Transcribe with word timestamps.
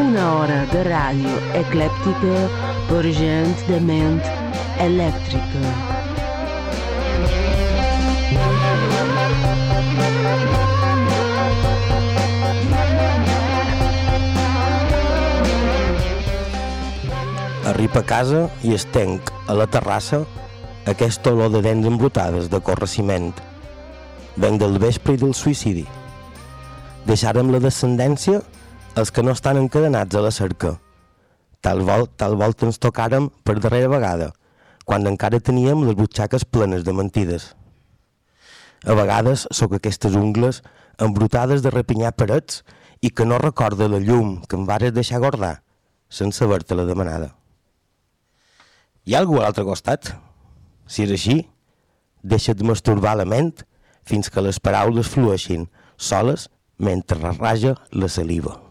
Una 0.00 0.24
hora 0.34 0.58
de 0.72 0.82
ràdio 0.86 1.32
eclèptica 1.58 2.36
per 2.88 3.02
gent 3.16 3.52
de 3.68 3.78
ment 3.84 4.18
elèctrica. 4.84 5.72
Arriba 17.70 18.00
a 18.00 18.06
casa 18.14 18.46
i 18.66 18.74
estenc 18.74 19.30
a 19.46 19.54
la 19.56 19.68
terrassa 19.70 20.24
aquesta 20.88 21.32
olor 21.32 21.50
de 21.52 21.60
dents 21.60 21.86
embrutades 21.86 22.48
de 22.48 22.60
correciment. 22.64 23.34
Venc 24.40 24.60
del 24.60 24.78
vespre 24.80 25.14
i 25.14 25.20
del 25.20 25.34
suïcidi. 25.36 25.84
Deixarem 27.04 27.50
la 27.52 27.60
descendència 27.60 28.40
els 28.96 29.12
que 29.12 29.22
no 29.22 29.34
estan 29.36 29.60
encadenats 29.60 30.16
a 30.16 30.22
la 30.24 30.30
cerca. 30.32 30.78
Tal, 31.60 31.82
vol, 31.84 32.06
tal 32.16 32.36
volta 32.40 32.64
ens 32.66 32.80
tocàrem 32.80 33.28
per 33.44 33.58
darrera 33.60 33.90
vegada, 33.92 34.30
quan 34.88 35.06
encara 35.06 35.40
teníem 35.40 35.84
les 35.84 35.98
butxaques 35.98 36.46
plenes 36.48 36.84
de 36.84 36.96
mentides. 36.96 37.50
A 38.88 38.96
vegades 38.96 39.44
sóc 39.52 39.76
aquestes 39.76 40.16
ungles 40.16 40.62
embrutades 40.96 41.60
de 41.60 41.72
repinyar 41.74 42.16
parets 42.16 42.62
i 43.04 43.12
que 43.12 43.26
no 43.28 43.38
recorda 43.40 43.88
la 43.88 44.00
llum 44.00 44.38
que 44.48 44.56
em 44.56 44.64
vares 44.68 44.96
deixar 44.96 45.20
guardar, 45.20 45.60
sense 46.08 46.44
haver-te 46.44 46.76
la 46.76 46.88
demanada. 46.88 47.34
Hi 49.04 49.14
ha 49.14 49.20
algú 49.20 49.38
a 49.40 49.44
l'altre 49.44 49.64
costat? 49.68 50.14
Si 50.90 51.04
és 51.06 51.12
així, 51.14 51.36
deixa't 52.26 52.64
masturbar 52.66 53.14
la 53.20 53.28
ment 53.28 53.52
fins 54.10 54.32
que 54.32 54.42
les 54.42 54.58
paraules 54.58 55.10
flueixin 55.12 55.68
soles 55.96 56.48
mentre 56.82 57.36
raja 57.38 57.76
la 57.92 58.08
saliva. 58.10 58.69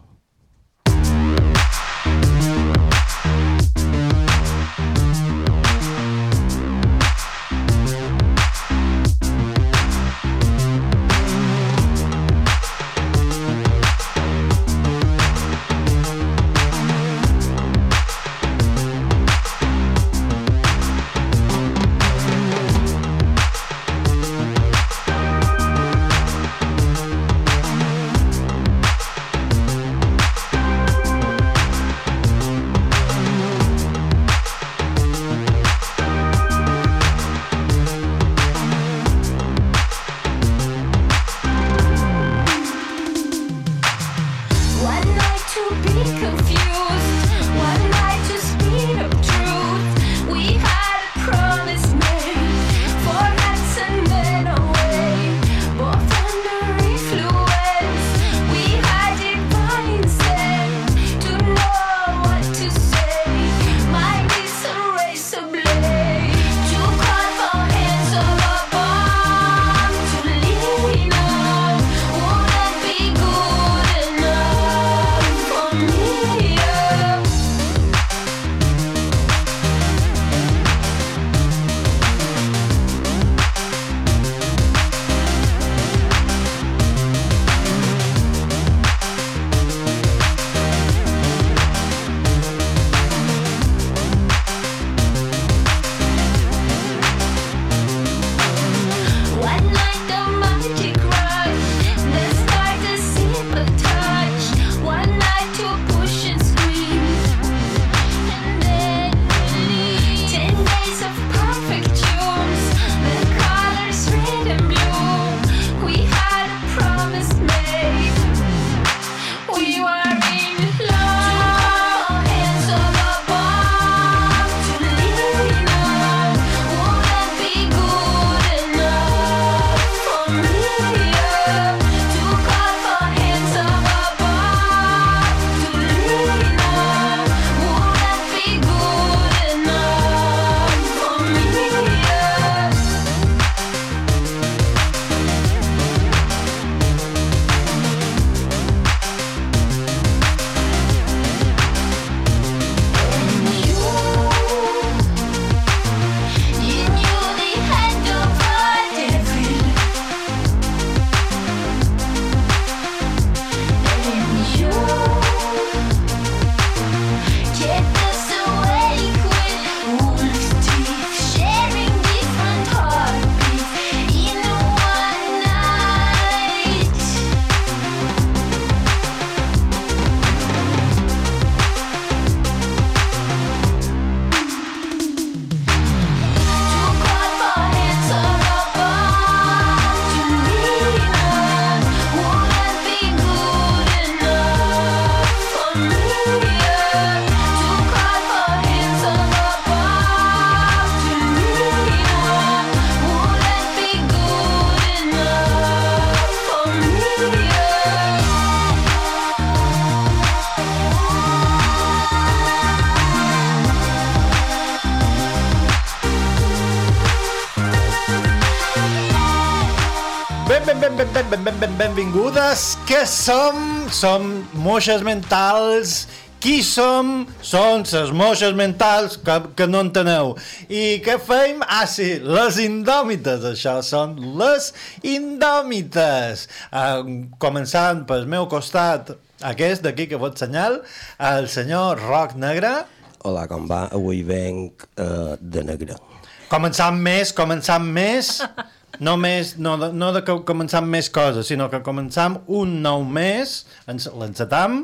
Què 222.90 223.04
som? 223.06 223.58
Som 223.94 224.24
moixes 224.58 225.04
mentals. 225.06 226.08
Qui 226.42 226.64
som? 226.66 227.28
Són 227.46 227.84
les 227.86 228.10
moixes 228.18 228.56
mentals 228.58 229.20
que, 229.22 229.36
que 229.54 229.68
no 229.70 229.84
enteneu. 229.86 230.32
I 230.74 230.98
què 231.06 231.20
feim? 231.22 231.62
Ah, 231.68 231.84
sí, 231.86 232.08
les 232.26 232.58
indòmites, 232.64 233.46
això 233.46 233.76
són 233.86 234.16
les 234.42 234.72
indòmites. 235.06 236.48
Uh, 236.74 237.30
començant 237.38 238.08
pel 238.10 238.26
meu 238.26 238.50
costat, 238.50 239.14
aquest 239.52 239.86
d'aquí 239.86 240.10
que 240.10 240.18
vos 240.18 240.42
senyal, 240.42 240.82
el 241.30 241.46
senyor 241.46 242.02
Roc 242.08 242.34
Negre. 242.42 242.74
Hola, 243.22 243.46
com 243.54 243.70
va? 243.70 243.84
Avui 243.94 244.26
venc 244.26 244.90
uh, 244.96 245.38
de 245.38 245.68
negre. 245.70 246.02
Començant 246.50 246.98
més, 246.98 247.38
començant 247.38 247.86
més, 247.86 248.40
no, 248.98 249.16
més, 249.22 249.54
no, 249.62 249.76
de, 249.78 249.92
no 249.94 250.10
de 250.16 250.24
que 250.26 250.36
començam 250.48 250.88
més 250.90 251.10
coses, 251.14 251.48
sinó 251.48 251.70
que 251.72 251.84
començam 251.86 252.40
un 252.48 252.80
nou 252.84 253.06
mes, 253.06 253.54
ens 253.88 254.10
l'encetam, 254.18 254.82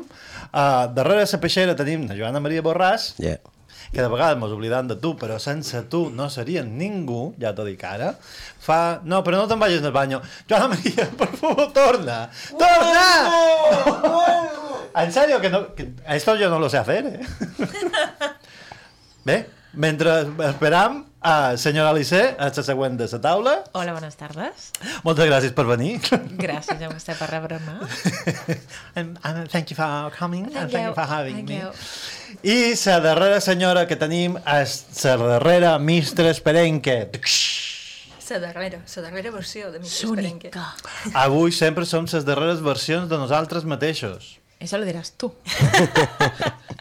uh, 0.52 0.86
darrere 0.94 1.26
la 1.26 1.40
peixera 1.42 1.74
tenim 1.76 2.06
la 2.08 2.16
Joana 2.18 2.40
Maria 2.40 2.62
Borràs, 2.64 3.14
Yeah. 3.22 3.40
que 3.92 4.02
de 4.02 4.08
vegades 4.10 4.38
mos 4.38 4.52
oblidam 4.52 4.88
de 4.88 4.96
tu, 5.00 5.14
però 5.18 5.38
sense 5.42 5.82
tu 5.90 6.06
no 6.10 6.28
seria 6.30 6.62
ningú, 6.66 7.34
ja 7.40 7.52
t'ho 7.54 7.64
dic 7.66 7.82
ara, 7.86 8.14
fa... 8.60 9.00
No, 9.04 9.22
però 9.24 9.38
no 9.42 9.46
te'n 9.50 9.60
vagis 9.62 9.82
del 9.84 9.94
banyo. 9.94 10.20
Joana 10.48 10.68
Maria, 10.74 11.06
per 11.20 11.28
favor, 11.36 11.70
torna! 11.72 12.28
Torna! 12.58 13.06
en 15.02 15.12
serio, 15.12 15.40
que 15.40 15.50
no... 15.50 15.74
Que 15.74 15.92
esto 16.08 16.36
yo 16.36 16.50
no 16.50 16.58
lo 16.58 16.68
sé 16.68 16.78
hacer, 16.78 17.06
eh? 17.06 17.20
Bé, 19.26 19.38
mentre 19.74 20.20
esperam 20.48 21.04
a 21.26 21.56
senyora 21.58 21.90
Alice, 21.90 22.36
a 22.38 22.52
la 22.54 22.62
següent 22.62 22.96
de 22.96 23.08
la 23.10 23.18
taula. 23.20 23.64
Hola, 23.72 23.90
buenas 23.92 24.14
tardes. 24.14 24.70
Moltes 25.02 25.26
gràcies 25.26 25.54
per 25.56 25.64
venir. 25.66 25.96
Gràcies 26.38 26.78
a 26.78 26.90
vostè 26.92 27.16
per 27.18 27.26
rebre'm. 27.32 27.66
and, 28.94 29.18
and 29.24 29.50
thank 29.50 29.72
you 29.72 29.76
for 29.76 30.12
coming 30.14 30.44
and 30.46 30.54
Thank 30.54 30.70
thank 30.70 30.84
you 30.84 30.90
you. 30.90 30.94
for 30.94 31.08
having 31.10 31.34
Thank 31.34 31.48
me. 31.48 31.58
you. 31.58 31.72
I 32.46 32.76
la 32.86 33.00
darrera 33.00 33.40
senyora 33.42 33.88
que 33.90 33.98
tenim 33.98 34.38
és 34.38 34.78
la 35.02 35.16
darrera 35.34 35.76
Mistres 35.82 36.38
Perenque. 36.40 37.10
La 38.30 38.38
darrera, 38.38 38.78
la 38.86 39.02
darrera 39.02 39.30
versió 39.34 39.72
de 39.72 39.80
Mister 39.82 40.06
Esperenque. 40.06 40.50
Avui 41.14 41.50
sempre 41.50 41.84
som 41.86 42.06
les 42.06 42.24
darreres 42.24 42.62
versions 42.62 43.10
de 43.10 43.18
nosaltres 43.18 43.66
mateixos. 43.66 44.36
Eso 44.58 44.78
lo 44.78 44.84
diràs 44.88 45.12
tu. 45.20 45.32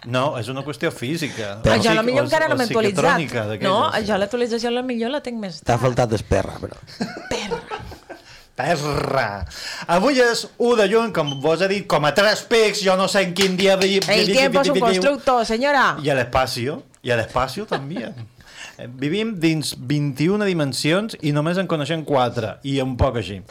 No, 0.05 0.35
és 0.37 0.45
una 0.53 0.61
qüestió 0.61 0.91
física. 0.93 1.55
Però 1.63 1.73
o 1.73 1.77
jo 1.79 1.81
psic- 1.81 1.89
a 1.89 1.95
lo 1.97 2.03
millor 2.05 2.21
o- 2.21 2.25
encara 2.27 2.47
no 2.47 2.55
m'he 2.59 2.63
actualitzat. 2.67 3.61
No, 3.63 3.89
jo 4.05 4.17
l'actualització 4.21 4.69
a 4.69 4.73
lo 4.75 4.83
millor 4.85 5.09
la 5.09 5.21
tinc 5.25 5.39
més 5.41 5.57
T'ha 5.63 5.71
tard. 5.73 5.81
faltat 5.81 6.13
esperra, 6.13 6.59
però. 6.61 6.77
Perra! 8.55 9.45
Avui 9.91 10.19
és 10.23 10.45
1 10.57 10.75
de 10.79 10.85
juny, 10.91 11.11
com 11.11 11.33
vos 11.43 11.59
he 11.61 11.67
dit, 11.67 11.87
com 11.91 12.05
a 12.07 12.13
tres 12.15 12.45
pics, 12.47 12.83
jo 12.85 12.93
no 12.95 13.09
sé 13.11 13.25
en 13.25 13.33
quin 13.35 13.57
dia... 13.59 13.75
vi- 13.75 13.99
El 14.07 14.27
vi- 14.27 14.31
tiempo 14.37 14.61
es 14.61 14.69
un 14.69 14.73
vi- 14.75 14.79
vi- 14.79 14.85
constructor, 14.85 15.45
señora. 15.45 15.97
Y 16.01 16.09
el 16.09 16.19
espacio, 16.19 16.83
y 17.03 17.09
el 17.11 17.19
espacio 17.19 17.65
també. 17.65 18.13
Eh, 18.77 18.87
Vivim 18.87 19.33
dins 19.39 19.73
21 19.79 20.45
dimensions 20.45 21.17
i 21.21 21.31
només 21.35 21.57
en 21.57 21.67
coneixem 21.67 22.05
4, 22.07 22.59
i 22.63 22.77
un 22.81 22.95
poc 22.95 23.17
així. 23.23 23.41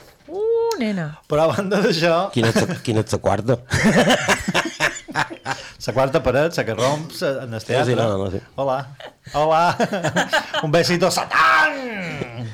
Nena. 0.78 1.06
Però 1.28 1.44
a 1.48 1.56
banda 1.56 1.80
d'això, 1.84 2.30
Quina 2.34 2.48
és 2.50 2.56
la- 2.60 2.76
quina 2.82 3.00
és 3.04 3.12
la 3.12 3.18
quarta? 3.18 3.58
la 5.86 5.92
quarta 5.92 6.22
paret, 6.22 6.56
la 6.56 6.64
que 6.64 6.74
romps 6.74 7.22
en 7.22 7.52
el 7.54 7.62
teatre. 7.64 7.84
Sí, 7.84 7.90
sí, 7.90 7.96
no, 7.96 8.18
no, 8.18 8.30
sí. 8.30 8.40
Hola. 8.56 8.78
Hola. 9.34 9.76
un 10.62 10.70
besito 10.72 11.10
satán! 11.10 12.48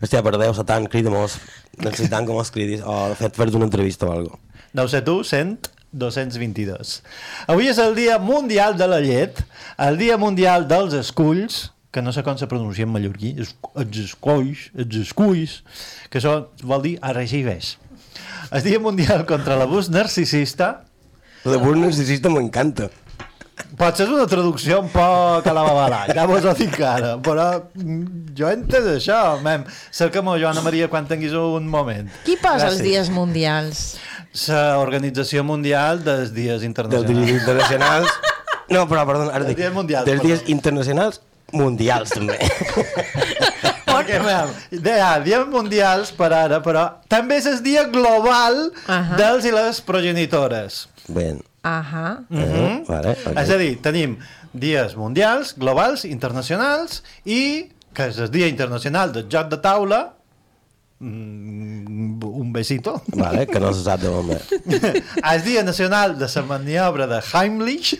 Hòstia, 0.00 0.20
per 0.22 0.36
Déu, 0.38 0.52
Satan, 0.54 0.86
crida-mos. 0.92 1.38
Necessitam 1.80 2.26
que 2.28 2.32
mos 2.36 2.50
cridis. 2.52 2.82
O, 2.84 3.08
de 3.10 3.16
fet, 3.16 3.34
fer 3.36 3.48
una 3.56 3.64
entrevista 3.64 4.06
o 4.06 4.12
algo. 4.12 4.38
No 4.76 4.84
ho 4.84 4.88
sé 4.92 5.00
tu, 5.02 5.22
100, 5.24 5.70
222. 5.92 7.00
Avui 7.48 7.68
és 7.72 7.78
el 7.80 7.94
Dia 7.96 8.18
Mundial 8.20 8.76
de 8.76 8.86
la 8.90 9.00
Llet, 9.00 9.40
el 9.80 9.96
Dia 9.96 10.18
Mundial 10.20 10.68
dels 10.68 10.92
Esculls, 10.94 11.70
que 11.90 12.02
no 12.02 12.12
sé 12.12 12.22
com 12.26 12.36
se 12.36 12.46
pronuncia 12.50 12.84
en 12.84 12.92
mallorquí, 12.92 13.34
es- 13.40 13.54
els 13.74 13.96
esculls, 14.02 14.70
els 14.76 14.96
esculls, 14.96 15.62
que 16.10 16.20
són, 16.20 16.48
vol 16.62 16.82
dir 16.82 16.98
arregibes. 17.00 17.78
El 18.50 18.62
Dia 18.62 18.78
Mundial 18.80 19.24
contra 19.26 19.56
l'abús 19.56 19.88
narcisista, 19.90 20.84
La 21.44 21.56
bus 21.58 21.76
narcisista 21.76 22.28
m'encanta. 22.28 22.90
potser 23.76 24.04
és 24.06 24.12
una 24.12 24.26
traducció 24.26 24.80
un 24.82 24.88
poc 24.92 25.46
a 25.46 25.52
la 25.54 25.62
babalà, 25.64 26.00
ja 26.14 26.26
vos 26.28 26.44
ho 26.44 26.52
dic 26.54 26.74
ara, 26.80 27.14
però 27.24 27.62
mm, 27.74 28.34
jo 28.36 28.48
he 28.50 28.52
entès 28.56 28.84
això, 28.92 29.40
mem. 29.42 29.64
Cerca'm 29.92 30.28
Joana 30.40 30.60
Maria 30.60 30.88
quan 30.88 31.06
tinguis 31.08 31.32
un 31.32 31.66
moment. 31.68 32.10
Qui 32.24 32.36
posa 32.36 32.68
els 32.68 32.80
Gràcies. 32.80 32.82
dies 32.82 33.10
mundials? 33.10 33.96
La 34.48 34.78
Organització 34.78 35.42
Mundial 35.44 36.02
dels 36.04 36.34
Dies 36.34 36.60
Dels 36.60 36.64
Internacionals. 36.64 37.08
dies 37.16 37.40
internacionals... 37.40 38.08
No, 38.68 38.82
però, 38.90 39.06
perdona, 39.06 39.30
ara 39.30 39.44
Dels 39.44 39.48
dic. 39.54 39.58
dies 39.62 39.72
mundials, 39.72 40.04
Dels 40.06 40.22
dies 40.22 40.42
internacionals 40.48 41.20
mundials, 41.52 42.10
també. 42.14 42.38
Perquè, 43.86 44.18
deia, 44.70 45.12
dies 45.24 45.46
mundials 45.48 46.10
per 46.16 46.30
ara, 46.36 46.58
però 46.64 46.86
també 47.08 47.38
és 47.40 47.46
el 47.48 47.62
dia 47.64 47.86
global 47.92 48.66
Ahà. 48.86 49.16
dels 49.16 49.46
i 49.48 49.54
les 49.54 49.80
progenitores. 49.86 50.82
Ben. 51.08 51.40
Ahà. 51.66 52.18
Eh, 52.30 52.82
vale, 52.86 53.14
ok. 53.16 53.38
És 53.40 53.50
a 53.54 53.56
dir, 53.62 53.72
tenim 53.82 54.18
dies 54.56 54.96
mundials, 54.98 55.54
globals, 55.58 56.04
internacionals 56.08 57.00
i 57.24 57.70
que 57.96 58.10
és 58.10 58.20
el 58.20 58.30
dia 58.30 58.48
internacional 58.50 59.12
del 59.14 59.26
joc 59.32 59.48
de 59.48 59.58
taula 59.64 60.00
mm, 61.00 62.20
un 62.26 62.52
besito 62.52 62.98
Vale, 63.14 63.46
que 63.48 63.60
no 63.60 63.72
se 63.72 63.84
sap 63.86 64.02
de 64.02 64.10
moment. 64.12 64.42
el 65.32 65.44
dia 65.44 65.62
nacional 65.64 66.18
de 66.18 66.28
la 66.34 66.42
maniobra 66.42 67.06
de 67.06 67.22
Heimlich 67.32 67.96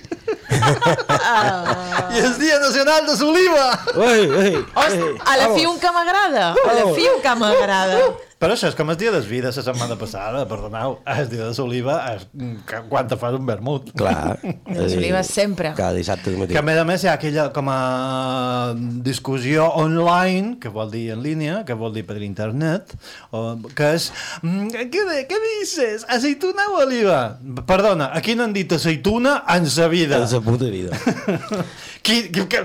i 2.14 2.18
el 2.18 2.38
dia 2.38 2.58
nacional 2.60 3.06
de 3.06 3.16
l'oliva 3.20 3.66
Ei, 3.96 4.24
ei, 4.44 4.54
Hosti, 4.74 5.00
ei, 5.00 5.16
a 5.24 5.36
la 5.36 5.48
vamos. 5.48 5.60
fiu 5.60 5.78
que 5.80 5.90
m'agrada. 5.92 6.46
A 6.54 6.72
la 6.78 6.86
fiu 6.94 7.20
que 7.22 7.34
m'agrada. 7.34 7.98
Però 8.38 8.52
això 8.52 8.68
és 8.68 8.74
com 8.76 8.90
el 8.92 8.96
dia 9.00 9.10
des 9.14 9.24
vides 9.30 9.56
la 9.56 9.62
setmana 9.64 9.96
passada 9.96 10.42
perdoneu, 10.48 10.98
el 11.08 11.28
dia 11.30 11.46
de 11.46 11.54
l'oliva 11.56 11.94
és 12.14 12.26
que- 12.68 12.82
quan 12.90 13.08
te 13.08 13.16
fas 13.16 13.32
un 13.34 13.46
vermut 13.48 13.92
Clar. 13.96 14.38
Les 14.42 14.92
Eh, 14.96 14.98
olives 14.98 15.26
sempre. 15.32 15.72
Cada 15.76 15.94
dissabte 15.96 16.30
de 16.30 16.36
matí. 16.42 16.52
Que 16.52 16.58
a 16.60 16.62
més 16.62 16.76
a 16.78 16.84
més 16.84 17.04
hi 17.04 17.08
ha 17.08 17.14
aquella 17.16 17.46
com 17.52 17.68
a 17.72 18.74
discussió 19.06 19.70
online, 19.80 20.58
que 20.60 20.68
vol 20.68 20.90
dir 20.90 21.10
en 21.14 21.22
línia, 21.24 21.62
que 21.64 21.74
vol 21.74 21.94
dir 21.94 22.04
per 22.06 22.18
internet, 22.22 22.92
o, 23.30 23.56
que 23.74 23.92
és... 23.96 24.10
mm, 24.42 24.68
Què, 24.74 25.06
què 25.30 25.38
dices? 25.60 26.04
Aceituna 26.08 26.68
o 26.74 26.82
oliva? 26.84 27.38
Perdona, 27.66 28.10
aquí 28.14 28.34
no 28.36 28.44
han 28.44 28.52
dit 28.56 28.70
aceituna 28.72 29.38
en 29.56 29.66
sa 29.70 29.88
vida. 29.88 30.20
En 30.20 30.28
sa 30.28 30.40
puta 30.44 30.68
vida. 30.72 30.92
Qui, 32.06 32.28
qui, 32.30 32.44
qui, 32.46 32.60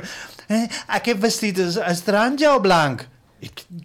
eh, 0.53 0.67
aquest 0.99 1.17
vestit 1.23 1.57
és, 1.63 1.79
taronja 2.05 2.51
o 2.55 2.59
blanc? 2.61 3.07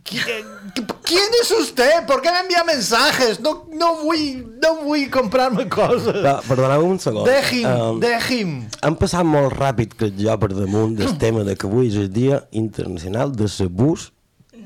¿Quién 0.05 1.31
es 1.43 1.51
usted? 1.51 2.05
¿Por 2.07 2.21
qué 2.21 2.31
me 2.31 2.41
envía 2.41 2.63
mensajes? 2.65 3.41
No, 3.41 3.67
no, 3.73 3.97
vull, 4.03 4.59
no 4.63 4.83
vull 4.85 5.09
comprar-me 5.11 5.69
coses. 5.69 6.13
Però, 6.13 6.35
perdoneu 6.47 6.85
un 6.85 6.99
segon. 7.01 7.25
Dejim, 7.25 7.67
Um, 7.67 8.01
dejim. 8.03 8.51
Han 8.85 8.97
passat 9.01 9.25
molt 9.25 9.55
ràpid 9.57 9.95
que 9.97 10.11
jo 10.19 10.37
per 10.43 10.51
damunt 10.53 10.97
del 10.99 11.17
tema 11.19 11.45
de 11.47 11.57
que 11.57 11.67
avui 11.67 11.89
és 11.89 11.97
el 11.97 12.11
Dia 12.13 12.43
Internacional 12.53 13.33
de 13.33 13.49
l'Abús 13.49 14.11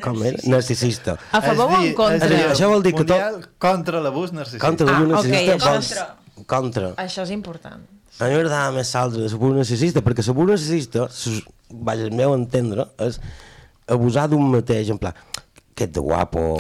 com 0.03 0.23
era? 0.25 0.39
narcisista. 0.49 1.19
A 1.31 1.41
favor 1.45 1.71
o 1.79 1.83
en 1.85 1.95
contra? 1.95 2.27
dir, 2.29 2.41
Això 2.51 2.69
vol 2.73 2.83
dir 2.83 2.95
que 2.95 3.05
tot- 3.05 3.49
Contra 3.59 4.01
l'abús 4.01 4.33
narcisista. 4.33 4.67
Contra 4.67 4.87
l'abús 4.87 5.07
Ah, 5.07 5.23
narcisista 5.23 5.71
vols... 5.71 5.93
és- 5.93 6.47
Contra. 6.47 6.95
Això 6.97 7.23
és 7.23 7.31
important. 7.31 7.83
A 8.19 8.25
mi 8.27 8.35
m'agradava 8.35 8.73
més 8.73 8.91
l'altre 8.95 9.23
de 9.23 9.29
l'abús 9.29 9.55
narcisista, 9.57 10.01
perquè 10.03 10.25
l'abús 10.27 10.49
narcisista, 10.51 11.07
vaja, 11.71 12.03
el 12.09 12.13
meu 12.17 12.35
entendre, 12.35 12.89
és 12.99 13.21
abusar 13.91 14.29
d'un 14.31 14.49
mateix, 14.53 14.91
en 14.93 14.99
pla, 15.01 15.13
que 15.75 15.87
ets 15.89 15.95
de 15.97 16.03
guapo, 16.05 16.59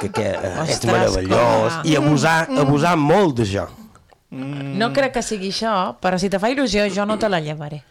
que, 0.00 0.08
que 0.10 0.24
eh, 0.24 0.54
ets 0.64 0.78
Ostres, 0.78 0.92
meravellós, 0.92 1.80
clar. 1.80 1.82
i 1.88 1.96
abusar, 1.98 2.38
abusar 2.62 2.96
molt 3.00 3.36
d'això. 3.40 3.66
No 4.30 4.90
crec 4.96 5.14
que 5.16 5.22
sigui 5.24 5.52
això, 5.54 5.74
però 6.02 6.18
si 6.20 6.30
te 6.32 6.40
fa 6.42 6.50
il·lusió 6.52 6.88
jo 6.92 7.06
no 7.08 7.16
te 7.20 7.30
la 7.30 7.40
llevaré. 7.44 7.82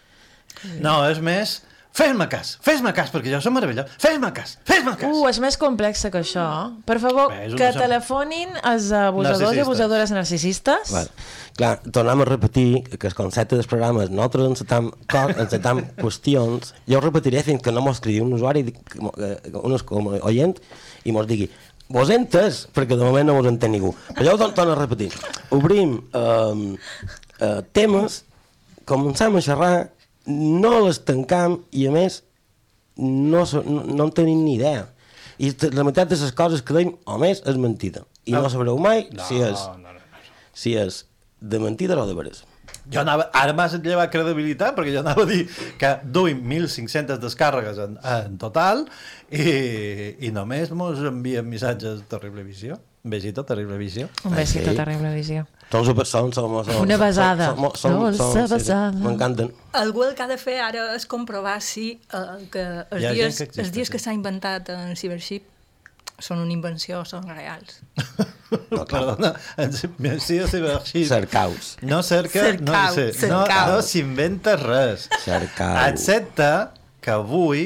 No, 0.82 1.00
és 1.10 1.22
més... 1.24 1.62
Fes-me 1.96 2.26
cas, 2.28 2.58
fes-me 2.60 2.92
cas, 2.92 3.08
perquè 3.14 3.32
jo 3.32 3.38
som 3.40 3.54
meravellós. 3.56 3.88
Fes-me 4.04 4.28
cas, 4.36 4.58
fes-me 4.68 4.98
cas. 5.00 5.08
Uh, 5.16 5.30
és 5.30 5.38
més 5.40 5.56
complex 5.56 6.02
que 6.12 6.20
això. 6.20 6.44
Per 6.84 6.98
favor, 7.00 7.30
Bé, 7.32 7.46
que 7.56 7.70
sem- 7.72 7.80
telefonin 7.80 8.52
els 8.68 8.90
abusadors 8.92 9.56
i 9.56 9.62
abusadores 9.64 10.12
narcisistes. 10.12 10.92
Vale. 10.92 11.08
Clar, 11.56 11.78
tornem 11.96 12.26
a 12.26 12.28
repetir 12.28 12.84
que 13.00 13.08
el 13.08 13.16
concepte 13.16 13.56
del 13.56 13.64
programa 13.72 14.04
és 14.04 14.12
nosaltres 14.12 14.50
encetam, 14.52 14.92
encetam 15.40 15.86
qüestions, 16.04 16.74
jo 16.84 17.00
ho 17.00 17.02
repetiré 17.06 17.46
fins 17.48 17.64
que 17.64 17.72
no 17.72 17.80
mos 17.86 18.04
cridi 18.04 18.20
un 18.20 18.34
usuari, 18.36 18.66
que 18.76 19.00
un 19.00 20.20
oient, 20.22 20.60
i 21.06 21.16
mos 21.16 21.28
digui 21.32 21.48
vos 21.88 22.10
he 22.10 22.16
entès, 22.18 22.66
perquè 22.76 22.98
de 22.98 23.06
moment 23.06 23.28
no 23.30 23.36
vos 23.40 23.48
entén 23.48 23.72
ningú. 23.72 23.94
Però 24.12 24.26
jo 24.26 24.36
ho 24.36 24.38
tor- 24.42 24.54
torno 24.58 24.74
a 24.74 24.80
repetir. 24.84 25.12
Obrim 25.54 26.00
eh, 26.12 26.76
eh, 27.40 27.60
temes, 27.72 28.24
començam 28.90 29.38
a 29.38 29.42
xerrar, 29.46 29.76
no 30.28 30.80
les 30.86 31.02
tancam 31.06 31.60
i 31.72 31.88
a 31.88 31.94
més 31.94 32.22
no, 32.98 33.46
so- 33.46 33.64
no, 33.66 33.84
no 33.84 34.08
en 34.08 34.12
tenim 34.16 34.44
ni 34.46 34.56
idea. 34.56 34.88
I 35.38 35.52
la 35.76 35.84
meitat 35.84 36.08
de 36.10 36.16
les 36.16 36.32
coses 36.32 36.62
que 36.64 36.74
deim, 36.74 36.94
o 37.06 37.18
més, 37.20 37.42
és 37.46 37.58
mentida. 37.60 38.06
I 38.26 38.32
no 38.34 38.48
sabreu 38.50 38.78
mai 38.82 39.08
No, 39.12 39.26
si 39.28 39.36
és, 39.44 39.60
no, 39.68 39.78
no, 39.84 39.94
no. 39.94 40.22
si 40.56 40.74
és 40.80 41.04
de 41.42 41.60
mentida 41.60 41.98
o 42.00 42.06
de 42.08 42.16
veres. 42.18 42.44
Jo 42.90 43.02
anava, 43.02 43.28
ara 43.34 43.54
m'has 43.58 43.74
llevat 43.82 44.12
credibilitat 44.14 44.76
perquè 44.78 44.92
jo 44.94 45.02
anava 45.02 45.24
a 45.26 45.30
dir 45.30 45.44
que 45.82 45.90
duim 46.06 46.40
1.500 46.46 47.18
descàrregues 47.22 47.80
en, 47.82 47.96
en 48.06 48.36
total 48.42 48.84
i, 49.34 49.46
i 50.22 50.30
només 50.34 50.70
mos 50.72 51.02
envien 51.02 51.46
missatges 51.50 52.04
de 52.04 52.06
terrible 52.10 52.44
visió. 52.46 52.78
Un 53.06 53.12
besito, 53.14 53.44
terrible 53.46 53.78
visió. 53.78 54.08
Un 54.26 54.36
besito, 54.38 54.70
sí. 54.72 54.78
terrible 54.78 55.12
visió. 55.14 55.46
Són 55.72 55.86
super, 55.88 56.06
són, 56.08 56.30
són, 56.32 56.54
són, 56.68 56.78
Una 56.86 56.98
besada. 57.02 57.50
Són, 57.76 58.14
són, 58.16 58.60
sí. 58.62 58.76
M'encanten. 59.02 59.50
Algú 59.76 60.06
el 60.06 60.14
que 60.16 60.24
ha 60.24 60.30
de 60.30 60.38
fer 60.40 60.60
ara 60.64 60.92
és 60.96 61.08
comprovar 61.10 61.58
si 61.64 61.90
eh, 61.96 62.22
que 62.54 62.64
els, 62.94 63.08
dies, 63.10 63.42
que 63.52 63.62
els 63.66 63.74
dies 63.76 63.92
que 63.92 64.00
s'ha 64.00 64.14
inventat 64.16 64.70
en 64.76 64.96
Cybership 64.96 65.52
són 66.22 66.40
una 66.40 66.54
invenció 66.54 67.02
o 67.02 67.06
són 67.08 67.28
reals. 67.32 67.82
No, 68.72 68.86
Perdona, 68.88 69.32
en 69.60 69.74
ciberarxiu. 69.74 70.46
Cercaus. 71.10 71.72
No 71.82 71.98
cerca, 72.06 72.44
no, 72.62 72.76
sé, 72.94 73.08
no, 73.28 73.42
cercau. 73.42 73.72
no 73.74 73.80
s'inventa 73.84 74.54
res. 74.62 75.10
Cercau. 75.26 75.74
Excepte 75.90 76.52
que 77.04 77.12
avui 77.12 77.66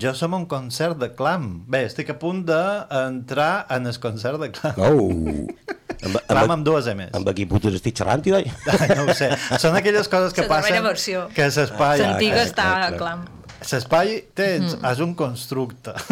jo 0.00 0.14
som 0.14 0.38
un 0.38 0.46
concert 0.48 0.96
de 1.02 1.10
clam. 1.18 1.50
Bé, 1.68 1.82
estic 1.90 2.14
a 2.14 2.16
punt 2.22 2.44
d'entrar 2.48 3.66
en 3.74 3.90
el 3.90 3.98
concert 4.00 4.40
de 4.40 4.52
clam. 4.54 4.80
Oh! 4.80 5.69
Amb, 6.04 6.16
Clam 6.26 6.42
amb, 6.44 6.52
amb 6.54 6.64
dues 6.64 6.86
M's. 6.94 7.10
amb 7.14 7.28
qui 7.36 7.44
putes 7.46 7.74
estic 7.76 7.96
xerrant, 7.98 8.22
tio? 8.24 8.38
No 8.96 9.04
ho 9.04 9.14
sé. 9.14 9.28
Són 9.60 9.76
aquelles 9.76 10.08
coses 10.08 10.32
que 10.32 10.42
La 10.46 10.48
passen 10.48 10.82
versió. 10.82 11.26
que 11.34 11.44
l'espai... 11.50 12.00
L'antiga 12.00 12.36
clar, 12.40 12.46
està 12.46 12.64
clar, 12.70 12.88
clar. 12.88 12.98
clam. 12.98 13.26
L'espai 13.60 14.14
tens, 14.34 14.76
és 14.92 15.00
un 15.04 15.14
constructe. 15.14 15.92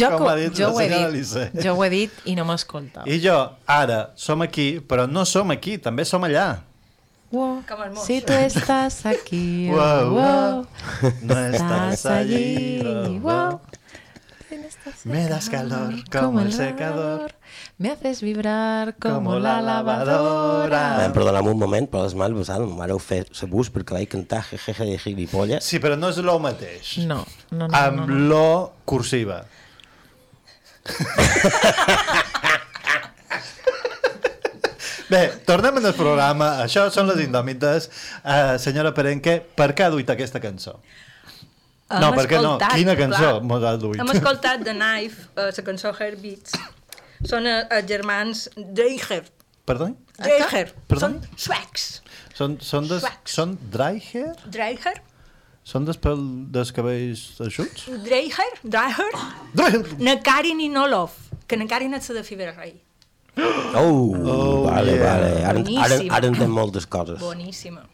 Jo, 0.00 0.08
Com 0.08 0.22
co- 0.22 0.28
ha 0.30 0.36
dit 0.38 0.54
jo, 0.56 0.70
la 0.70 0.72
ho 0.72 0.78
he 0.80 0.84
senyora 0.88 1.08
dit, 1.10 1.16
Lissé. 1.18 1.42
jo 1.60 1.74
ho 1.76 1.82
he 1.84 1.88
dit 1.92 2.20
i 2.24 2.32
no 2.38 2.46
m'escolta. 2.48 3.02
I 3.04 3.18
jo, 3.20 3.34
ara, 3.68 3.98
som 4.16 4.40
aquí, 4.40 4.78
però 4.80 5.04
no 5.10 5.26
som 5.28 5.50
aquí, 5.52 5.74
també 5.76 6.06
som 6.08 6.22
allà. 6.24 6.46
Wow. 7.32 7.58
Si 8.00 8.20
tu 8.24 8.32
estàs 8.32 9.02
aquí, 9.10 9.68
Wow. 9.68 10.14
wow, 10.16 10.64
No 11.28 11.36
estàs 11.50 12.06
allí, 12.08 12.80
allí, 12.80 13.18
wow. 13.20 13.58
wow. 13.58 13.60
Me 15.04 15.26
das 15.28 15.48
calor 15.50 15.92
como 16.10 16.40
el 16.40 16.52
secador. 16.52 17.32
Me 17.82 17.90
haces 17.90 18.22
vibrar 18.22 18.94
como, 18.94 19.14
Como 19.14 19.38
la 19.40 19.60
la 19.60 19.82
lavadora. 19.82 21.02
Em 21.02 21.10
perdoneu 21.10 21.48
un 21.50 21.58
moment, 21.58 21.88
però 21.90 22.06
males 22.14 22.36
passades 22.38 22.68
em 22.70 22.76
vareu 22.78 23.00
fer 23.02 23.24
sabús 23.34 23.72
perquè 23.74 23.96
vaig 23.96 24.06
cantar 24.12 24.44
jejeje 24.46 24.84
de 24.86 24.98
gilipolles. 25.02 25.66
Sí, 25.66 25.80
però 25.82 25.96
no 25.98 26.12
és 26.12 26.20
el 26.22 26.28
mateix. 26.44 26.92
No, 27.10 27.24
no, 27.50 27.66
no. 27.66 27.74
amb 27.74 28.04
no, 28.04 28.06
no. 28.06 28.18
lo 28.30 28.70
cursiva. 28.86 29.40
Bé, 35.10 35.22
tornem 35.50 35.80
al 35.82 35.96
programa. 35.98 36.62
Això 36.62 36.84
són 36.94 37.10
les 37.10 37.18
indòmites. 37.24 37.88
Uh, 38.22 38.62
senyora 38.62 38.94
Perenque, 38.94 39.40
per 39.58 39.72
què 39.74 39.88
ha 39.88 39.90
duit 39.90 40.06
aquesta 40.14 40.38
cançó? 40.44 40.76
No, 41.90 42.12
Hem 42.12 42.14
per 42.20 42.28
què 42.30 42.38
no? 42.46 42.54
Quina 42.62 42.94
cançó 42.94 43.26
clar. 43.26 43.42
mos 43.42 43.66
ha 43.66 43.74
duit? 43.74 43.98
Hem 43.98 44.14
escoltat 44.14 44.62
The 44.62 44.76
Knife, 44.78 45.26
eh, 45.34 45.50
la 45.50 45.66
cançó 45.66 45.90
Heartbeats. 45.90 46.54
Són 47.28 47.46
eh, 47.46 47.60
els 47.70 47.88
germans 47.88 48.48
Dreiger. 48.56 49.22
Perdó? 49.68 49.92
Dreiger. 50.18 50.72
Perdó? 50.90 51.06
Són 51.06 51.18
suecs. 51.38 51.86
Són, 52.34 52.56
són, 52.64 52.88
des, 52.90 53.02
Suecs. 53.04 53.34
són 53.36 53.56
hair? 53.78 54.32
Dreiger? 54.50 54.94
Són 55.62 55.84
des, 55.86 55.98
pel, 56.02 56.22
des 56.50 56.72
cabells 56.74 57.22
eixuts? 57.44 57.84
Dreiger? 58.02 58.48
Dreiger? 58.64 59.10
Na 60.02 60.16
Karin 60.24 60.60
i 60.64 60.68
Nolov, 60.72 61.14
que 61.46 61.58
na 61.60 61.68
Karin 61.70 61.94
és 61.94 62.08
de 62.10 62.24
Fibra 62.26 62.50
Rei. 62.56 62.74
Oh, 63.38 64.12
Oh, 64.18 64.64
vale, 64.66 64.96
yeah. 64.98 65.04
vale. 65.06 65.30
Ara, 65.46 65.62
ara, 65.86 66.00
ara 66.18 66.26
entenc 66.32 66.50
moltes 66.52 66.84
coses. 66.90 67.20
Boníssima. 67.22 67.84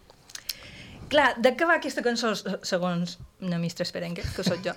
Clar, 1.09 1.31
de 1.41 1.55
què 1.57 1.65
va 1.69 1.79
aquesta 1.79 2.03
cançó, 2.05 2.35
segons 2.67 3.17
na 3.41 3.59
Mistra 3.63 3.87
Esperenque, 3.87 4.25
que 4.37 4.45
sóc 4.45 4.61
jo? 4.65 4.75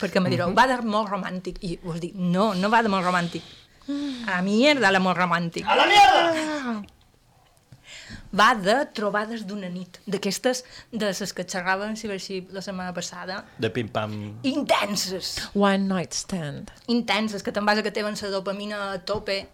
Perquè 0.00 0.22
me 0.24 0.32
direu, 0.32 0.54
va 0.56 0.66
de 0.70 0.78
molt 0.88 1.10
romàntic. 1.12 1.60
I 1.64 1.76
us 1.84 2.00
dic, 2.02 2.16
no, 2.16 2.52
no 2.56 2.70
va 2.72 2.82
de 2.84 2.90
molt 2.92 3.04
romàntic. 3.06 3.44
A 3.88 4.38
la 4.38 4.42
mierda, 4.42 4.90
l'amor 4.92 5.16
romàntic. 5.20 5.66
A 5.68 5.76
la 5.76 5.86
mierda! 5.90 6.82
Va 8.34 8.48
de 8.58 8.74
trobades 8.96 9.44
d'una 9.46 9.68
nit, 9.70 10.00
d'aquestes 10.10 10.64
de 10.90 11.06
les 11.06 11.32
que 11.36 11.44
xerraven 11.46 11.94
si 11.94 12.08
així 12.10 12.40
la 12.50 12.64
setmana 12.66 12.90
passada. 12.96 13.44
De 13.62 13.70
pim-pam. 13.70 14.16
Intenses, 14.42 15.36
One 15.54 15.86
night 15.86 16.16
stand. 16.18 16.72
intenses, 16.88 17.44
que 17.46 17.52
te'n 17.54 17.64
vas 17.68 17.78
a 17.78 17.84
que 17.86 17.92
tenen 17.94 18.18
la 18.20 18.32
dopamina 18.32 18.80
a 18.92 18.98
tope. 19.06 19.44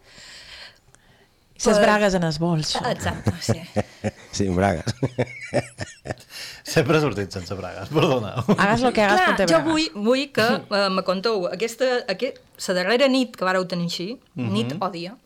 Ses 1.61 1.77
Per- 1.77 1.85
bragues 1.85 2.15
en 2.17 2.25
els 2.25 2.39
bols. 2.41 2.75
Exacte, 2.95 3.35
sí. 3.45 3.61
Sí, 4.31 4.45
en 4.47 4.55
bragues. 4.55 4.87
Sempre 6.71 6.97
he 6.97 7.01
sortit 7.03 7.35
sense 7.35 7.55
bragues, 7.59 7.89
perdoneu. 7.91 8.45
Hagas 8.57 8.81
lo 8.85 8.93
que 8.95 9.03
hagas, 9.03 9.21
Clar, 9.21 9.41
jo 9.41 9.47
bragues. 9.59 9.67
vull, 9.67 10.05
vull 10.07 10.23
que 10.33 10.45
uh, 10.47 10.85
me 10.95 11.03
conteu 11.05 11.49
aquesta, 11.51 11.89
aquest, 12.09 12.39
la 12.69 12.77
darrera 12.79 13.09
nit 13.11 13.35
que 13.37 13.45
vareu 13.49 13.67
tenir 13.69 13.89
així, 13.91 14.07
nit 14.39 14.77
o 14.79 14.91
dia, 14.95 15.17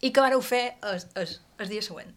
i 0.00 0.10
que 0.16 0.24
vareu 0.24 0.40
fer 0.40 0.62
el, 0.80 1.02
el, 1.22 1.34
el 1.60 1.70
dia 1.74 1.84
següent. 1.84 2.14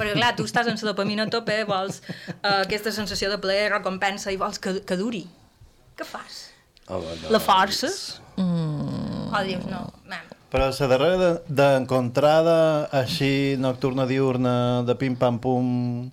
Perquè 0.00 0.16
clar, 0.16 0.32
tu 0.40 0.48
estàs 0.48 0.66
en 0.72 0.80
la 0.80 0.88
dopamina 0.88 1.28
a 1.28 1.30
tope, 1.30 1.60
vols 1.68 2.00
uh, 2.08 2.64
aquesta 2.64 2.90
sensació 2.96 3.28
de 3.30 3.38
plaer, 3.44 3.68
recompensa, 3.76 4.32
i 4.32 4.40
vols 4.40 4.58
que, 4.58 4.78
que 4.88 4.96
duri. 4.98 5.26
Què 6.00 6.08
fas? 6.08 6.46
Home, 6.88 7.12
no. 7.20 7.30
La 7.36 7.44
forces? 7.44 8.16
Mm. 8.40 9.28
O 9.36 9.44
dius, 9.46 9.68
no, 9.70 9.84
man. 10.08 10.29
Però 10.50 10.66
la 10.66 10.86
darrera 10.90 11.16
de- 11.16 11.42
d'encontrada 11.60 12.56
així 12.90 13.56
nocturna 13.58 14.06
diurna 14.06 14.82
de 14.82 14.94
pim-pam-pum... 14.98 16.10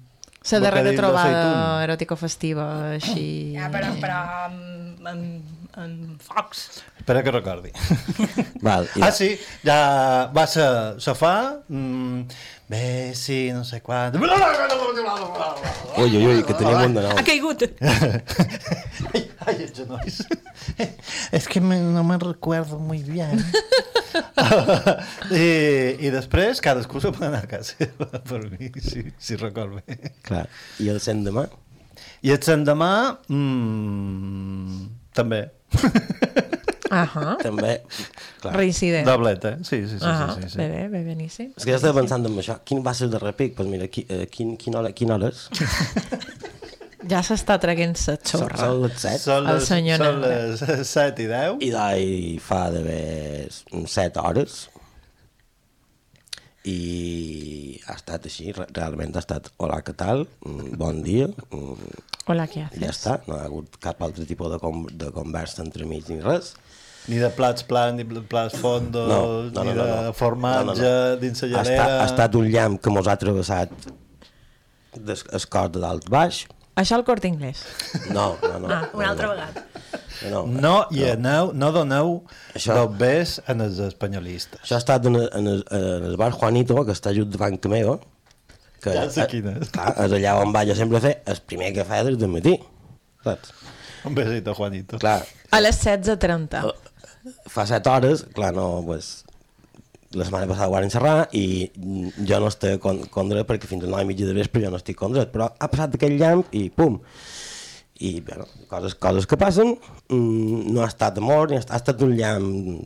La 0.52 0.60
darrera 0.64 0.94
trobada 0.96 1.84
eròtico-festiva, 1.84 2.66
així... 2.96 3.24
Ja, 3.58 3.68
però, 3.74 3.90
però 4.00 4.20
amb, 4.46 5.08
amb, 5.10 5.50
amb 5.76 6.22
focs. 6.24 6.62
Espera 7.02 7.24
que 7.26 7.34
recordi. 7.34 7.74
Val, 8.68 8.88
i 8.96 9.04
Ah, 9.04 9.10
sí, 9.12 9.34
ja 9.68 9.80
va 10.32 10.46
ser 10.48 10.68
sofà, 11.04 11.34
mm, 11.68 12.22
bé, 12.72 12.84
sí, 13.18 13.50
no 13.52 13.66
sé 13.68 13.82
quan... 13.84 14.16
Ui, 14.22 16.08
ui, 16.14 16.24
ui, 16.30 16.44
que 16.48 16.54
tenim 16.56 16.80
un 16.86 16.96
de 16.96 17.04
nou. 17.10 17.18
Ha 17.18 17.26
caigut. 17.28 17.68
Ay, 17.82 19.27
ay, 19.48 19.64
els 19.64 19.74
genolls. 19.76 20.22
Es 21.38 21.48
que 21.48 21.62
me, 21.62 21.80
no 21.80 22.04
me 22.04 22.18
recuerdo 22.18 22.80
muy 22.80 23.02
bien. 23.04 23.44
I, 25.32 25.48
I 26.00 26.12
després 26.14 26.62
cadascú 26.64 27.02
se 27.04 27.12
pot 27.14 27.26
anar 27.28 27.44
a 27.46 27.50
casa 27.50 27.76
seva, 27.76 28.10
per 28.30 28.42
mi, 28.52 28.72
si, 28.84 29.06
si 29.20 29.38
record 29.40 29.80
bé. 29.80 30.12
Clar. 30.28 30.46
I 30.84 30.92
el 30.94 31.02
cent 31.04 31.24
demà? 31.28 31.48
I 32.26 32.34
el 32.34 32.42
l'endemà, 32.42 32.92
mm, 33.30 34.86
també. 35.16 35.42
Ahà. 36.90 37.36
També. 37.42 37.74
Clar. 38.42 38.54
Reincident. 38.56 39.06
Doblet, 39.08 39.46
eh? 39.46 39.56
Sí, 39.68 39.84
sí, 39.86 40.00
sí. 40.00 40.06
Ah, 40.08 40.34
sí, 40.34 40.44
sí, 40.44 40.50
sí. 40.54 40.58
bé, 40.58 40.68
bé, 40.72 40.88
bé, 40.94 41.04
beníssim. 41.06 41.52
És 41.54 41.66
que 41.66 41.74
ja 41.74 41.80
estava 41.80 42.00
pensant 42.00 42.26
en 42.26 42.38
això. 42.42 42.58
Quin 42.66 42.82
va 42.86 42.96
ser 42.98 43.10
el 43.10 43.14
darrer 43.18 43.36
pic? 43.38 43.54
Doncs 43.54 43.60
pues 43.60 43.72
mira, 43.74 43.90
qui, 43.92 44.06
eh, 44.10 44.26
quin, 44.34 44.56
quina, 44.58 44.82
hora, 44.82 45.30
és? 45.30 45.48
Ja 47.06 47.20
s'està 47.22 47.60
traguent 47.62 47.94
sa 47.96 48.16
Són, 48.18 48.42
xorra. 48.48 48.58
són 48.58 48.80
les 48.88 48.96
set. 49.04 49.20
Són 49.22 49.46
El 49.46 49.60
les, 49.60 49.68
senyor 49.70 50.02
són 50.02 50.22
les 50.24 50.90
7 50.96 51.22
i 51.22 51.28
10. 51.30 51.60
I 51.62 51.70
d'ahir 51.76 52.40
fa 52.42 52.64
d'haver 52.74 53.52
set 53.88 54.18
hores. 54.18 54.64
I 56.68 57.80
ha 57.88 57.94
estat 57.96 58.26
així, 58.28 58.50
re- 58.52 58.66
realment 58.76 59.14
ha 59.16 59.22
estat 59.24 59.52
hola, 59.64 59.78
què 59.88 59.94
tal? 59.96 60.26
Mm, 60.44 60.74
Bon 60.82 60.98
dia. 61.06 61.30
Mm, 61.54 62.02
Hola, 62.28 62.44
què 62.52 62.66
Ja 62.66 62.90
haces? 62.90 62.98
està, 62.98 63.14
no 63.30 63.38
ha 63.38 63.46
hagut 63.46 63.78
cap 63.80 64.02
altre 64.04 64.26
tipus 64.28 64.50
de, 64.52 64.58
com, 64.60 64.82
de 64.92 65.12
conversa 65.16 65.62
entre 65.64 65.86
mig 65.88 66.10
ni 66.12 66.18
res. 66.20 66.56
Ni 67.08 67.22
de 67.22 67.30
plats 67.32 67.64
plans, 67.64 67.96
ni 67.96 68.04
de 68.04 68.20
plats 68.28 68.58
fondos, 68.60 69.08
No, 69.08 69.46
no, 69.48 69.64
ni 69.64 69.72
no, 69.72 69.78
no, 69.78 69.86
de 69.86 70.02
no. 70.10 70.14
formatge 70.18 70.66
No, 70.66 70.74
no, 70.74 71.14
no. 71.14 71.16
dins 71.22 71.40
la 71.46 71.48
Ha, 71.48 71.52
llarera. 71.64 71.78
estat, 71.86 71.96
ha 72.02 72.06
estat 72.10 72.36
un 72.36 72.50
llamp 72.52 72.82
que 72.84 72.92
mos 72.92 73.08
ha 73.08 73.16
travessat 73.22 73.72
des, 74.98 75.24
el 75.32 75.46
cor 75.48 75.72
de 75.72 75.80
dalt 75.80 76.10
baix. 76.12 76.42
Això 76.78 76.96
al 77.00 77.04
Corte 77.08 77.28
Inglés. 77.28 77.64
No, 78.14 78.36
no, 78.44 78.60
no. 78.62 78.68
Ah, 78.70 78.84
una 78.94 79.06
no, 79.06 79.12
altra 79.12 79.28
no. 79.28 79.34
vegada. 79.34 79.64
No, 80.32 80.44
No 80.48 80.74
hi 80.94 81.04
aneu, 81.12 81.52
no 81.54 81.72
doneu 81.74 82.12
Això- 82.58 82.76
dobbers 82.78 83.40
en 83.50 83.62
els 83.66 83.80
espanyolistes. 83.86 84.62
Això 84.64 84.78
ha 84.78 84.82
estat 84.84 85.06
en, 85.10 85.16
el- 85.20 85.30
en, 85.40 85.48
el, 85.56 85.64
en 85.72 86.06
el 86.12 86.18
bar 86.22 86.32
Juanito, 86.38 86.78
que 86.86 86.94
està 86.94 87.14
just 87.18 87.34
davant 87.34 87.58
que 87.62 87.70
meu, 87.72 87.98
que 88.82 88.94
Ja 88.94 89.08
sé 89.14 89.26
quin 89.32 89.50
és. 89.56 89.70
Clar, 89.74 89.92
és 90.06 90.16
allà 90.20 90.36
on 90.42 90.54
vaig 90.54 90.70
a 90.74 90.76
sempre 90.78 91.02
fer 91.02 91.16
el 91.26 91.42
primer 91.50 91.72
cafè 91.76 92.04
des 92.08 92.18
del 92.22 92.30
matí. 92.34 92.56
Saps? 93.26 93.54
Un 94.06 94.14
besito, 94.16 94.54
Juanito. 94.56 95.00
Clar, 95.02 95.24
A 95.52 95.60
les 95.62 95.82
16.30. 95.86 96.62
fa 97.52 97.66
set 97.68 97.88
hores, 97.90 98.22
clar, 98.38 98.54
no, 98.56 98.84
pues, 98.86 99.24
la 100.16 100.24
setmana 100.24 100.48
passada 100.48 100.70
ho 100.70 100.74
van 100.76 100.86
encerrar 100.88 101.16
i 101.36 101.68
jo 101.76 102.40
no 102.40 102.48
estic 102.52 102.80
con 102.84 103.02
perquè 103.48 103.68
fins 103.68 103.84
a 103.84 103.92
9 103.92 104.06
i 104.06 104.10
mitja 104.12 104.28
de 104.30 104.36
vespre 104.38 104.64
jo 104.64 104.72
no 104.72 104.80
estic 104.80 104.98
condret, 105.00 105.34
però 105.34 105.50
ha 105.50 105.72
passat 105.72 105.98
aquell 105.98 106.18
llamp 106.20 106.48
i 106.56 106.68
pum. 106.70 107.02
I, 107.98 108.20
bueno, 108.22 108.46
coses, 108.70 108.94
coses 108.94 109.26
que 109.26 109.40
passen, 109.42 109.74
mm, 110.14 110.70
no 110.70 110.84
ha 110.84 110.90
estat 110.92 111.18
estat, 111.20 111.72
ha 111.74 111.80
estat 111.82 112.04
un 112.06 112.14
llamp 112.16 112.86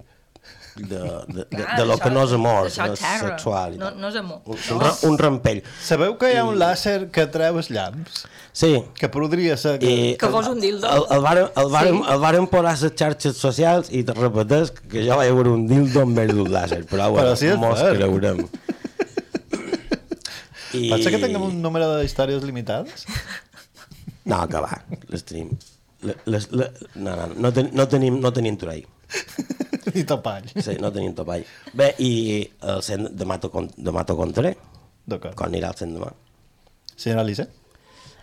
de, 0.76 0.86
de, 0.88 1.44
de, 1.44 1.46
Clar, 1.52 1.78
de 1.78 1.86
lo 1.86 1.94
això- 1.96 2.04
que 2.04 2.10
no 2.16 2.24
és 2.24 2.32
amor, 2.38 2.68
això 2.70 2.86
és 2.94 3.00
sexual. 3.00 3.78
No, 3.78 3.90
no 3.92 4.08
és 4.10 4.16
amor. 4.16 4.40
Un, 4.46 4.58
un, 4.76 4.80
ra- 4.82 4.94
un 5.10 5.18
rampell. 5.20 5.62
Sabeu 5.84 6.18
que 6.18 6.30
hi 6.32 6.38
ha 6.40 6.46
un 6.48 6.58
làser 6.62 7.10
que 7.12 7.26
treu 7.34 7.58
els 7.60 7.70
llamps? 7.70 8.24
Sí, 8.54 8.72
Que 9.00 9.08
podria 9.12 9.56
ser... 9.58 9.78
Que... 9.80 9.92
i 9.92 10.16
Que 10.20 10.28
fos 10.32 10.48
un 10.48 10.60
dildo. 10.64 10.88
El, 10.88 11.06
el, 11.18 11.22
vàrem, 11.24 11.50
el, 11.56 11.70
vàrem, 11.76 12.00
Sí. 12.02 12.10
el 12.16 12.20
vàrem 12.24 12.48
posar 12.52 12.74
a 12.74 12.76
les 12.80 12.96
xarxes 13.00 13.38
socials 13.38 13.92
i 13.92 14.04
te 14.08 14.14
repeteix 14.18 14.72
que 14.92 15.04
jo 15.08 15.16
vaig 15.20 15.32
veure 15.36 15.54
un 15.58 15.68
dildo 15.68 16.02
en 16.08 16.16
vez 16.16 16.32
d'un 16.36 16.52
làser, 16.52 16.82
però, 16.86 17.10
bueno, 17.12 17.32
Però 17.32 17.36
sí 17.40 17.52
mos 17.60 17.80
cert. 17.80 17.98
creurem. 18.00 18.46
I... 20.74 20.88
Pot 20.90 21.04
ser 21.04 21.12
que 21.12 21.20
tinguem 21.20 21.44
un 21.50 21.58
número 21.62 21.90
de 21.98 22.06
històries 22.08 22.44
limitades? 22.48 23.04
No, 24.24 24.38
que 24.48 24.60
va, 24.64 24.78
les 25.12 25.24
tenim. 25.28 25.50
Les, 26.02 26.16
les, 26.26 26.46
les, 26.56 26.70
no, 26.96 27.16
no, 27.18 27.26
no, 27.36 27.52
ten, 27.54 27.70
no, 27.76 27.88
tenim, 27.92 28.20
no 28.24 28.32
tenim 28.34 28.56
torell. 28.58 28.86
I 30.00 30.04
topall. 30.08 30.48
Sí, 30.56 30.78
no 30.82 30.92
tenim 30.94 31.16
topall. 31.18 31.46
Bé, 31.78 31.94
i 32.00 32.12
el 32.74 32.84
cent, 32.86 33.10
demà 33.18 33.38
t'ho 33.42 33.52
contaré, 33.52 34.56
D'acord. 35.06 35.36
quan 35.36 35.52
anirà 35.52 35.72
al 35.72 35.80
cent 35.80 35.96
demà. 35.98 36.12
Senyora 36.96 37.26
Lisa? 37.26 37.48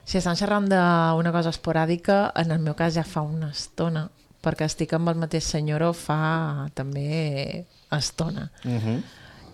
Si 0.09 0.16
estan 0.16 0.38
xerrant 0.40 0.68
d'una 0.71 1.33
cosa 1.35 1.50
esporàdica, 1.52 2.30
en 2.40 2.54
el 2.54 2.62
meu 2.64 2.76
cas 2.78 2.95
ja 2.97 3.04
fa 3.04 3.21
una 3.26 3.50
estona, 3.52 4.07
perquè 4.45 4.68
estic 4.68 4.95
amb 4.97 5.11
el 5.12 5.18
mateix 5.21 5.45
senyoro 5.45 5.90
fa 5.92 6.68
també 6.75 7.66
estona. 7.92 8.49
Uh 8.64 8.78
-huh. 8.78 9.02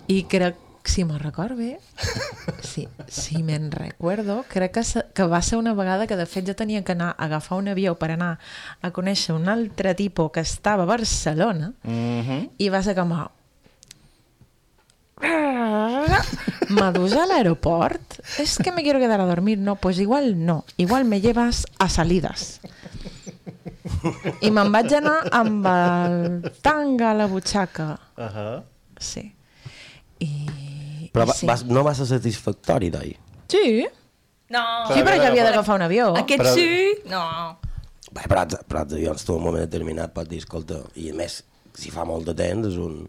I 0.06 0.22
crec, 0.28 0.56
si 0.84 1.04
me'n 1.04 1.18
record 1.18 1.56
bé, 1.56 1.78
sí, 2.62 2.88
si 3.08 3.42
me'n 3.42 3.70
recuerdo, 3.72 4.44
crec 4.48 4.72
que, 4.72 4.82
que 5.14 5.24
va 5.24 5.40
ser 5.42 5.58
una 5.58 5.72
vegada 5.74 6.06
que 6.06 6.16
de 6.16 6.26
fet 6.26 6.46
jo 6.46 6.54
tenia 6.54 6.84
que 6.84 6.92
anar 6.92 7.14
a 7.16 7.24
agafar 7.24 7.58
un 7.58 7.68
avió 7.68 7.94
per 7.96 8.10
anar 8.12 8.38
a 8.82 8.90
conèixer 8.92 9.34
un 9.34 9.48
altre 9.48 9.94
tipus 9.94 10.30
que 10.30 10.40
estava 10.40 10.82
a 10.84 10.86
Barcelona 10.86 11.72
Uh 11.84 11.90
-huh. 11.90 12.50
i 12.58 12.68
va 12.68 12.82
ser 12.82 12.94
com 12.94 13.12
a... 13.12 13.30
¿Me 16.68 16.92
dus 16.92 17.12
al 17.12 17.30
aeropuerto? 17.30 18.16
Es 18.38 18.58
que 18.58 18.72
me 18.72 18.82
quiero 18.82 18.98
quedar 18.98 19.20
a 19.20 19.26
dormir. 19.26 19.58
No, 19.58 19.76
pues 19.76 19.98
igual 19.98 20.44
no. 20.44 20.64
Igual 20.76 21.04
me 21.04 21.20
llevas 21.20 21.66
a 21.78 21.88
salidas. 21.88 22.60
I 24.40 24.50
me'n 24.50 24.72
vaig 24.72 24.92
anar 24.96 25.28
amb 25.32 25.66
el 25.66 26.52
tanga 26.62 27.10
a 27.12 27.14
la 27.14 27.26
butxaca. 27.26 28.00
Uh 28.16 28.22
-huh. 28.22 28.62
Sí. 28.98 29.34
I... 30.18 30.46
Però 31.14 31.26
va, 31.30 31.34
sí. 31.38 31.46
vas, 31.46 31.62
no 31.70 31.84
va 31.86 31.94
ser 31.94 32.08
satisfactori, 32.10 32.90
d'ahir. 32.90 33.16
Sí. 33.52 33.84
No. 34.50 34.64
Sí, 34.90 35.00
però 35.06 35.14
ja 35.16 35.28
havia 35.30 35.44
d'agafar 35.46 35.76
un 35.78 35.86
avió. 35.86 36.10
Aquest 36.18 36.42
Però- 36.42 36.54
sí? 36.54 36.98
No. 37.10 37.24
Bé, 38.14 38.26
però, 38.28 38.42
els- 38.44 38.60
però 38.68 38.82
els 38.84 38.92
avions 38.98 39.24
tu 39.24 39.32
en 39.34 39.38
un 39.40 39.44
moment 39.48 39.64
determinat 39.64 40.12
pots 40.14 40.28
dir, 40.30 40.38
escolta, 40.42 40.82
i 41.00 41.08
a 41.10 41.14
més, 41.14 41.40
si 41.74 41.90
fa 41.90 42.04
molt 42.06 42.26
de 42.28 42.34
temps 42.38 42.68
és 42.68 42.76
un... 42.78 43.04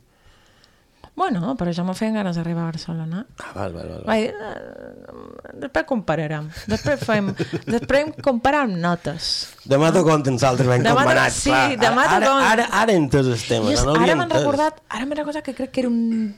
Bueno, 1.16 1.54
però 1.56 1.72
ja 1.72 1.84
m'ho 1.88 1.94
feien 1.96 2.16
ganes 2.18 2.36
d'arribar 2.36 2.64
a 2.66 2.72
Barcelona. 2.74 3.22
Ah, 3.40 3.52
val, 3.56 3.72
val, 3.72 3.88
val. 3.88 4.02
val. 4.02 4.08
Vai, 4.10 4.26
eh, 4.28 5.54
després 5.62 5.86
compararem. 5.88 6.50
Després 6.68 7.06
fem... 7.08 7.30
Després 7.72 8.18
compararem 8.26 8.74
notes. 8.84 9.30
Demà 9.64 9.94
t'ho 9.96 10.02
conten 10.04 10.36
altres 10.44 10.68
ben 10.68 10.84
Demà 10.84 11.06
comanats, 11.06 11.38
sí, 11.46 11.52
clar. 11.54 11.78
demà 11.80 12.04
t'ho 12.10 12.18
ara, 12.18 12.26
conten. 12.34 12.50
ara, 12.50 12.66
ara 12.82 12.92
he 12.92 12.98
entès 13.00 13.30
el 13.32 13.40
tema, 13.48 13.72
no 13.72 13.96
ara 13.96 14.16
m'han 14.16 14.26
entès. 14.28 14.42
recordat, 14.42 14.82
ara 14.90 15.06
m'he 15.08 15.16
recordat 15.22 15.46
que 15.48 15.54
crec 15.56 15.72
que 15.72 15.86
era 15.86 15.90
un 15.94 16.36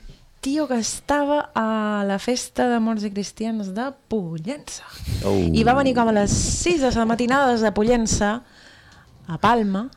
tio 0.47 0.63
que 0.67 0.79
estava 0.79 1.49
a 1.53 2.05
la 2.07 2.15
festa 2.23 2.69
de 2.71 2.77
morts 2.79 3.03
i 3.03 3.09
cristians 3.11 3.73
de 3.75 3.89
Pollença. 4.07 4.85
Oh. 5.27 5.35
I 5.51 5.65
va 5.67 5.73
venir 5.75 5.91
com 5.97 6.07
a 6.07 6.13
les 6.15 6.31
6 6.31 6.85
de 6.85 6.91
la 6.95 7.07
matinada 7.09 7.51
des 7.51 7.65
de 7.65 7.71
Pollença 7.75 8.29
a 9.27 9.37
Palma 9.43 9.89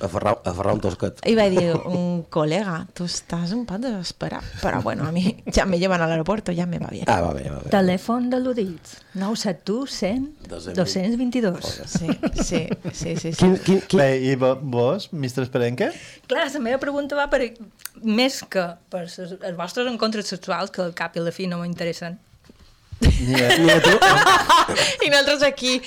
A 0.00 0.08
ferrar, 0.08 0.38
a 0.44 0.52
ferrar 0.56 0.72
un 0.74 0.80
tosquet. 0.80 1.18
i 1.28 1.34
va 1.36 1.44
dir, 1.52 1.74
un 1.84 2.22
col·lega, 2.32 2.86
tu 2.96 3.04
estàs 3.04 3.50
un 3.52 3.66
poc 3.68 3.82
desesperat, 3.82 4.44
però 4.62 4.80
bueno, 4.82 5.04
a 5.08 5.12
mi 5.12 5.36
ja 5.52 5.66
me 5.68 5.76
llevan 5.78 6.00
a 6.00 6.06
l'aeroport, 6.08 6.48
ja 6.56 6.64
me 6.66 6.78
va 6.80 6.88
bien. 6.88 7.04
Ah, 7.06 7.20
va 7.20 7.34
bé, 7.36 7.44
va 7.50 7.58
bé. 7.60 7.68
Telèfon 7.74 8.30
de 8.32 8.40
l'Udits. 8.40 8.96
971 9.14 9.86
100 9.90 10.28
222. 10.48 11.82
Sí, 11.86 12.08
sí, 12.42 12.68
sí, 12.92 13.16
sí. 13.16 13.16
sí. 13.16 13.32
Quin, 13.36 13.56
quin, 13.58 13.80
quin... 13.88 13.98
Bé, 14.00 14.08
i 14.24 14.34
vo- 14.40 14.56
vos, 14.62 15.10
Mr. 15.12 15.42
Esperenque? 15.44 15.90
Clar, 16.30 16.46
la 16.52 16.60
meva 16.64 16.78
pregunta 16.78 17.16
va 17.18 17.28
per 17.28 17.42
més 18.02 18.40
que 18.48 18.64
per 18.88 19.04
ses, 19.10 19.36
els 19.40 19.56
vostres 19.58 19.90
encontres 19.90 20.30
sexuals, 20.32 20.70
que 20.72 20.80
al 20.84 20.94
cap 20.94 21.16
i 21.16 21.20
a 21.20 21.26
la 21.26 21.32
fi 21.34 21.46
no 21.50 21.58
m'interessen. 21.60 22.16
Ni 23.00 23.34
a, 23.34 23.52
Ni 23.58 23.70
a 23.72 23.78
tu, 23.80 23.92
I 25.04 25.08
nosaltres 25.10 25.42
aquí, 25.48 25.80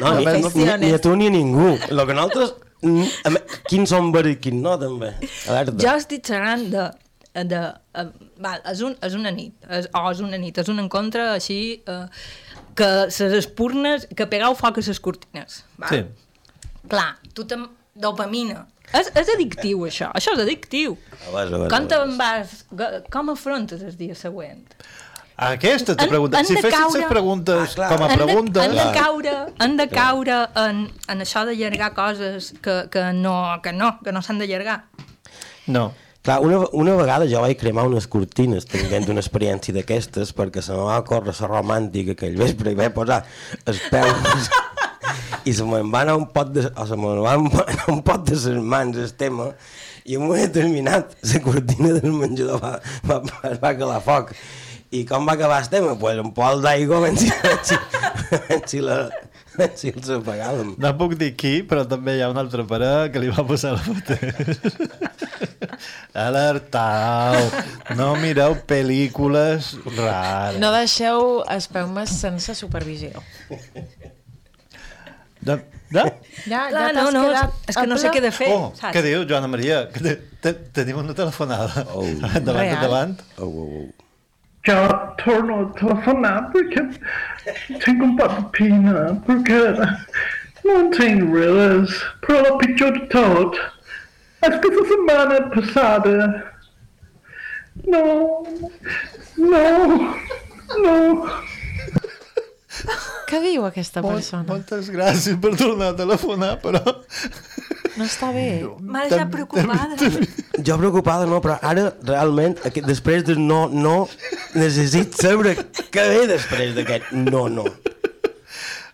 no, 0.00 0.14
ni, 0.18 0.24
ni, 0.26 0.42
ni, 0.54 0.86
ni 0.86 0.92
a 0.92 1.00
tu 1.00 1.14
ni 1.16 1.28
a 1.28 1.30
ningú. 1.36 1.76
Lo 1.90 2.06
que 2.06 2.14
nosaltres... 2.16 2.54
mm, 2.82 3.36
Quins 3.68 3.90
són 3.90 4.12
ver 4.14 4.26
i 4.32 4.36
quins 4.42 4.62
no, 4.62 4.76
també. 4.80 5.12
Alerta. 5.48 5.76
Jo 5.82 5.96
estic 5.98 6.24
xerrant 6.26 6.66
de... 6.72 6.86
de 7.48 7.60
uh, 7.98 8.08
val, 8.42 8.62
és, 8.72 8.80
un, 8.86 8.96
és 9.04 9.14
una 9.14 9.30
nit, 9.34 9.54
és, 9.70 9.90
o 9.94 10.04
és 10.10 10.22
una 10.24 10.38
nit, 10.40 10.58
és 10.58 10.70
un 10.72 10.78
encontre 10.82 11.28
així 11.34 11.58
uh, 11.90 12.06
que 12.78 12.88
ses 13.14 13.34
espurnes, 13.38 14.06
que 14.14 14.26
pegau 14.30 14.54
foc 14.58 14.78
a 14.78 14.82
ses 14.86 14.98
cortines. 15.02 15.62
Val? 15.78 15.92
Sí. 15.92 16.02
Clar, 16.88 17.12
tu 17.34 17.44
tam... 17.50 17.68
dopamina. 17.98 18.66
És, 18.94 19.10
és 19.18 19.28
addictiu, 19.34 19.82
això. 19.84 20.06
Això 20.16 20.32
és 20.36 20.40
addictiu. 20.44 20.94
A 21.26 21.28
a 21.28 21.32
veure, 21.34 21.68
Com 21.68 21.84
a 21.84 21.90
te'n 21.90 22.14
veure. 22.16 22.20
vas... 22.22 23.02
Com 23.12 23.28
afrontes 23.34 23.82
el 23.84 23.96
dia 23.98 24.14
següent? 24.16 24.62
Aquesta 25.38 25.94
te 25.94 26.02
Han- 26.02 26.08
pregunta. 26.10 26.38
han 26.38 26.46
Si 26.46 26.56
fessis 26.56 26.74
caure- 26.74 26.98
les 26.98 27.08
preguntes 27.08 27.70
Ah, 27.70 27.74
clar. 27.74 27.88
com 27.92 28.02
a 28.02 28.06
Han 28.10 28.18
de, 28.52 28.60
han 28.60 28.74
de 28.74 28.98
caure, 28.98 29.34
han 29.58 29.76
de 29.76 29.88
caure 29.88 30.38
en, 30.56 30.90
en 31.08 31.20
això 31.22 31.44
d'allargar 31.46 31.92
coses 31.94 32.54
que, 32.60 32.88
que 32.90 33.12
no, 33.12 33.60
que 33.62 33.72
no, 33.72 34.00
que 34.02 34.10
no 34.12 34.20
s'han 34.20 34.38
d'allargar. 34.40 34.84
No. 35.68 35.92
Clar, 36.22 36.40
una, 36.42 36.58
una 36.72 36.96
vegada 36.98 37.24
jo 37.30 37.40
vaig 37.40 37.56
cremar 37.56 37.86
unes 37.86 38.08
cortines 38.10 38.66
tenint 38.66 39.06
una 39.14 39.20
experiència 39.22 39.72
d'aquestes 39.72 40.34
perquè 40.34 40.60
se 40.60 40.72
me 40.74 40.82
va 40.90 40.98
córrer 41.06 41.32
la 41.38 41.46
romàntica 41.48 42.12
aquell 42.18 42.34
vespre 42.36 42.72
i 42.74 42.74
vaig 42.74 42.90
posar 42.92 43.22
els 43.64 43.78
peus 43.88 44.50
i 45.46 45.54
se 45.54 45.64
me'n 45.64 45.88
va 45.94 46.02
anar 46.02 46.16
un 46.18 46.26
pot 46.34 46.50
de, 46.52 46.66
o 46.74 46.84
se 46.90 46.96
me'n 46.98 47.22
va 47.22 47.36
anar 47.38 47.86
un 47.94 48.02
pot 48.02 48.26
de 48.26 48.34
les 48.34 48.58
mans 48.60 48.98
el 48.98 49.14
tema 49.14 49.52
i 50.04 50.16
en 50.18 50.22
un 50.22 50.28
moment 50.34 50.50
determinat 50.52 51.14
la 51.22 51.40
cortina 51.46 51.94
del 51.94 52.12
menjador 52.12 52.60
va, 52.60 52.74
va, 53.06 53.20
va, 53.22 53.54
va 53.62 53.72
calar 53.78 54.00
foc 54.02 54.34
i 54.90 55.02
com 55.08 55.26
va 55.28 55.34
acabar 55.36 55.60
el 55.62 55.68
tema? 55.72 55.94
Pues 56.00 56.18
un 56.22 56.30
pol 56.36 56.62
d'aigua 56.64 57.00
ben 57.04 57.16
si, 57.20 58.80
la, 58.80 58.98
si 59.76 59.90
els 59.92 60.08
apagàvem. 60.16 60.74
No 60.80 60.92
puc 61.00 61.14
dir 61.20 61.34
qui, 61.36 61.58
però 61.68 61.84
també 61.88 62.16
hi 62.16 62.22
ha 62.24 62.30
una 62.32 62.40
altra 62.46 62.64
parella 62.68 63.10
que 63.12 63.20
li 63.20 63.28
va 63.34 63.44
posar 63.48 63.74
la 63.76 63.84
mateixa. 63.84 64.56
Alertau! 66.28 67.36
No 67.98 68.14
mireu 68.18 68.56
pel·lícules 68.68 69.74
rares. 69.96 70.58
no 70.62 70.72
deixeu 70.74 71.42
espeumes 71.54 72.10
sense 72.18 72.54
supervisió. 72.58 73.22
De, 75.38 75.54
de? 75.94 76.02
Ja, 76.50 76.64
Clar, 76.68 76.72
ja 76.72 76.88
no, 76.96 77.04
t'has 77.04 77.14
no, 77.14 77.22
quedat 77.28 77.70
és 77.70 77.76
que 77.78 77.86
no 77.86 77.96
sé 78.00 78.10
què 78.12 78.20
de 78.24 78.32
fer, 78.34 78.48
Oh, 78.56 78.72
saps? 78.74 78.90
què 78.96 79.04
diu, 79.06 79.22
Joana 79.30 79.48
Maria? 79.52 79.84
Que 79.94 80.02
te, 80.02 80.16
te, 80.42 80.52
tenim 80.80 80.98
una 81.04 81.14
telefonada. 81.16 81.86
Oh. 81.94 82.02
Endavant, 82.08 82.58
Real. 82.58 82.74
endavant. 82.80 83.14
Oh, 83.38 83.46
oh, 83.46 83.70
oh. 83.84 84.07
Jag 84.62 85.18
tar 85.18 85.42
nog 85.42 85.76
telefonen 85.78 86.50
brukar 86.52 86.94
tänka 87.84 88.28
på 88.28 88.42
pina 88.42 89.12
brukar 89.26 89.96
någonting 90.64 91.34
redas 91.34 91.90
prova 92.20 92.58
picture 92.58 93.06
tot 93.10 93.56
esta 94.40 94.68
semana 94.92 95.40
passada 95.54 96.42
no 97.84 98.44
no 99.36 99.96
no. 100.84 101.28
Què 103.28 103.40
diu 103.44 103.64
aquesta 103.66 104.02
Mol, 104.04 104.18
persona? 104.18 104.44
moltes 104.48 104.88
gràcies 104.92 105.36
per 105.42 105.54
tornar 105.58 105.92
a 105.92 105.96
telefonar, 105.98 106.54
però... 106.62 106.80
No 107.98 108.06
està 108.06 108.30
bé. 108.34 108.46
M'ha 108.78 109.04
deixat 109.08 109.30
preocupada. 109.32 109.96
Jo 110.66 110.76
preocupada 110.78 111.26
no, 111.26 111.40
però 111.42 111.56
ara 111.66 111.88
realment, 112.06 112.56
aquest, 112.68 112.86
després 112.86 113.24
de 113.26 113.34
no, 113.38 113.64
no, 113.70 113.96
necessit 114.54 115.16
saber 115.18 115.56
què 115.94 116.04
ve 116.12 116.26
després 116.30 116.74
d'aquest 116.76 117.12
no, 117.16 117.46
no. 117.52 117.66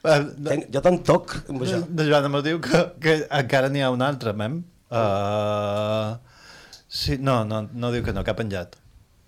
De, 0.04 0.16
Tenc, 0.44 0.68
jo 0.72 0.82
te'n 0.84 0.98
toc 1.08 1.32
amb 1.48 1.62
de, 1.62 1.66
això. 1.66 1.80
de 1.88 2.04
Joana 2.10 2.28
me 2.32 2.42
diu 2.44 2.60
que, 2.64 2.80
que 3.00 3.18
encara 3.24 3.70
n'hi 3.72 3.84
ha 3.84 3.92
un 3.92 4.04
altre, 4.04 4.34
mem. 4.36 4.58
Uh, 4.92 6.16
sí, 6.88 7.16
no, 7.16 7.40
no, 7.48 7.62
no 7.72 7.92
diu 7.94 8.04
que 8.04 8.12
no, 8.12 8.24
que 8.24 8.34
ha 8.34 8.36
penjat. 8.36 8.76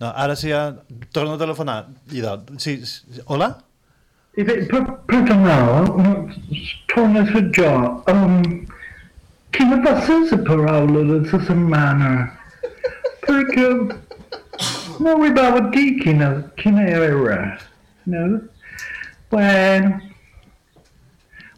No, 0.03 0.11
ara 0.13 0.37
sí, 0.37 0.51
ja 0.53 0.67
torno 1.17 1.37
a 1.37 1.41
telefonar. 1.41 1.79
I 2.13 2.25
de, 2.25 2.37
sí, 2.61 2.79
sí, 2.85 3.25
hola? 3.25 3.55
I 4.37 4.45
vet, 4.45 4.69
perdonava, 5.09 5.81
torna 6.93 7.25
för 7.33 7.49
jag. 7.57 8.03
Um, 8.13 8.67
Tinha 9.57 9.81
paciência 9.81 10.37
para 10.37 10.71
aula 10.71 11.19
dessa 11.19 11.41
semana. 11.41 12.31
Porque 13.25 13.61
não 15.01 15.19
me 15.19 15.31
dava 15.31 15.63
dica 15.71 16.13
na, 16.13 16.43
que 16.57 16.71
na 16.71 16.83
era. 16.83 17.59
Não? 18.07 18.43
Bueno, 19.31 20.01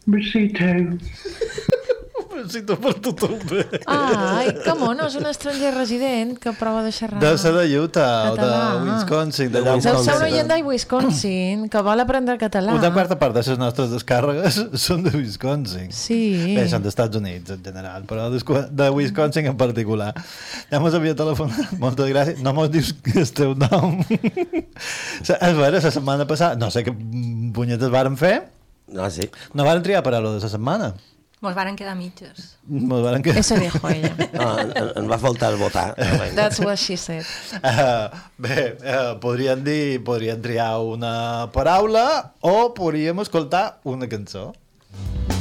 besito. 0.07 0.63
Necessito 2.39 2.75
per 2.79 2.93
tothom 3.03 3.35
bé. 3.49 3.65
Ai, 3.91 4.53
que 4.63 4.73
mono, 4.79 5.07
és 5.09 5.15
un 5.19 5.25
estranger 5.29 5.73
resident 5.75 6.35
que 6.39 6.53
prova 6.57 6.81
de 6.85 6.91
xerrar. 6.95 7.19
Deu 7.21 7.37
ser 7.41 7.51
de 7.55 7.65
Utah 7.79 8.31
o 8.31 8.35
de 8.35 8.41
Català. 8.41 8.61
Wisconsin. 8.87 9.51
De 9.51 9.59
De 9.59 9.65
Deu 9.67 9.81
ser 9.81 9.91
un 9.93 9.99
Wisconsin. 9.99 10.25
oient 10.29 10.51
de 10.53 10.59
Wisconsin 10.63 11.65
que 11.69 11.81
vol 11.85 11.99
aprendre 12.05 12.37
català. 12.41 12.75
Una 12.79 12.93
quarta 12.95 13.17
part 13.19 13.35
de 13.35 13.43
les 13.43 13.59
nostres 13.59 13.91
descàrregues 13.91 14.61
són 14.85 15.03
de 15.03 15.11
Wisconsin. 15.17 15.91
Sí. 15.95 16.55
Bé, 16.55 16.67
són 16.71 16.85
d'Estats 16.85 17.19
Units 17.19 17.55
en 17.57 17.63
general, 17.65 18.05
però 18.09 18.29
de 18.31 18.89
Wisconsin 18.95 19.51
en 19.51 19.57
particular. 19.59 20.13
Ja 20.71 20.79
mos 20.79 20.95
havia 20.95 21.15
telefonat, 21.17 21.73
moltes 21.83 22.07
gràcies. 22.09 22.39
No 22.45 22.53
mos 22.57 22.71
dius 22.71 22.93
el 23.15 23.29
teu 23.35 23.55
nom. 23.59 23.99
és 25.19 25.55
vera, 25.59 25.75
la 25.79 25.91
setmana 25.91 26.25
passada, 26.29 26.55
no 26.59 26.69
sé 26.71 26.85
què 26.87 26.93
punyetes 27.55 27.91
varen 27.91 28.15
fer, 28.19 28.37
No, 28.89 29.05
sí. 29.13 29.27
no 29.53 29.61
varen 29.67 29.83
triar 29.85 29.99
paraula 30.01 30.31
de 30.33 30.39
la 30.41 30.49
setmana. 30.49 30.87
Mos 31.39 31.55
varen 31.55 31.77
quedar 31.79 31.95
mitges. 31.95 32.57
Mos 32.67 33.01
varen 33.01 33.23
quedar... 33.23 33.39
Eso 33.39 33.55
dijo 33.55 33.87
ella. 33.87 34.11
No, 34.33 34.59
en, 34.59 34.73
en 34.95 35.09
va 35.09 35.17
faltar 35.17 35.55
votar. 35.55 35.95
That's 36.35 36.59
what 36.59 36.75
she 36.75 36.97
said. 36.97 37.23
Uh, 37.63 38.11
bé, 38.37 38.75
uh, 38.83 39.15
podríem 39.23 39.63
dir, 39.63 40.03
podríem 40.03 40.41
triar 40.43 40.79
una 40.83 41.47
paraula 41.55 42.33
o 42.41 42.73
podríem 42.75 43.23
escoltar 43.23 43.79
una 43.83 44.09
cançó. 44.11 44.51
Tengo 44.51 45.38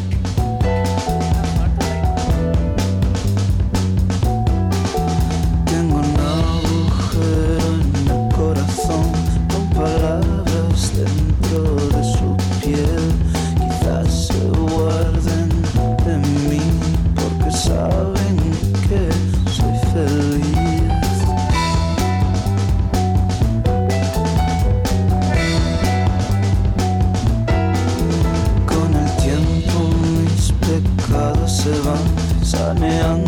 van 32.76 33.27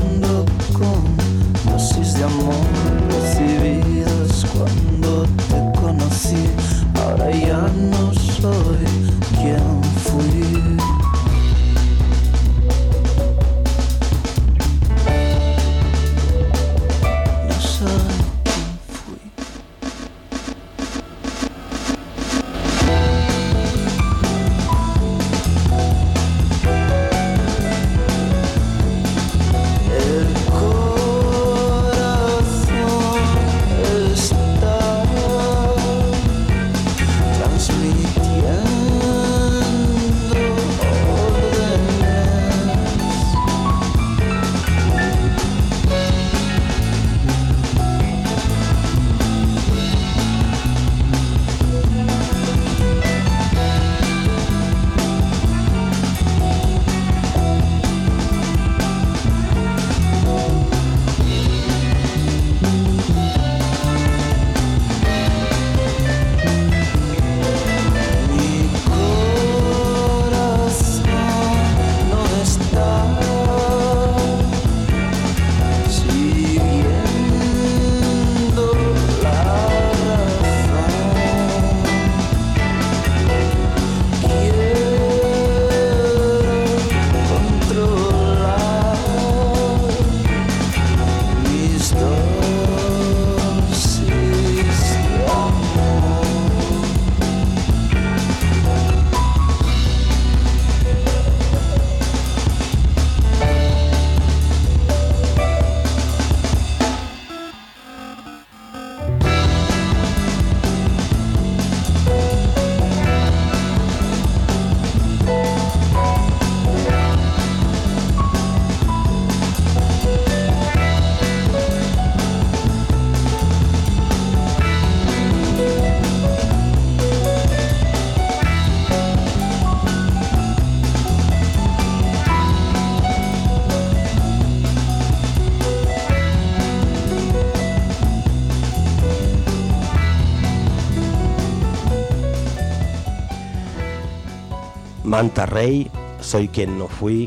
Manta 145.20 145.44
Rei, 145.44 145.90
Soy 146.22 146.48
quien 146.48 146.78
no 146.78 146.86
fui, 146.88 147.26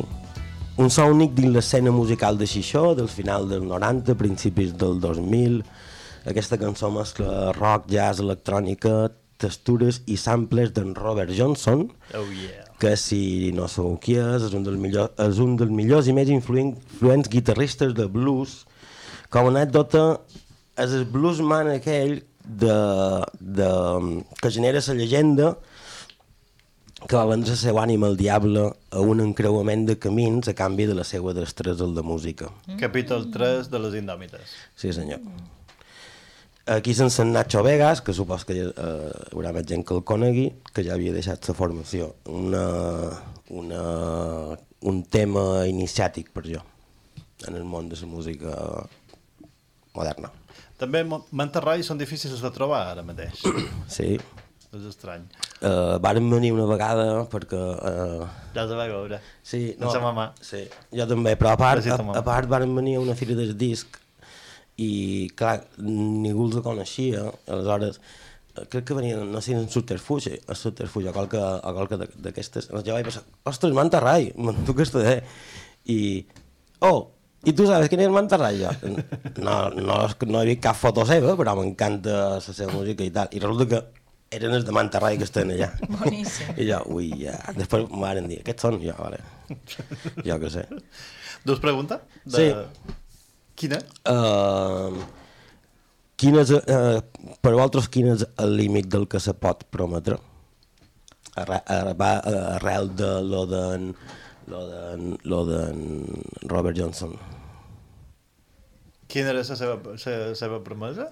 un 0.81 0.87
so 0.89 1.03
únic 1.05 1.35
dins 1.37 1.51
l'escena 1.53 1.91
musical 1.93 2.39
de 2.39 2.47
Xixó 2.49 2.95
del 2.97 3.05
final 3.05 3.43
del 3.51 3.67
90, 3.69 4.15
principis 4.17 4.71
del 4.81 4.95
2000. 4.97 5.59
Aquesta 6.31 6.57
cançó 6.57 6.89
mescla 6.89 7.51
rock, 7.53 7.85
jazz, 7.93 8.17
electrònica, 8.23 9.11
textures 9.37 9.99
i 10.09 10.17
samples 10.17 10.73
d'en 10.73 10.95
Robert 10.97 11.35
Johnson, 11.37 11.83
Oh 12.17 12.25
yeah. 12.33 12.65
que 12.81 12.95
si 12.97 13.51
no 13.53 13.67
sabeu 13.69 13.99
qui 14.01 14.17
és, 14.17 14.47
és 14.49 14.57
un 14.57 14.65
dels 14.65 14.81
millors, 14.81 15.13
és 15.21 15.43
un 15.45 15.53
dels 15.61 15.69
millors 15.69 16.09
i 16.09 16.17
més 16.17 16.33
influent, 16.33 16.73
influents 16.95 17.29
guitarristes 17.29 17.93
de 17.93 18.07
blues. 18.09 18.63
Com 19.29 19.51
a 19.51 19.53
anècdota, 19.53 20.17
és 20.81 20.97
el 20.97 21.05
bluesman 21.13 21.69
aquell 21.75 22.23
de, 22.41 22.79
de, 23.37 23.69
que 24.41 24.49
genera 24.49 24.81
la 24.81 24.97
llegenda 24.97 25.53
que 27.07 27.17
va 27.17 27.25
vendre 27.29 27.53
la 27.53 27.59
seva 27.59 27.83
ànima 27.83 28.07
al 28.09 28.17
diable 28.19 28.67
a 28.91 29.01
un 29.01 29.21
encreuament 29.23 29.85
de 29.89 29.97
camins 30.01 30.47
a 30.49 30.55
canvi 30.57 30.87
de 30.89 30.95
la 30.97 31.05
seva 31.07 31.33
destresa 31.35 31.87
de 31.87 32.03
música. 32.05 32.49
Capítol 32.79 33.29
3 33.33 33.69
de 33.71 33.81
les 33.83 33.97
Indòmites. 33.99 34.55
Sí, 34.75 34.93
senyor. 34.93 35.21
Aquí 36.65 36.93
sense 36.95 37.21
en 37.21 37.33
Nacho 37.33 37.61
Vegas, 37.63 38.01
que 38.01 38.13
supos 38.13 38.45
que 38.47 38.55
eh, 38.55 38.67
hi 38.71 39.33
haurà 39.35 39.51
més 39.51 39.65
gent 39.67 39.83
que 39.83 39.97
el 39.97 40.05
conegui, 40.07 40.45
que 40.71 40.85
ja 40.85 40.93
havia 40.95 41.11
deixat 41.11 41.43
la 41.49 41.55
formació. 41.57 42.13
Una, 42.31 42.63
una, 43.51 43.81
un 44.87 45.01
tema 45.03 45.65
iniciàtic 45.67 46.31
per 46.31 46.45
jo 46.47 46.63
en 47.47 47.57
el 47.59 47.65
món 47.67 47.89
de 47.91 47.99
la 47.99 48.07
música 48.07 48.53
moderna. 49.93 50.31
També 50.79 51.03
manterrais 51.05 51.87
són 51.87 51.99
difícils 51.99 52.41
de 52.41 52.51
trobar 52.55 52.85
ara 52.93 53.03
mateix. 53.05 53.43
Sí. 53.91 54.15
És 54.79 54.87
estrany. 54.89 55.25
Uh, 55.59 55.97
varen 56.03 56.29
venir 56.31 56.51
una 56.55 56.65
vegada 56.69 57.05
perquè... 57.31 57.59
Uh, 57.59 58.25
Ja 58.55 58.65
te 58.69 58.77
va 58.77 58.87
veure. 58.89 59.19
Sí, 59.45 59.61
Amb 59.77 59.93
sa 59.93 60.01
mamà. 60.03 60.29
Sí, 60.43 60.63
jo 60.95 61.07
també, 61.09 61.35
però 61.39 61.53
a 61.53 61.59
part, 61.59 61.85
a, 61.87 61.99
a 61.99 62.25
part 62.25 62.51
varen 62.51 62.73
venir 62.75 62.97
a 62.97 63.03
una 63.05 63.15
fira 63.19 63.37
del 63.37 63.55
disc 63.59 63.99
i, 64.81 65.29
clar, 65.37 65.59
ningú 65.77 66.49
els 66.49 66.59
coneixia, 66.65 67.27
aleshores, 67.45 67.99
eh, 68.55 68.65
crec 68.65 68.87
que 68.89 68.97
venien, 68.97 69.23
no 69.29 69.41
sé, 69.45 69.53
en 69.53 69.67
subterfugi, 69.69 70.39
a 70.49 70.57
subterfugi, 70.57 71.11
a 71.11 71.15
qualque, 71.15 71.37
a 71.37 71.73
qualque 71.77 71.99
d'aquestes, 72.01 72.71
jo 72.73 72.95
vaig 72.95 73.05
pensar, 73.05 73.21
ostres, 73.49 73.75
Manta 73.77 74.01
Rai, 74.01 74.31
tu 74.65 74.73
què 74.77 74.87
estàs 74.87 75.21
i... 75.85 75.99
Oh, 76.83 77.11
i 77.43 77.51
tu 77.51 77.65
sabes 77.67 77.89
quin 77.91 77.99
és 77.99 78.11
Mantarraya? 78.11 78.71
Jo, 78.79 78.93
no, 79.43 79.55
no, 79.75 79.97
no 80.07 80.41
he 80.41 80.47
vist 80.47 80.61
cap 80.63 80.77
foto 80.79 81.03
seva, 81.07 81.33
però 81.39 81.57
m'encanta 81.59 82.13
la 82.37 82.39
seva 82.43 82.71
música 82.71 83.03
i 83.03 83.11
tal. 83.11 83.27
I 83.35 83.41
resulta 83.43 83.67
que 83.67 84.02
eren 84.35 84.55
els 84.57 84.65
de 84.67 84.73
Mantarraya 84.75 85.19
que 85.19 85.27
estan 85.27 85.53
allà. 85.53 85.69
Boníssim. 85.99 86.53
I 86.57 86.67
jo, 86.69 86.79
ui, 86.95 87.09
ja. 87.23 87.37
Després 87.57 87.85
m'ho 87.89 88.01
van 88.01 88.29
dir, 88.29 88.41
aquests 88.41 88.67
són? 88.67 88.79
Jo, 88.83 88.95
vale. 88.99 89.21
Jo 90.25 90.39
què 90.41 90.51
sé. 90.53 90.65
Dus 91.47 91.61
pregunta? 91.63 91.99
Sí. 92.31 92.49
Quina? 93.59 93.79
Uh, 94.09 95.03
quin 96.19 96.39
és, 96.41 96.53
uh, 96.57 96.99
per 97.43 97.53
vosaltres, 97.53 97.89
quin 97.93 98.13
és 98.15 98.25
el 98.41 98.55
límit 98.57 98.89
del 98.91 99.05
que 99.11 99.21
se 99.23 99.35
pot 99.37 99.65
prometre? 99.73 100.17
Arre, 101.39 101.61
arre, 101.75 101.93
va, 101.99 102.13
uh, 102.19 102.41
arrel 102.57 102.91
de 102.97 103.13
lo 103.25 103.45
d'en 103.49 103.93
lo 104.51 104.59
d'en 104.67 105.13
lo 105.29 105.43
d'en 105.47 105.79
Robert 106.51 106.77
Johnson. 106.77 107.15
Quina 109.07 109.29
era 109.31 109.43
la 109.43 109.55
seva, 109.57 109.77
la 109.85 110.35
seva 110.37 110.59
promesa? 110.65 111.11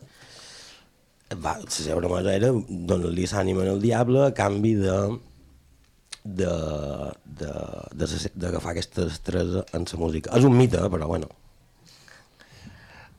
Va, 1.40 1.56
la 1.62 1.72
seva 1.72 2.02
promesa 2.02 2.34
era 2.36 2.50
donar-li 2.52 3.28
l'ànima 3.32 3.68
al 3.72 3.80
diable 3.84 4.26
a 4.26 4.34
canvi 4.36 4.74
de 4.82 4.96
de, 6.24 6.46
de, 7.26 7.52
de, 7.94 8.06
de, 8.06 8.32
d'agafar 8.36 8.72
aquesta 8.76 9.06
destresa 9.06 9.66
en 9.74 9.86
la 9.92 10.00
música. 10.00 10.34
És 10.38 10.46
un 10.46 10.58
mite, 10.58 10.82
però 10.94 11.08
bueno. 11.10 11.30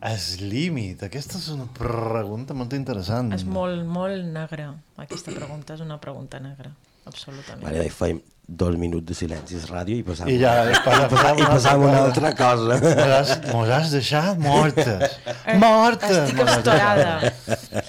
Es 0.02 0.40
límit. 0.40 1.02
Aquesta 1.06 1.38
és 1.38 1.48
una 1.54 1.68
pregunta 1.78 2.54
molt 2.58 2.74
interessant. 2.74 3.32
És 3.34 3.44
molt, 3.46 3.84
molt 3.86 4.26
negra. 4.34 4.72
Aquesta 5.02 5.34
pregunta 5.34 5.76
és 5.76 5.82
una 5.84 5.98
pregunta 6.02 6.40
negra, 6.42 6.72
absolutament. 7.06 7.62
Vale, 7.66 7.86
fèiem 7.94 8.18
dos 8.52 8.74
minuts 8.76 9.06
de 9.06 9.14
silenci 9.14 9.56
a 9.56 9.68
ràdio 9.70 10.00
i 10.00 10.02
passàvem, 10.02 10.34
I 10.34 10.40
ja 10.40 10.52
passa, 10.82 11.06
passa, 11.08 11.30
i 11.38 11.46
passàvem 11.46 11.84
a 11.86 11.90
una 11.92 12.00
altra 12.08 12.32
cosa. 12.36 12.78
Mos 12.82 13.12
has, 13.14 13.30
mos 13.52 13.70
has 13.76 13.94
deixat 13.94 14.42
mortes. 14.42 15.14
Mortes! 15.62 16.18
Estic 16.18 16.42
deixat. 16.42 17.81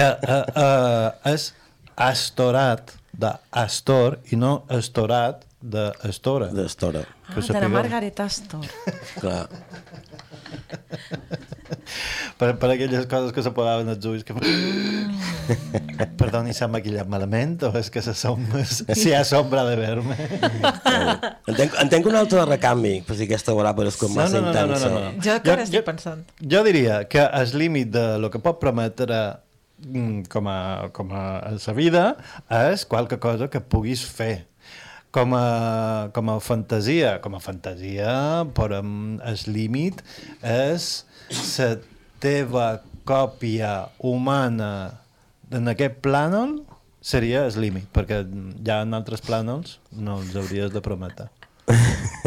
Que 0.00 0.06
uh, 0.08 0.44
uh, 0.56 1.08
és 1.28 1.50
astorat 2.00 2.94
d'astor 3.20 4.16
i 4.32 4.38
no 4.40 4.62
astorat 4.72 5.42
d'estora. 5.60 6.46
D'estora. 6.56 7.02
Ah, 7.28 7.34
Que 7.34 7.42
de 7.44 7.60
la. 7.60 7.68
Margaret 7.68 8.20
Astor. 8.24 8.64
Clar. 9.20 9.42
Per, 12.40 12.48
per 12.56 12.70
aquelles 12.72 13.04
coses 13.10 13.34
que 13.36 13.44
se 13.44 13.52
posaven 13.52 13.92
els 13.92 14.06
ulls 14.08 14.24
que... 14.24 14.32
Perdoni, 16.16 16.54
s'ha 16.56 16.70
maquillat 16.72 17.10
malament 17.12 17.58
o 17.68 17.70
és 17.76 17.92
que 17.92 18.00
se 18.00 18.14
som... 18.16 18.40
si 18.96 19.12
ha 19.12 19.20
sombra 19.28 19.66
de 19.68 19.76
verme? 19.82 20.16
Entenc, 21.44 21.76
entenc 21.84 22.08
un 22.08 22.16
altre 22.22 22.46
recanvi, 22.48 22.94
per 23.04 23.18
si 23.20 23.28
aquesta 23.28 23.52
hora 23.52 23.74
per 23.76 23.90
com 24.00 24.16
No, 24.16 24.22
massa 24.22 24.40
no, 24.40 24.48
no, 24.48 24.54
no, 24.54 24.64
no, 24.64 24.72
intensa. 24.72 24.88
no, 24.88 25.04
no. 25.10 25.12
Jo 25.28 25.36
encara 25.36 25.68
estic 25.68 25.84
pensant. 25.92 26.24
Jo 26.40 26.64
diria 26.64 27.02
que 27.04 27.28
el 27.28 27.52
límit 27.60 27.92
de 27.92 28.06
lo 28.22 28.32
que 28.32 28.40
pot 28.40 28.56
prometre 28.64 29.20
com 30.30 30.48
a, 30.50 30.88
com 30.96 31.12
a, 31.12 31.24
a 31.50 31.52
la 31.56 31.74
vida 31.76 32.04
és 32.60 32.84
qualque 32.86 33.18
cosa 33.22 33.48
que 33.48 33.60
puguis 33.60 34.04
fer 34.04 34.46
com 35.10 35.34
a, 35.34 36.10
com 36.14 36.30
a 36.30 36.38
fantasia 36.40 37.18
com 37.24 37.34
a 37.34 37.42
fantasia 37.42 38.44
però 38.54 38.82
mm, 38.82 39.20
el 39.26 39.46
límit 39.52 40.04
és 40.46 40.90
la 41.58 41.70
teva 42.20 42.68
còpia 43.08 43.88
humana 43.98 45.00
en 45.50 45.70
aquest 45.72 45.98
plànol 46.04 46.60
seria 47.00 47.46
el 47.48 47.56
límit, 47.60 47.88
perquè 47.94 48.22
ja 48.66 48.82
en 48.84 48.94
altres 48.94 49.22
plànols 49.24 49.78
no 49.96 50.20
els 50.20 50.36
hauries 50.36 50.72
de 50.72 50.82
prometre. 50.84 51.30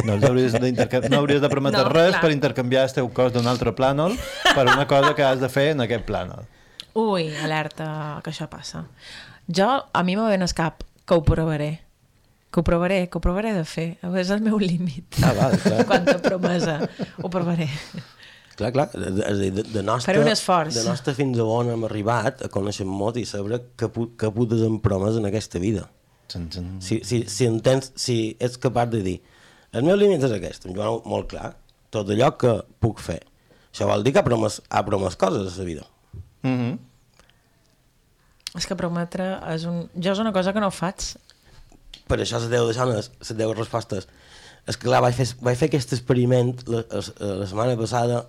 No, 0.04 0.16
hauries 0.18 0.56
no 0.56 1.18
hauries 1.20 1.42
de 1.44 1.50
prometre 1.52 1.84
No, 1.84 1.90
res 1.92 2.14
clar. 2.16 2.22
per 2.24 2.32
intercanviar 2.34 2.86
el 2.88 2.94
teu 2.96 3.10
cos 3.14 3.34
d'un 3.36 3.48
altre 3.48 3.74
plànol 3.76 4.16
per 4.56 4.66
una 4.66 4.88
cosa 4.88 5.14
que 5.18 5.26
has 5.26 5.42
de 5.42 5.50
fer 5.52 5.74
en 5.74 5.84
aquest 5.84 6.08
plànol. 6.08 6.48
Ui, 7.00 7.28
alerta, 7.44 8.22
que 8.24 8.32
això 8.34 8.48
passa. 8.52 8.84
Jo, 9.48 9.70
a 9.92 10.04
mi 10.04 10.16
me 10.16 10.28
ven 10.30 10.46
al 10.46 10.54
cap 10.56 10.84
que 11.06 11.18
ho 11.18 11.24
provaré. 11.26 11.72
Que 12.54 12.62
ho 12.62 12.64
provaré, 12.64 13.08
que 13.10 13.18
ho 13.18 13.22
provaré 13.22 13.54
de 13.56 13.66
fer. 13.66 13.88
És 14.20 14.30
el 14.34 14.44
meu 14.46 14.60
límit. 14.62 15.18
Ah, 15.24 15.34
val, 15.38 15.58
clar. 15.62 15.86
Quanta 15.90 16.20
promesa. 16.22 16.78
Ho 17.24 17.32
provaré. 17.34 17.68
Clar, 18.54 18.70
clar, 18.72 18.88
de, 18.94 19.10
de, 19.10 19.50
de, 19.66 19.82
nostre, 19.82 20.14
Faré 20.14 20.22
un 20.22 20.30
esforç. 20.30 20.78
De 20.78 20.86
nostre 20.86 21.16
fins 21.18 21.40
a 21.42 21.46
on 21.50 21.72
hem 21.74 21.88
arribat 21.88 22.46
a 22.46 22.52
conèixer 22.54 22.86
molt 22.86 23.18
i 23.18 23.26
saber 23.26 23.64
que, 23.74 23.90
que 23.90 24.30
putes 24.36 24.62
en 24.62 24.78
promes 24.86 25.18
en 25.18 25.26
aquesta 25.26 25.62
vida. 25.62 25.88
Si, 26.82 27.02
si, 27.06 27.24
si 27.30 27.46
entens, 27.46 27.92
si 28.00 28.36
ets 28.42 28.62
capaç 28.62 28.94
de 28.94 29.02
dir 29.06 29.18
el 29.74 29.86
meu 29.88 29.98
límit 29.98 30.22
és 30.22 30.34
aquest, 30.36 30.68
em 30.70 30.76
jo 30.78 31.00
molt 31.10 31.32
clar, 31.32 31.56
tot 31.94 32.10
allò 32.14 32.30
que 32.38 32.52
puc 32.84 33.00
fer. 33.02 33.20
Això 33.72 33.88
vol 33.90 34.06
dir 34.06 34.12
que 34.14 34.22
ha 34.22 34.26
promès, 34.28 34.60
ha 34.70 34.84
promès 34.86 35.18
coses 35.18 35.56
a 35.56 35.62
la 35.64 35.66
vida. 35.66 35.86
Mm 36.44 36.58
-hmm. 36.58 36.80
És 38.58 38.68
que 38.70 38.76
prometre 38.76 39.40
és 39.54 39.64
un... 39.66 39.90
Jo 39.96 40.12
és 40.12 40.20
una 40.20 40.34
cosa 40.34 40.54
que 40.54 40.60
no 40.60 40.70
faig. 40.72 41.16
Per 42.08 42.20
això 42.20 42.40
se 42.40 42.50
deu 42.52 42.68
deixar 42.70 42.86
les, 42.88 43.12
les 43.20 43.38
10 43.38 43.58
respostes. 43.58 44.08
És 44.68 44.78
que 44.78 44.88
clar, 44.88 45.02
vaig 45.02 45.16
fer, 45.16 45.28
vaig 45.42 45.58
fer 45.58 45.68
aquest 45.72 45.94
experiment 45.94 46.54
la, 46.68 46.84
la, 46.92 47.02
la 47.42 47.48
setmana 47.48 47.76
passada 47.80 48.28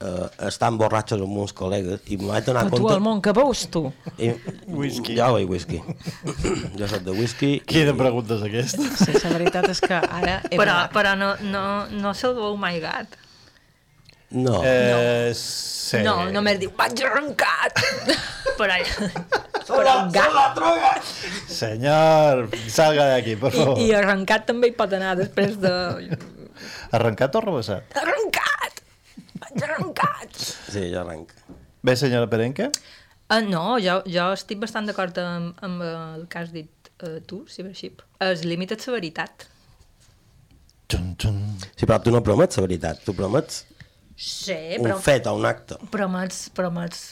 eh, 0.00 0.26
estant 0.48 0.78
borratxos 0.80 1.20
amb 1.20 1.38
uns 1.44 1.54
col·legues 1.56 2.08
i 2.10 2.18
me 2.20 2.30
vaig 2.32 2.46
donar 2.48 2.64
Però 2.66 2.76
tu, 2.76 2.82
compte... 2.82 2.96
al 2.96 3.04
món, 3.04 3.22
que 3.24 3.34
veus 3.36 3.66
tu? 3.70 3.84
I, 4.16 4.32
Whisky. 4.66 5.16
Jo 5.18 5.30
vull 5.36 5.48
whisky. 5.50 5.80
jo 6.80 6.90
soc 6.90 7.04
de 7.06 7.16
whisky. 7.16 7.52
Quina 7.68 7.94
pregunta 7.98 8.38
és 8.38 8.46
aquesta? 8.48 8.88
Sí, 9.04 9.14
la 9.22 9.34
veritat 9.36 9.68
és 9.74 9.82
que 9.84 10.00
ara... 10.00 10.40
He 10.48 10.56
Però, 10.56 10.78
parat. 10.86 10.94
però 10.96 11.16
no, 11.20 11.34
no, 11.52 11.64
no 11.92 12.14
se'l 12.16 12.34
veu 12.38 12.56
mai 12.60 12.80
gat. 12.82 13.18
No. 14.30 14.60
Eh, 14.64 15.32
sí. 15.34 15.98
No, 16.06 16.30
només 16.30 16.60
diu, 16.60 16.70
vaig 16.78 17.00
arrencat. 17.02 17.80
però, 18.58 18.76
però 19.66 19.94
un 20.04 20.12
gat. 20.14 20.60
Senyor, 21.50 22.44
salga 22.70 23.08
d'aquí, 23.10 23.34
per 23.40 23.50
I, 23.50 23.56
favor. 23.58 23.80
I 23.82 23.88
arrencat 23.98 24.46
també 24.50 24.70
hi 24.70 24.76
pot 24.78 24.94
anar 24.94 25.16
després 25.18 25.56
de... 25.62 25.72
Arrencat 26.94 27.38
o 27.38 27.42
rebassat? 27.42 27.96
Arrencat! 27.98 28.82
Vaig 29.42 29.66
arrencat! 29.66 30.38
Sí, 30.38 30.86
jo 30.92 31.00
arrenc. 31.02 31.34
Bé, 31.82 31.96
senyora 31.96 32.28
Perenque? 32.30 32.68
Uh, 33.30 33.40
no, 33.46 33.64
jo, 33.82 34.00
jo 34.10 34.28
estic 34.36 34.60
bastant 34.62 34.86
d'acord 34.90 35.16
amb, 35.22 35.58
amb 35.64 35.82
el 35.86 36.26
que 36.30 36.42
has 36.42 36.52
dit 36.54 36.90
uh, 37.02 37.18
tu, 37.26 37.42
Cibership. 37.50 38.04
El 38.22 38.44
límit 38.46 38.76
és 38.76 38.86
la 38.86 38.94
veritat. 38.98 39.48
Xun, 40.90 41.14
xun. 41.18 41.42
Sí, 41.72 41.86
però 41.86 41.98
tu 42.04 42.14
no 42.14 42.22
promets 42.26 42.58
la 42.58 42.66
veritat, 42.66 43.02
tu 43.06 43.14
promets 43.16 43.64
Sí, 44.20 44.56
un 44.76 44.84
però 44.84 44.98
fet 45.00 45.26
o 45.30 45.32
un 45.38 45.46
acte. 45.48 45.78
promets, 45.90 46.50
promets 46.52 47.04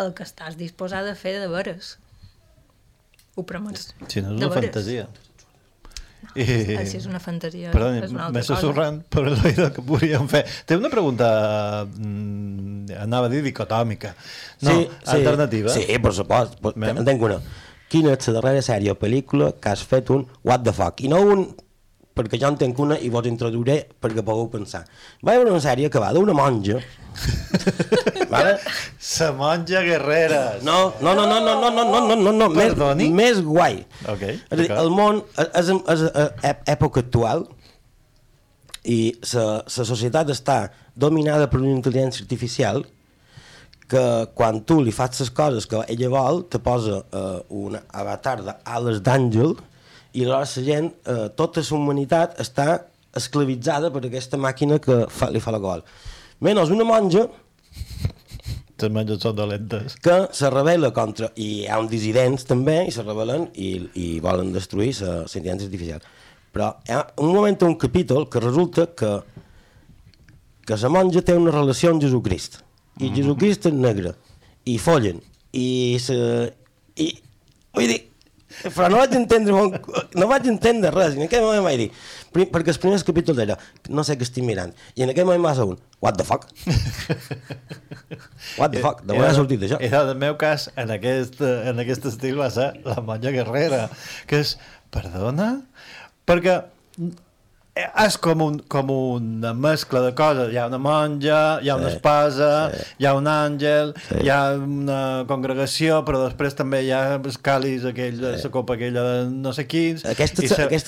el 0.00 0.14
que 0.16 0.24
estàs 0.24 0.56
disposat 0.56 1.04
a 1.10 1.14
fer 1.18 1.34
de 1.42 1.48
veres. 1.52 1.96
Ho 3.36 3.44
promets. 3.46 3.90
Si 4.08 4.22
no 4.24 4.32
és 4.32 4.36
una 4.38 4.48
veres. 4.54 4.70
fantasia. 4.72 5.08
I... 6.34 6.44
Ah, 6.76 6.82
si 6.88 6.96
és 6.98 7.04
una 7.06 7.20
fantasia, 7.22 7.70
Perdoni, 7.70 8.00
és 8.02 8.10
una 8.10 8.24
m'he 8.30 8.40
altra 8.40 8.40
cosa. 8.42 8.56
sussurrant 8.56 8.98
per 9.12 9.22
l'oïda 9.28 9.68
que 9.74 9.84
podríem 9.86 10.26
fer. 10.30 10.42
Té 10.66 10.76
una 10.76 10.90
pregunta, 10.90 11.28
mm, 11.86 12.90
anava 13.04 13.28
a 13.28 13.32
dir 13.32 13.42
dicotòmica. 13.46 14.14
No, 14.66 14.72
sí, 14.72 14.88
sí, 14.88 15.10
alternativa. 15.14 15.70
Sí, 15.74 15.86
per 16.02 16.12
supost. 16.16 16.58
Per, 16.64 16.72
Bé. 16.74 16.90
en 16.90 17.04
tenc 17.06 17.22
una. 17.28 17.38
Quina 17.88 18.12
és 18.16 18.28
la 18.28 18.34
darrera 18.40 18.64
sèrie 18.66 18.92
o 18.92 18.98
pel·lícula 19.00 19.52
que 19.62 19.70
has 19.72 19.82
fet 19.86 20.10
un 20.12 20.26
what 20.44 20.64
the 20.66 20.74
fuck? 20.76 21.00
I 21.06 21.08
no 21.12 21.22
un 21.24 21.46
perquè 22.18 22.40
jo 22.42 22.50
en 22.50 22.58
tenc 22.58 22.78
una 22.82 22.98
i 22.98 23.10
vos 23.14 23.26
introduiré 23.30 23.84
perquè 24.02 24.24
pugueu 24.26 24.50
pensar. 24.52 24.82
Va 25.22 25.36
haver 25.36 25.46
una 25.52 25.62
sèrie 25.62 25.90
que 25.92 26.02
va 26.02 26.10
d'una 26.16 26.34
monja 26.36 26.82
vale? 28.30 28.58
Sa 28.98 29.32
monja 29.32 29.82
guerrera. 29.82 30.58
No, 30.62 30.94
no, 31.00 31.14
no, 31.14 31.26
no, 31.26 31.40
no, 31.40 31.54
no, 31.60 31.70
no, 31.70 31.84
no, 31.84 32.00
no, 32.00 32.16
no, 32.16 32.32
no, 32.32 32.48
més, 32.48 32.74
Perdoni? 32.74 33.08
més 33.14 33.40
guai. 33.44 33.80
Ok, 34.08 34.24
És 34.28 34.52
a 34.52 34.60
dir, 34.60 34.68
el 34.74 34.92
món 34.94 35.22
és, 35.36 35.48
és, 35.62 35.72
és, 35.94 36.04
és 36.42 36.68
època 36.74 37.02
actual 37.04 37.46
i 38.88 39.00
la 39.34 39.58
societat 39.68 40.30
està 40.32 40.60
dominada 40.96 41.48
per 41.50 41.60
una 41.60 41.74
intel·ligència 41.74 42.24
artificial 42.24 42.84
que 43.88 44.04
quan 44.36 44.60
tu 44.68 44.82
li 44.84 44.92
fas 44.92 45.16
les 45.22 45.30
coses 45.32 45.66
que 45.68 45.80
ella 45.88 46.10
vol, 46.12 46.42
te 46.52 46.60
posa 46.60 47.00
uh, 47.00 47.38
un 47.48 47.78
avatar 47.78 48.36
d'ales 48.44 49.00
d'àngel 49.04 49.56
i 50.18 50.24
la 50.26 50.42
gent, 50.44 50.92
uh, 51.06 51.28
tota 51.38 51.62
la 51.64 51.76
humanitat 51.78 52.38
està 52.42 52.68
esclavitzada 53.18 53.90
per 53.94 54.04
aquesta 54.06 54.38
màquina 54.40 54.78
que 54.82 55.04
fa, 55.10 55.30
li 55.32 55.40
fa 55.42 55.54
la 55.54 55.60
gol. 55.62 55.84
Menys 56.44 56.70
una 56.74 56.86
monja 56.86 57.26
Les 58.78 58.92
monges 58.94 59.18
són 59.22 59.34
dolentes. 59.34 59.96
que 60.02 60.28
se 60.32 60.50
rebel·la 60.54 60.92
contra, 60.94 61.32
i 61.34 61.48
hi 61.62 61.66
ha 61.66 61.80
uns 61.82 61.90
dissidents 61.90 62.44
també, 62.46 62.84
i 62.86 62.92
se 62.94 63.02
rebel·len 63.02 63.48
i, 63.58 63.72
i 63.98 64.06
volen 64.22 64.52
destruir 64.54 64.92
la 65.00 65.24
intel·ligència 65.26 65.66
artificial. 65.66 66.04
Però 66.54 66.68
hi 66.86 66.94
ha 66.94 67.00
un 67.24 67.32
moment, 67.34 67.58
un 67.66 67.74
capítol, 67.76 68.28
que 68.30 68.40
resulta 68.40 68.86
que 68.94 69.18
que 70.68 70.76
la 70.76 70.88
monja 70.92 71.22
té 71.24 71.32
una 71.32 71.50
relació 71.50 71.90
amb 71.90 72.02
Jesucrist, 72.02 72.58
i 73.00 73.08
Mhm. 73.08 73.14
Jesucrist 73.16 73.66
és 73.66 73.72
negre, 73.72 74.14
i 74.66 74.76
follen, 74.78 75.22
i 75.52 75.96
se... 75.98 76.52
I, 76.96 77.06
vull 77.72 77.86
dir, 77.88 78.02
però 78.64 78.88
no 78.92 78.98
vaig 79.00 79.14
entendre, 79.18 79.54
molt- 79.54 80.14
no 80.18 80.28
vaig 80.30 80.46
entendre 80.50 80.90
res, 80.94 81.14
i 81.14 81.20
en 81.22 81.26
aquell 81.28 81.44
moment 81.46 81.64
vaig 81.66 81.78
dir, 81.84 81.88
prim, 82.34 82.48
perquè 82.54 82.74
el 82.74 82.80
primer 82.82 83.00
capítol 83.06 83.42
era 83.44 83.56
no 83.88 84.04
sé 84.06 84.16
què 84.18 84.26
estic 84.26 84.44
mirant, 84.46 84.72
i 84.98 85.04
en 85.06 85.12
aquell 85.14 85.28
moment 85.28 85.44
va 85.46 85.54
ser 85.58 85.66
un 85.68 85.78
what 86.04 86.18
the 86.18 86.24
fuck? 86.26 86.46
what 88.58 88.72
the 88.72 88.80
fuck? 88.82 89.02
De 89.06 89.14
on 89.16 89.24
ha 89.26 89.34
sortit 89.36 89.62
això? 89.66 89.78
I 89.82 89.90
en 89.90 89.94
el 90.00 90.14
meu 90.20 90.36
cas, 90.40 90.68
en 90.78 90.90
aquest, 90.94 91.40
en 91.42 91.78
aquest 91.84 92.06
estil 92.10 92.38
va 92.40 92.50
ser 92.54 92.70
la 92.86 92.98
monja 93.04 93.32
guerrera, 93.34 93.86
que 94.30 94.42
és, 94.44 94.56
perdona? 94.94 95.52
Perquè 96.28 96.60
és 98.04 98.16
com, 98.22 98.42
un, 98.44 98.58
com 98.70 98.90
una 98.92 99.52
mescla 99.54 100.00
de 100.04 100.12
coses. 100.18 100.50
Hi 100.52 100.58
ha 100.60 100.66
una 100.70 100.80
monja, 100.82 101.38
hi 101.62 101.70
ha 101.70 101.76
una 101.78 101.90
Sí, 101.90 101.96
espasa, 101.96 102.50
sí. 102.72 102.84
hi 102.98 103.06
ha 103.08 103.14
un 103.14 103.28
àngel, 103.30 103.92
Sí. 104.08 104.20
hi 104.24 104.30
ha 104.34 104.40
una 104.54 105.24
congregació, 105.28 106.00
però 106.06 106.24
després 106.26 106.56
també 106.58 106.82
hi 106.86 106.92
ha 106.94 107.02
els 107.16 107.38
calis, 107.38 107.84
aquell, 107.88 108.18
sí. 108.18 108.42
la 108.44 108.52
copa 108.54 108.74
aquella 108.78 109.04
de 109.06 109.30
no 109.30 109.52
sé 109.52 109.66
quins. 109.66 110.04
Aquesta, 110.04 110.42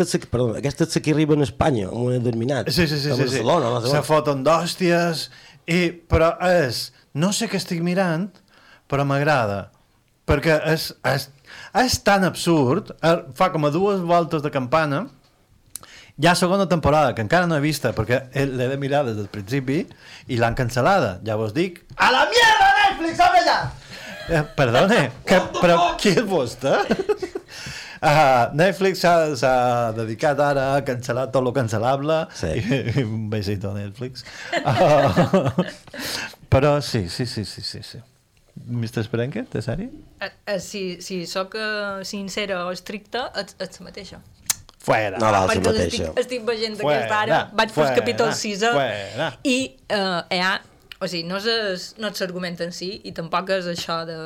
se... 0.05 0.19
perdó, 0.27 0.55
aquesta 0.59 0.87
se 0.87 1.03
que 1.03 1.13
arriba 1.15 1.37
a 1.39 1.43
Espanya, 1.47 1.89
amb 1.89 2.09
un 2.11 2.19
determinat. 2.19 2.71
Sí, 2.71 2.87
sí, 2.87 2.99
sí. 2.99 3.13
sí, 3.15 3.29
sí. 3.29 3.45
Se 3.91 4.03
foten 4.07 4.45
d'hòsties, 4.47 5.29
i, 5.71 5.83
però 6.11 6.35
és, 6.47 6.91
no 7.15 7.33
sé 7.37 7.49
què 7.51 7.59
estic 7.61 7.83
mirant, 7.87 8.29
però 8.91 9.05
m'agrada. 9.07 9.69
Perquè 10.27 10.61
és, 10.71 10.91
és, 11.07 11.29
és 11.75 11.97
tan 12.07 12.25
absurd, 12.27 12.93
eh, 13.03 13.17
fa 13.35 13.51
com 13.55 13.67
a 13.67 13.71
dues 13.75 14.03
voltes 14.07 14.43
de 14.43 14.51
campana, 14.55 15.07
hi 16.21 16.27
ha 16.29 16.35
segona 16.37 16.67
temporada, 16.69 17.15
que 17.17 17.23
encara 17.25 17.47
no 17.49 17.57
he 17.57 17.61
vista, 17.65 17.95
perquè 17.97 18.27
he- 18.37 18.47
l'he 18.47 18.69
de 18.69 18.77
mirar 18.77 19.05
des 19.07 19.17
del 19.17 19.29
principi, 19.33 19.87
i 20.29 20.37
l'han 20.37 20.55
cancel·lada. 20.59 21.19
Ja 21.25 21.37
vos 21.41 21.55
dic, 21.57 21.81
a 21.97 22.11
la 22.13 22.27
mierda 22.31 22.69
Netflix, 22.81 23.21
home 23.27 23.45
ja! 23.47 23.59
Eh, 24.31 24.43
perdone, 24.57 25.01
que, 25.27 25.39
però 25.63 25.79
qui 25.99 26.13
és 26.13 26.21
vostè? 26.29 26.75
Uh, 28.01 28.53
Netflix 28.61 29.01
s'ha 29.03 29.91
dedicat 29.97 30.39
ara 30.45 30.69
a 30.77 30.85
cancel·lar 30.87 31.27
tot 31.35 31.43
lo 31.45 31.51
cancel·lable 31.57 32.21
Sí. 32.37 32.53
I, 32.61 32.79
i 33.01 33.03
un 33.05 33.27
besito 33.33 33.73
a 33.73 33.75
Netflix 33.77 34.23
uh, 34.57 35.51
però 36.49 36.81
sí, 36.81 37.09
sí, 37.09 37.27
sí, 37.27 37.45
sí, 37.45 37.61
sí, 37.63 37.83
sí. 37.83 37.99
Mr. 38.71 39.05
Sprenke, 39.05 39.45
de 39.53 39.61
sèrie? 39.63 39.89
Eh, 40.21 40.31
eh, 40.47 40.59
si, 40.61 41.01
si 41.03 41.23
sóc 41.27 41.55
eh, 41.57 42.01
sincera 42.05 42.65
o 42.67 42.73
estricta, 42.75 43.31
ets, 43.41 43.55
ets 43.63 43.81
la 43.81 43.87
mateixa. 43.87 44.19
Fuera. 44.81 45.19
No 45.21 45.29
val 45.29 45.35
la 45.35 45.53
Perquè 45.53 45.67
mateixa. 45.75 46.05
estic, 46.09 46.19
estic 46.25 46.45
veient 46.49 46.79
Fuera, 46.81 46.99
aquesta 47.03 47.21
ara, 47.27 47.41
vaig 47.53 47.69
fer 47.69 47.75
fuera, 47.83 47.91
el 47.95 47.99
capítol 48.01 48.31
6 48.35 48.65
fuera. 48.73 49.27
i 49.45 49.57
eh, 49.93 50.21
hi 50.33 50.41
ha, 50.41 50.55
o 51.01 51.07
sigui, 51.09 51.27
no 51.29 51.37
és, 51.37 51.47
es- 51.75 51.91
no 52.01 52.09
és 52.09 52.21
l'argument 52.25 52.57
en 52.65 52.73
si 52.73 52.95
i 53.05 53.13
tampoc 53.17 53.51
és 53.59 53.69
això 53.75 54.01
de 54.09 54.17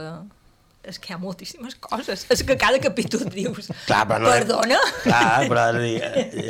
és 0.85 0.99
que 1.01 1.09
hi 1.11 1.15
ha 1.15 1.19
moltíssimes 1.19 1.75
coses 1.81 2.27
és 2.31 2.43
que 2.45 2.59
cada 2.61 2.79
capítol 2.79 3.23
dius 3.33 3.71
Clar, 3.87 4.03
però 4.07 4.19
no... 4.21 4.29
perdona 4.31 4.79
Clar, 5.03 5.47
però 5.49 5.63
dir, 5.79 5.95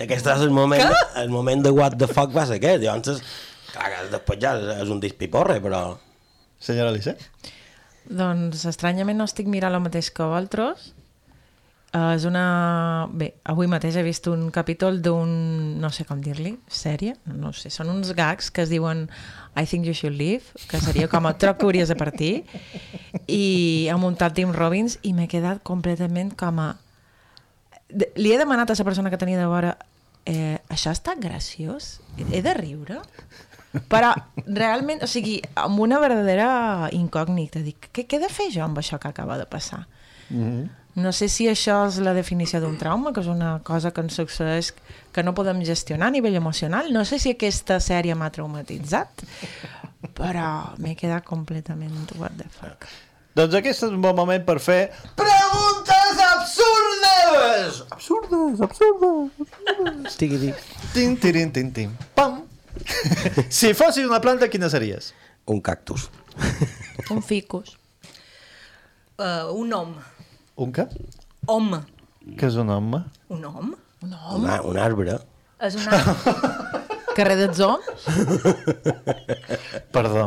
aquest 0.04 0.26
és 0.34 0.42
el 0.42 0.50
moment, 0.50 0.82
el 1.22 1.30
moment 1.30 1.62
de 1.64 1.70
what 1.70 1.94
the 1.96 2.08
fuck 2.10 2.34
va 2.34 2.44
ser 2.50 2.58
aquest. 2.58 2.82
Llavors, 2.82 3.22
clar, 3.72 3.88
que 3.92 4.08
després 4.16 4.40
ja 4.42 4.56
és 4.82 4.90
un 4.90 4.98
dispiporre, 5.00 5.60
però... 5.64 5.84
Senyora 6.64 6.90
Alice? 6.90 7.14
Doncs 8.10 8.64
estranyament 8.68 9.16
no 9.20 9.24
estic 9.28 9.46
mirant 9.48 9.74
el 9.78 9.82
mateix 9.84 10.10
que 10.12 10.26
vosaltres. 10.28 10.90
Uh, 11.94 12.10
és 12.16 12.24
una... 12.26 13.06
Bé, 13.14 13.28
avui 13.46 13.68
mateix 13.70 13.94
he 13.94 14.02
vist 14.02 14.26
un 14.26 14.48
capítol 14.50 14.98
d'un... 15.02 15.30
no 15.78 15.90
sé 15.94 16.02
com 16.08 16.18
dir-li, 16.18 16.56
sèrie? 16.66 17.14
No 17.30 17.52
sé, 17.54 17.70
són 17.70 17.92
uns 17.92 18.10
gags 18.18 18.50
que 18.50 18.64
es 18.64 18.72
diuen 18.72 19.04
I 19.54 19.62
think 19.62 19.86
you 19.86 19.94
should 19.94 20.18
leave, 20.18 20.42
que 20.66 20.80
seria 20.82 21.06
com 21.06 21.28
a 21.30 21.36
troc 21.38 21.60
que 21.60 21.68
hauries 21.68 21.92
de 21.92 21.94
partir, 21.94 22.32
i 23.30 23.86
ha 23.92 23.96
muntat 24.02 24.34
Tim 24.34 24.50
Robbins 24.50 24.98
i 25.06 25.14
m'he 25.14 25.28
quedat 25.30 25.62
completament 25.62 26.34
com 26.34 26.58
a... 26.58 26.68
De- 27.86 28.10
Li 28.18 28.34
he 28.34 28.42
demanat 28.42 28.74
a 28.74 28.78
la 28.80 28.90
persona 28.90 29.14
que 29.14 29.20
tenia 29.20 29.38
de 29.38 29.46
vora 29.46 29.76
eh, 30.26 30.58
això 30.74 30.90
està 30.90 31.14
graciós? 31.14 32.00
He 32.18 32.42
de 32.42 32.58
riure? 32.58 32.98
Però 33.90 34.10
realment, 34.46 35.02
o 35.02 35.10
sigui, 35.10 35.40
amb 35.58 35.78
una 35.82 35.98
verdadera 36.02 36.88
incògnita, 36.94 37.62
dic, 37.62 37.90
què, 37.94 38.06
què 38.06 38.18
he 38.18 38.22
de 38.26 38.30
fer 38.30 38.50
jo 38.54 38.66
amb 38.66 38.78
això 38.82 38.98
que 38.98 39.10
acaba 39.10 39.38
de 39.38 39.46
passar? 39.46 39.86
Mm 40.30 40.42
-hmm. 40.42 40.83
No 40.94 41.10
sé 41.10 41.26
si 41.26 41.48
això 41.50 41.80
és 41.88 41.96
la 41.98 42.12
definició 42.14 42.60
d'un 42.62 42.76
trauma, 42.78 43.10
que 43.12 43.22
és 43.24 43.30
una 43.30 43.56
cosa 43.66 43.90
que 43.90 44.02
ens 44.04 44.14
succeeix 44.14 44.70
que 45.14 45.24
no 45.26 45.34
podem 45.34 45.64
gestionar 45.66 46.06
a 46.06 46.14
nivell 46.14 46.38
emocional. 46.38 46.92
No 46.94 47.02
sé 47.08 47.18
si 47.18 47.32
aquesta 47.34 47.80
sèrie 47.82 48.14
m'ha 48.14 48.30
traumatitzat, 48.34 49.24
però 50.14 50.46
m'he 50.78 50.94
quedat 50.94 51.26
completament 51.26 52.14
what 52.20 52.38
the 52.38 52.46
fuck. 52.60 52.86
Doncs 53.34 53.58
aquest 53.58 53.82
és 53.82 53.90
un 53.90 53.98
bon 54.04 54.14
moment 54.14 54.46
per 54.46 54.60
fer 54.62 54.80
preguntes 55.18 56.22
absurdes! 56.28 57.82
Absurdes, 57.90 58.62
absurdes. 58.62 59.54
Estigui 60.12 60.38
dit. 60.46 60.64
Tin, 60.94 61.18
tirin, 61.18 61.50
tin, 61.50 61.74
tin. 61.74 61.98
Pam! 62.14 62.44
si 63.58 63.74
fossis 63.74 64.06
una 64.06 64.22
planta, 64.22 64.46
quina 64.46 64.70
series? 64.70 65.10
Un 65.50 65.58
cactus. 65.58 66.06
Un 67.10 67.22
ficus. 67.26 67.74
uh, 69.18 69.50
un 69.54 69.72
home 69.72 70.13
Un 70.56 70.72
què? 70.74 70.84
home 71.50 71.80
Què 72.38 72.46
és 72.48 72.56
un 72.60 72.70
home? 72.70 73.02
un 73.28 73.44
home 73.44 73.74
Un 74.04 74.12
home? 74.14 74.44
Un, 74.44 74.50
un 74.70 74.78
arbre. 74.78 75.18
és 75.60 75.74
una... 75.80 75.98
Carrer 77.14 77.36
dels 77.38 77.60
Oms? 77.62 78.06
Perdó. 79.94 80.24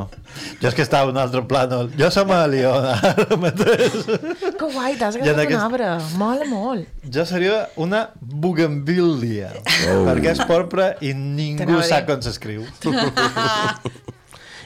Jo 0.62 0.70
és 0.70 0.76
que 0.78 0.86
estava 0.86 1.10
en 1.12 1.18
un 1.18 1.20
altre 1.20 1.42
plànol. 1.50 1.90
Jo 2.00 2.08
som 2.16 2.30
a 2.32 2.38
Liona, 2.48 2.94
ara 3.10 3.36
mateix. 3.42 3.98
Que 4.08 4.70
guai, 4.72 4.96
t'has 4.96 5.18
agafat 5.20 5.42
aquest- 5.44 5.58
un 5.58 5.66
arbre. 5.66 5.90
Mola 6.22 6.48
molt. 6.48 6.88
Jo 7.12 7.26
seria 7.28 7.58
una 7.76 8.06
bugambilia, 8.22 9.52
oh. 9.58 10.06
perquè 10.08 10.32
és 10.32 10.42
porpra 10.48 10.94
i 11.04 11.12
ningú 11.18 11.82
sap 11.84 12.08
com 12.08 12.24
s'escriu. 12.24 12.64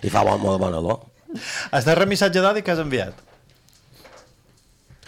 I 0.05 0.13
fa 0.13 0.21
bon, 0.21 0.37
molt 0.45 0.61
bona 0.61 0.77
olor. 0.77 1.01
Has 1.73 1.89
de 1.89 1.97
remissatge 1.97 2.43
d'odi 2.43 2.61
que 2.61 2.73
has 2.75 2.85
enviat. 2.85 3.17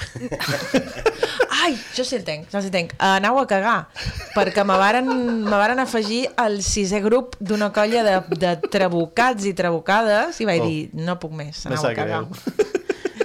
Ai, 1.63 1.73
jo 1.95 2.03
sí 2.03 2.17
el 2.17 2.23
tenc, 2.27 2.49
jo 2.51 2.59
sí 2.61 2.67
el 2.69 2.73
tenc. 2.75 2.93
Uh, 2.97 3.15
anau 3.19 3.37
a 3.39 3.45
cagar, 3.47 3.87
perquè 4.35 4.65
me 4.67 4.75
varen, 4.79 5.07
me 5.45 5.55
varen 5.55 5.79
afegir 5.83 6.25
al 6.41 6.59
sisè 6.65 6.99
grup 7.05 7.37
d'una 7.39 7.71
colla 7.75 8.03
de, 8.07 8.15
de 8.41 8.53
trabucats 8.73 9.45
i 9.49 9.53
trabucades 9.57 10.41
i 10.43 10.47
vaig 10.49 10.61
Oh. 10.63 10.67
dir, 10.69 10.89
no 10.93 11.17
puc 11.19 11.33
més, 11.35 11.65
anau 11.67 11.85
a 11.89 11.93
cagar. 11.97 12.23
greu. 12.27 12.69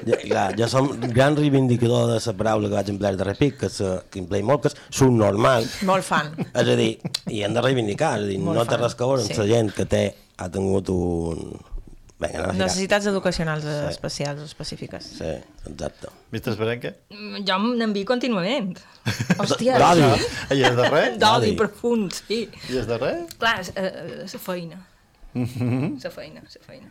Ja, 0.08 0.16
clar, 0.22 0.54
jo 0.56 0.64
som 0.72 0.86
gran 1.12 1.34
reivindicador 1.36 2.06
de 2.08 2.14
la 2.24 2.32
paraula 2.32 2.68
que 2.70 2.76
vaig 2.78 2.88
emplear 2.94 3.10
de 3.18 3.24
repic, 3.28 3.58
que, 3.60 3.68
és, 3.68 3.74
eh, 3.84 3.98
que 4.08 4.22
empleï 4.22 4.40
molt, 4.46 4.62
que 4.64 4.70
és 4.70 4.76
subnormal. 4.96 5.66
Molt 5.84 6.06
fan. 6.06 6.30
És 6.46 6.62
a 6.72 6.76
dir, 6.78 6.94
i 7.28 7.42
hem 7.44 7.52
de 7.52 7.60
reivindicar, 7.60 8.14
és 8.16 8.24
a 8.24 8.30
dir, 8.30 8.38
Molt 8.40 8.56
no 8.56 8.64
té 8.64 8.72
fan, 8.78 8.84
res 8.86 8.94
que 8.96 9.04
veure 9.04 9.26
amb 9.26 9.34
sí. 9.34 9.36
la 9.42 9.46
gent 9.50 9.68
que 9.76 9.84
té, 9.84 10.00
ha 10.40 10.48
tingut 10.54 10.88
un... 10.94 11.58
Vinga, 12.18 12.38
anem 12.38 12.50
a 12.50 12.52
ficar. 12.52 12.66
Necessitats 12.66 13.06
educacionals 13.06 13.62
sí. 13.62 13.74
especials 13.92 14.40
o 14.42 14.46
específiques. 14.48 15.04
Sí, 15.20 15.28
exacte. 15.70 16.08
Mr. 16.32 16.50
Esperenque? 16.56 16.90
Mm, 17.14 17.44
jo 17.46 17.58
n'envio 17.78 18.04
contínuament 18.08 18.72
Hòstia, 19.40 19.78
D'odi. 19.78 20.08
I 20.58 20.64
és 20.66 20.74
de 20.76 20.88
res? 20.90 21.18
d'odi 21.22 21.52
profund, 21.56 22.12
sí 22.18 22.40
I 22.68 22.80
és 22.82 22.88
de 22.90 22.98
res? 22.98 23.36
clar, 23.38 23.54
és, 23.62 23.70
eh, 23.78 24.24
la 24.26 24.42
feina 24.42 24.80
la 25.38 26.10
feina, 26.10 26.42
la 26.42 26.64
feina 26.66 26.88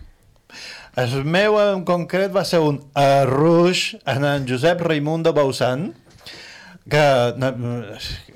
El 1.04 1.24
meu 1.28 1.58
en 1.60 1.84
concret 1.86 2.32
va 2.34 2.46
ser 2.48 2.62
un 2.64 2.80
arruix 2.98 3.96
en 4.08 4.24
en 4.26 4.48
Josep 4.48 4.80
Raimund 4.82 5.28
de 5.28 5.34
Bausan, 5.36 5.90
que 6.88 7.04
no, 7.42 7.50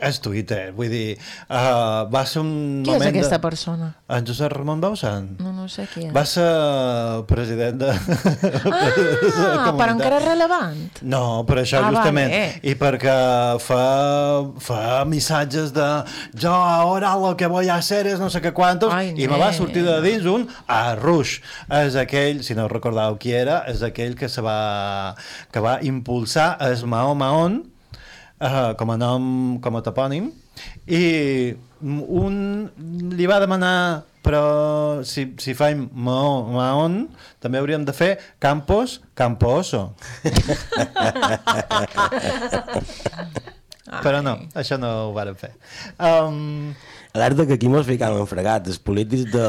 és 0.04 0.18
Twitter, 0.20 0.72
vull 0.76 0.90
dir, 0.92 1.16
uh, 1.48 2.04
va 2.12 2.24
ser 2.28 2.42
un 2.44 2.82
Qui 2.84 2.92
és 2.92 2.98
moment... 3.00 3.10
aquesta 3.14 3.38
de... 3.38 3.42
persona? 3.44 3.88
En 4.12 4.26
Josep 4.28 4.52
Ramon 4.52 4.82
Bausan. 4.84 5.30
No, 5.40 5.54
no 5.56 5.68
sé 5.72 5.86
qui 5.94 6.08
és. 6.08 6.12
Va 6.16 6.26
ser 6.28 6.46
president 7.30 7.80
de... 7.80 7.92
Ah, 8.72 9.72
però 9.80 9.94
encara 9.96 10.20
és 10.20 10.26
relevant. 10.28 10.82
No, 11.02 11.24
per 11.48 11.62
això 11.64 11.80
Ah, 11.82 11.90
justament. 11.94 12.32
vale. 12.34 12.60
I 12.68 12.76
perquè 12.80 13.16
fa, 13.64 13.82
fa 14.62 14.82
missatges 15.10 15.72
de 15.76 15.88
jo 16.38 16.52
ara 16.52 17.16
lo 17.22 17.34
que 17.38 17.48
voy 17.48 17.70
a 17.70 17.76
hacer 17.80 18.06
es 18.08 18.20
no 18.20 18.30
sé 18.30 18.42
què 18.44 18.52
quantos 18.54 18.94
Ai, 18.94 19.14
i 19.16 19.28
me 19.32 19.40
va 19.40 19.52
sortir 19.56 19.86
de 19.88 19.98
dins 20.04 20.28
un 20.30 20.48
arruix. 20.68 21.40
És 21.82 21.96
aquell, 22.00 22.44
si 22.46 22.58
no 22.58 22.68
recordàveu 22.72 23.18
qui 23.22 23.32
era, 23.38 23.62
és 23.72 23.82
aquell 23.86 24.16
que 24.20 24.30
se 24.30 24.44
va, 24.44 25.16
que 25.52 25.64
va 25.64 25.80
impulsar 25.82 26.58
es 26.72 26.84
Mahó 26.84 27.16
Mahón 27.16 27.71
uh, 28.42 28.74
com 28.78 28.92
a 28.92 28.98
nom, 29.00 29.60
com 29.62 29.76
a 29.78 29.82
topònim. 29.86 30.32
I 30.90 31.56
un 31.82 32.70
li 33.16 33.26
va 33.30 33.40
demanar 33.42 34.04
però 34.22 35.02
si, 35.08 35.34
si 35.42 35.56
faim 35.58 35.90
Mahó 35.98 36.44
Mahón 36.54 37.08
també 37.42 37.58
hauríem 37.58 37.86
de 37.88 37.94
fer 37.96 38.20
Campos 38.44 39.00
Camposo. 39.18 39.96
Però 43.92 44.22
no, 44.24 44.38
això 44.56 44.78
no 44.80 44.90
ho 45.10 45.14
varen 45.16 45.36
fer. 45.36 45.52
Um, 46.00 46.72
Alerta 47.12 47.44
que 47.46 47.58
aquí 47.58 47.68
mos 47.68 47.84
ficàvem 47.84 48.24
fregats. 48.30 48.70
Els 48.72 48.80
polítics 48.80 49.26
de, 49.34 49.48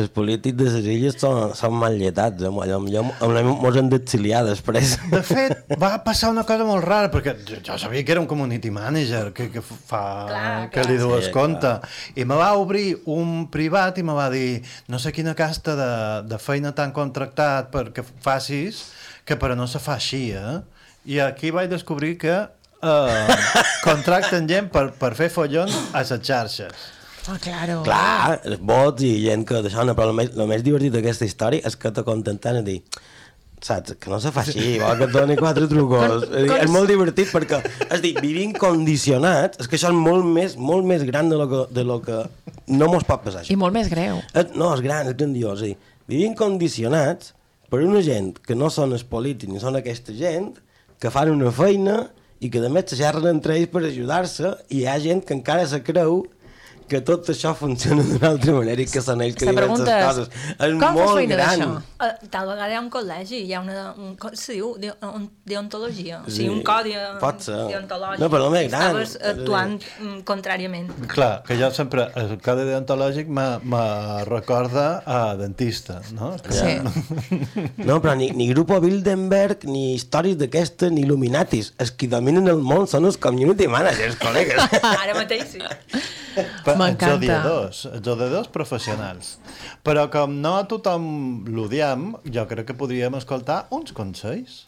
els 0.00 0.08
polítics 0.10 0.56
de 0.58 0.66
les 0.74 0.88
illes 0.90 1.18
són, 1.22 1.52
són 1.54 1.76
mal 1.78 1.94
lletats. 1.94 2.42
Eh? 2.42 2.50
Allò, 2.50 2.80
allò, 2.82 3.44
mos 3.62 3.78
han 3.78 3.90
d'exiliar 3.92 4.42
després. 4.48 4.96
de 5.12 5.20
fet, 5.26 5.54
va 5.82 5.92
passar 6.02 6.32
una 6.34 6.42
cosa 6.48 6.66
molt 6.66 6.82
rara, 6.82 7.12
perquè 7.12 7.36
jo, 7.46 7.60
jo 7.62 7.78
sabia 7.78 8.02
que 8.02 8.16
era 8.16 8.24
un 8.24 8.26
community 8.30 8.72
manager, 8.74 9.30
que, 9.36 9.48
que 9.54 9.62
fa... 9.62 10.02
Clar, 10.32 10.50
que 10.72 10.80
clar. 10.80 10.88
li 10.90 10.98
dues 10.98 11.28
Sí, 11.28 11.34
compte. 11.34 11.76
I 12.18 12.26
me 12.26 12.38
va 12.40 12.50
obrir 12.58 12.96
un 13.06 13.44
privat 13.54 14.00
i 14.00 14.06
me 14.06 14.16
va 14.16 14.26
dir 14.32 14.62
no 14.90 14.98
sé 14.98 15.14
quina 15.14 15.36
casta 15.38 15.76
de, 15.78 15.90
de 16.26 16.42
feina 16.42 16.74
t'han 16.74 16.94
contractat 16.96 17.70
perquè 17.70 18.02
facis, 18.24 18.88
que 19.22 19.38
però 19.38 19.54
no 19.54 19.70
se 19.70 19.78
fa 19.78 19.94
així, 20.00 20.30
eh? 20.34 20.58
I 21.06 21.22
aquí 21.22 21.52
vaig 21.54 21.70
descobrir 21.70 22.16
que 22.20 22.34
eh, 22.82 23.36
contracten 23.84 24.48
gent 24.50 24.70
per, 24.72 24.90
per 24.98 25.12
fer 25.18 25.30
follons 25.32 25.76
a 25.92 26.02
les 26.04 26.12
xarxes. 26.26 26.88
Ah, 27.28 27.36
claro. 27.42 27.82
Clar, 27.84 28.40
els 28.48 28.60
bots 28.64 29.04
i 29.04 29.12
gent 29.26 29.44
que 29.46 29.60
d'això, 29.62 29.84
no, 29.86 29.94
però 29.94 30.08
el 30.10 30.16
més, 30.16 30.30
el 30.34 30.48
més 30.50 30.62
divertit 30.66 30.94
d'aquesta 30.94 31.26
història 31.28 31.66
és 31.68 31.76
que 31.76 31.92
te 31.94 32.02
contenten 32.06 32.62
a 32.62 32.66
dir 32.66 32.80
saps? 33.60 33.92
Que 34.00 34.08
no 34.08 34.16
se 34.24 34.30
fa 34.32 34.40
així, 34.40 34.78
vol 34.80 34.96
que 34.96 35.04
et 35.04 35.12
doni 35.12 35.34
quatre 35.36 35.66
trucos. 35.68 36.22
Dir, 36.30 36.46
con- 36.48 36.62
és 36.64 36.70
molt 36.72 36.88
divertit 36.88 37.28
perquè, 37.28 37.58
és 37.92 38.00
dir, 38.00 38.14
vivim 38.24 38.54
condicionats, 38.56 39.60
és 39.60 39.68
que 39.68 39.76
això 39.76 39.90
és 39.92 39.98
molt 40.00 40.24
més, 40.24 40.54
molt 40.56 40.86
més 40.88 41.04
gran 41.04 41.28
de 41.28 41.36
lo 41.36 41.46
que, 41.50 41.60
de 41.76 41.84
lo 41.84 41.98
que 42.00 42.22
no 42.72 42.88
mos 42.88 43.04
pot 43.04 43.20
passar 43.26 43.42
això. 43.42 43.52
I 43.52 43.58
molt 43.60 43.76
més 43.76 43.90
greu. 43.92 44.22
És, 44.32 44.54
no, 44.56 44.70
és 44.72 44.80
gran, 44.80 45.10
és 45.12 45.18
grandiós. 45.18 45.60
És 45.60 45.74
dir, 45.74 45.76
vivim 46.08 46.32
condicionats 46.38 47.34
per 47.70 47.82
una 47.84 48.00
gent 48.02 48.32
que 48.48 48.56
no 48.56 48.70
són 48.72 48.96
els 48.96 49.04
polítics 49.04 49.52
ni 49.52 49.60
són 49.60 49.76
aquesta 49.78 50.16
gent, 50.16 50.54
que 50.98 51.12
fan 51.12 51.28
una 51.36 51.52
feina 51.52 51.98
i 52.40 52.50
que 52.50 52.62
a 52.64 52.72
més 52.72 52.88
se 52.88 52.98
xerren 53.00 53.28
entre 53.30 53.56
ells 53.58 53.72
per 53.72 53.84
ajudar-se 53.84 54.54
i 54.68 54.80
hi 54.80 54.86
ha 54.88 54.98
gent 55.02 55.20
que 55.26 55.36
encara 55.36 55.66
se 55.68 55.82
creu 55.84 56.22
que 56.90 57.00
tot 57.06 57.28
això 57.32 57.52
funciona 57.56 58.02
d'una 58.06 58.32
altra 58.34 58.54
manera 58.56 58.82
i 58.82 58.88
que 58.90 59.02
són 59.04 59.22
ells 59.24 59.38
que 59.38 59.46
La 59.48 59.54
diuen 59.54 59.84
les 59.84 59.90
és, 59.94 60.04
coses. 60.06 60.30
És 60.56 60.74
com 60.82 60.96
molt 60.98 61.14
feina 61.20 61.38
gran. 61.38 61.62
d'això? 61.62 61.68
Uh, 62.00 62.28
tal 62.32 62.48
vegada 62.50 62.70
hi 62.72 62.76
ha 62.78 62.82
un 62.82 62.90
col·legi, 62.92 63.42
hi 63.46 63.54
ha 63.54 63.60
una, 63.62 63.84
un, 63.94 64.14
com 64.20 64.34
se 64.38 64.56
diu, 64.56 64.72
de, 64.82 64.92
un, 65.06 65.28
deontologia, 65.46 66.20
o 66.24 66.30
Sí, 66.30 66.40
sigui, 66.40 66.50
un 66.56 66.62
codi 66.66 66.94
eh, 66.96 67.06
deontològic. 67.20 68.22
No, 68.24 68.30
però 68.32 68.48
i 68.50 68.66
gran, 68.68 68.96
Estaves 69.00 69.14
actuant 69.32 69.76
mm, 70.00 70.18
contràriament. 70.28 70.90
Clar, 71.14 71.30
que 71.46 71.58
jo 71.60 71.70
sempre, 71.76 72.08
el 72.20 72.34
codi 72.44 72.66
deontològic 72.68 73.30
me, 73.30 73.46
me 73.62 73.84
recorda 74.28 74.88
a 75.06 75.20
dentista, 75.40 76.00
no? 76.16 76.34
Sí. 76.50 76.78
No, 77.80 77.98
però 78.02 78.14
ni, 78.16 78.30
ni 78.36 78.46
Grupo 78.50 78.76
Bilderberg, 78.82 79.64
ni 79.70 79.94
històries 79.94 80.36
d'aquestes, 80.40 80.90
ni 80.92 81.02
Illuminatis. 81.04 81.72
Els 81.80 81.92
que 81.96 82.08
dominen 82.10 82.48
el 82.50 82.60
món 82.64 82.86
són 82.90 83.06
els 83.08 83.16
community 83.20 83.68
managers, 83.70 84.18
col·legues. 84.20 84.60
Ara 85.02 85.14
mateix 85.16 85.46
sí. 85.54 85.62
Pa- 86.64 86.76
M'encanta. 86.80 87.12
Els 87.14 87.20
odiadors, 87.20 87.82
els 87.90 88.10
odiadors 88.14 88.50
professionals. 88.52 89.36
Però 89.86 90.06
com 90.12 90.40
no 90.40 90.56
a 90.60 90.66
tothom 90.70 91.04
l'odiem, 91.48 92.14
jo 92.24 92.46
crec 92.50 92.70
que 92.70 92.78
podríem 92.78 93.16
escoltar 93.20 93.66
uns 93.70 93.94
consells. 93.96 94.64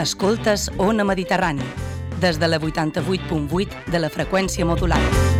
Escoltes 0.00 0.70
Ona 0.80 1.04
Mediterrani, 1.04 1.66
des 2.22 2.40
de 2.40 2.48
la 2.48 2.58
88.8 2.58 3.84
de 3.92 4.00
la 4.00 4.08
freqüència 4.08 4.64
modulada. 4.64 5.39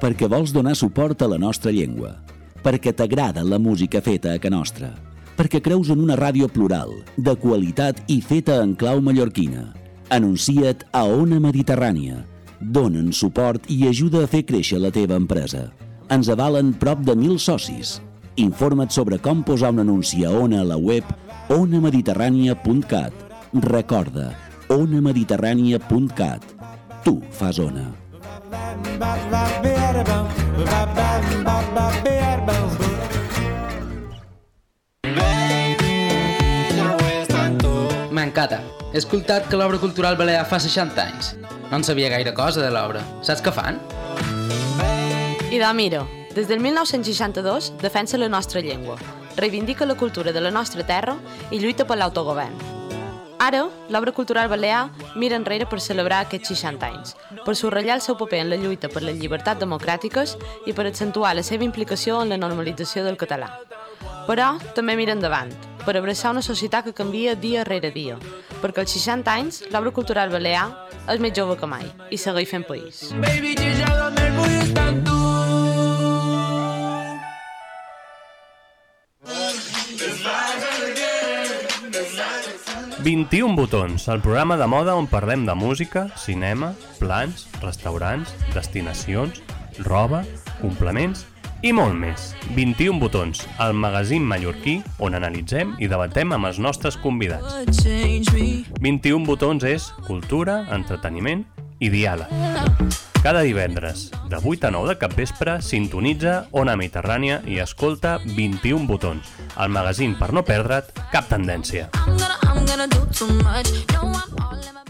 Perquè 0.00 0.28
vols 0.32 0.54
donar 0.56 0.74
suport 0.76 1.20
a 1.22 1.28
la 1.28 1.38
nostra 1.38 1.70
llengua, 1.70 2.14
perquè 2.64 2.94
t'agrada 2.96 3.44
la 3.44 3.58
música 3.60 4.00
feta 4.00 4.32
a 4.34 4.40
ca 4.40 4.50
nostra, 4.50 4.90
perquè 5.36 5.60
creus 5.60 5.92
en 5.92 6.00
una 6.00 6.16
ràdio 6.16 6.48
plural, 6.48 6.94
de 7.16 7.36
qualitat 7.36 8.00
i 8.08 8.20
feta 8.24 8.60
en 8.64 8.74
clau 8.74 9.00
mallorquina. 9.04 9.70
Anuncia't 10.10 10.88
a 10.90 11.04
Ona 11.06 11.38
Mediterrània. 11.38 12.24
Donen 12.60 13.12
suport 13.14 13.68
i 13.70 13.86
ajuda 13.88 14.24
a 14.24 14.28
fer 14.28 14.42
créixer 14.48 14.80
la 14.82 14.90
teva 14.90 15.16
empresa. 15.20 15.68
Ens 16.10 16.28
avalen 16.28 16.74
prop 16.74 17.04
de 17.06 17.14
mil 17.14 17.38
socis. 17.38 18.00
Informa't 18.40 18.90
sobre 18.90 19.20
com 19.22 19.44
posar 19.46 19.70
un 19.76 19.84
anunci 19.84 20.24
a 20.26 20.34
Ona 20.34 20.64
a 20.64 20.66
la 20.66 20.76
web 20.76 21.06
onamediterrània.cat. 21.54 23.24
Recorda, 23.70 24.30
onamediterrània.cat. 24.68 26.52
Tu 27.04 27.18
fas 27.30 27.58
Ona. 27.62 27.99
M'encanta. 38.10 38.60
He 38.92 38.98
escoltat 38.98 39.46
que 39.48 39.58
l'obra 39.58 39.78
cultural 39.78 40.18
balear 40.18 40.42
fa 40.50 40.58
60 40.58 41.02
anys. 41.02 41.34
No 41.70 41.78
en 41.78 41.86
sabia 41.86 42.10
gaire 42.10 42.34
cosa 42.34 42.64
de 42.64 42.72
l'obra. 42.74 43.04
Saps 43.22 43.42
què 43.44 43.54
fan? 43.54 43.78
Ida 45.54 45.70
Miro, 45.74 46.02
des 46.34 46.50
del 46.50 46.60
1962 46.60 47.72
defensa 47.80 48.18
la 48.18 48.28
nostra 48.28 48.60
llengua, 48.60 48.98
reivindica 49.36 49.86
la 49.86 49.94
cultura 49.94 50.32
de 50.32 50.42
la 50.42 50.50
nostra 50.50 50.86
terra 50.86 51.16
i 51.50 51.62
lluita 51.62 51.86
per 51.86 51.98
l'autogovern. 51.98 52.79
Ara, 53.40 53.62
l'obra 53.88 54.12
cultural 54.12 54.50
balear 54.52 54.90
mira 55.16 55.38
enrere 55.40 55.64
per 55.64 55.80
celebrar 55.80 56.18
aquests 56.26 56.50
60 56.52 56.88
anys, 56.90 57.14
per 57.46 57.54
subratllar 57.56 57.94
el 57.96 58.02
seu 58.04 58.18
paper 58.20 58.42
en 58.44 58.50
la 58.52 58.58
lluita 58.60 58.90
per 58.92 59.00
les 59.00 59.16
llibertats 59.16 59.62
democràtiques 59.62 60.34
i 60.68 60.74
per 60.76 60.84
accentuar 60.84 61.32
la 61.38 61.44
seva 61.46 61.64
implicació 61.64 62.20
en 62.20 62.34
la 62.34 62.36
normalització 62.36 63.00
del 63.06 63.16
català. 63.16 63.48
Però 64.28 64.50
també 64.76 64.92
mira 65.00 65.16
endavant, 65.16 65.54
per 65.86 65.96
abraçar 65.96 66.34
una 66.36 66.44
societat 66.44 66.84
que 66.84 66.92
canvia 66.92 67.32
dia 67.32 67.64
rere 67.64 67.88
dia, 67.96 68.18
perquè 68.60 68.84
als 68.84 68.92
60 68.98 69.32
anys 69.32 69.62
l'obra 69.72 69.94
cultural 69.96 70.28
balear 70.28 70.66
és 71.08 71.24
més 71.24 71.32
jove 71.32 71.56
que 71.56 71.70
mai 71.70 71.88
i 72.10 72.20
segueix 72.20 72.52
fent 72.52 72.68
país. 72.68 73.08
Baby, 73.24 73.56
21 83.02 83.56
botons, 83.56 84.08
el 84.08 84.20
programa 84.20 84.58
de 84.58 84.66
moda 84.68 84.94
on 84.94 85.06
parlem 85.08 85.46
de 85.46 85.54
música, 85.54 86.08
cinema, 86.20 86.74
plans, 86.98 87.46
restaurants, 87.62 88.34
destinacions, 88.52 89.40
roba, 89.86 90.20
complements 90.60 91.24
i 91.64 91.72
molt 91.72 91.96
més. 91.96 92.34
21 92.56 93.00
botons, 93.00 93.46
el 93.60 93.72
magazín 93.72 94.26
mallorquí 94.28 94.80
on 95.00 95.16
analitzem 95.16 95.72
i 95.80 95.88
debatem 95.88 96.36
amb 96.36 96.50
els 96.50 96.60
nostres 96.60 96.98
convidats. 97.00 97.56
21 98.80 99.24
botons 99.24 99.64
és 99.64 99.88
cultura, 100.04 100.66
entreteniment 100.68 101.46
i 101.80 101.88
diàleg. 101.88 102.28
Cada 103.20 103.40
divendres, 103.44 104.10
de 104.28 104.36
8 104.40 104.68
a 104.68 104.70
9 104.76 104.92
de 104.92 104.98
capvespre, 105.00 105.58
sintonitza 105.64 106.46
Ona 106.52 106.76
Mediterrània 106.76 107.40
i 107.48 107.60
escolta 107.64 108.18
21 108.36 108.84
botons, 108.88 109.32
el 109.56 109.72
magazín 109.72 110.16
per 110.20 110.32
no 110.36 110.44
perdre't 110.44 110.92
cap 111.12 111.28
tendència. 111.32 111.88
I'm 111.96 112.16
gonna 112.16 112.49
do 112.76 113.06
too 113.12 113.26
much. 113.42 113.68
No, 113.92 114.02
I'm 114.02 114.30
all 114.38 114.58
in 114.58 114.74
my 114.74 114.84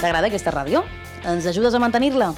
T'agrada 0.00 0.26
aquesta 0.26 0.50
ràdio? 0.50 0.82
Ens 1.24 1.46
ajudes 1.46 1.74
a 1.74 1.78
mantenir-la? 1.82 2.32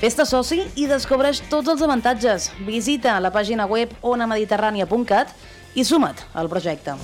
Fes-te 0.00 0.24
soci 0.24 0.62
i 0.80 0.86
descobreix 0.88 1.42
tots 1.52 1.68
els 1.68 1.82
avantatges. 1.84 2.50
Visita 2.64 3.18
la 3.20 3.30
pàgina 3.32 3.66
web 3.68 3.92
onamediterrània.cat 4.00 5.34
i 5.74 5.84
suma't 5.84 6.24
al 6.32 6.48
projecte. 6.48 6.96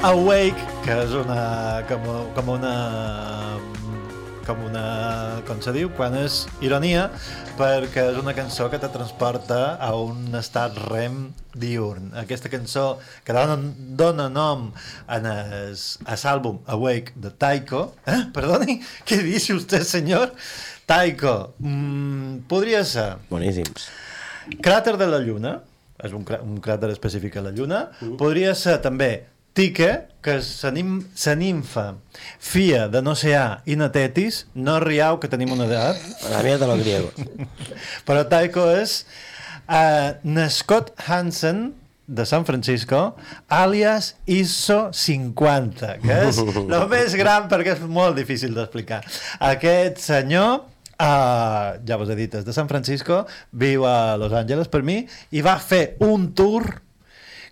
Awake, 0.05 0.61
que 0.85 0.93
és 1.07 1.15
una, 1.17 1.83
com, 1.89 2.03
com 2.37 2.49
una 2.59 2.75
com 4.45 4.59
una... 4.67 4.83
com 5.49 5.63
se 5.65 5.73
diu, 5.73 5.89
quan 5.97 6.13
és 6.21 6.43
ironia, 6.61 7.07
perquè 7.57 8.03
és 8.11 8.19
una 8.21 8.35
cançó 8.37 8.67
que 8.69 8.77
te 8.83 8.91
transporta 8.93 9.79
a 9.81 9.95
un 9.97 10.35
estat 10.37 10.77
rem 10.91 11.31
diurn. 11.57 12.11
Aquesta 12.21 12.51
cançó 12.53 12.99
que 13.25 13.33
dona, 13.33 13.57
dona 13.97 14.27
nom 14.29 14.67
en 15.09 15.31
es, 15.33 15.87
a 16.05 16.19
l'àlbum 16.21 16.61
Awake 16.77 17.17
de 17.17 17.33
Taiko. 17.41 17.87
Eh? 18.05 18.21
Perdoni, 18.37 18.83
què 19.09 19.23
dice 19.25 19.57
usted, 19.57 19.87
senyor? 19.89 20.35
Taiko, 20.85 21.55
mm, 21.65 22.43
podria 22.51 22.85
ser 22.85 23.15
Boníssims. 23.33 23.89
Cràter 24.61 24.99
de 25.01 25.09
la 25.09 25.23
Lluna, 25.25 25.63
és 26.05 26.13
un, 26.13 26.27
crà- 26.29 26.43
un 26.45 26.61
cràter 26.61 26.93
específic 26.93 27.41
a 27.41 27.47
la 27.49 27.55
Lluna, 27.57 27.87
podria 28.21 28.53
ser 28.53 28.77
també 28.85 29.15
Tique, 29.55 29.91
que 30.25 30.41
sa 30.43 30.73
nimfa 30.75 31.85
fia 32.43 32.89
de 32.91 33.03
Noceà 33.05 33.61
i 33.71 33.77
Natetis, 33.79 34.45
no 34.55 34.81
riau 34.83 35.21
que 35.23 35.31
tenim 35.31 35.53
una 35.55 35.69
edat. 35.69 36.01
La 36.33 36.43
mía 36.43 36.59
de 36.59 36.67
los 36.67 36.83
griegos. 36.83 37.15
Però 38.09 38.25
Taiko 38.27 38.67
és 38.75 39.05
uh, 39.69 40.49
Scott 40.51 40.91
Hansen, 41.07 41.69
de 42.07 42.27
San 42.27 42.45
Francisco, 42.45 43.17
alias 43.49 44.17
ISO 44.27 44.93
50, 44.93 45.99
que 46.03 46.19
és 46.29 46.39
el 46.43 46.89
més 46.93 47.15
gran 47.17 47.49
perquè 47.49 47.79
és 47.79 47.83
molt 47.89 48.19
difícil 48.19 48.55
d'explicar. 48.57 49.03
Aquest 49.55 50.03
senyor 50.05 50.71
Uh, 50.95 51.75
ja 51.83 51.97
vos 51.99 52.07
he 52.07 52.15
dit, 52.15 52.31
és 52.39 52.45
de 52.47 52.53
San 52.55 52.69
Francisco, 52.71 53.25
viu 53.51 53.83
a 53.83 54.15
Los 54.15 54.31
Angeles 54.31 54.69
per 54.71 54.85
mi, 54.87 55.01
i 55.35 55.41
va 55.43 55.57
fer 55.59 55.97
un 56.07 56.29
tour 56.39 56.69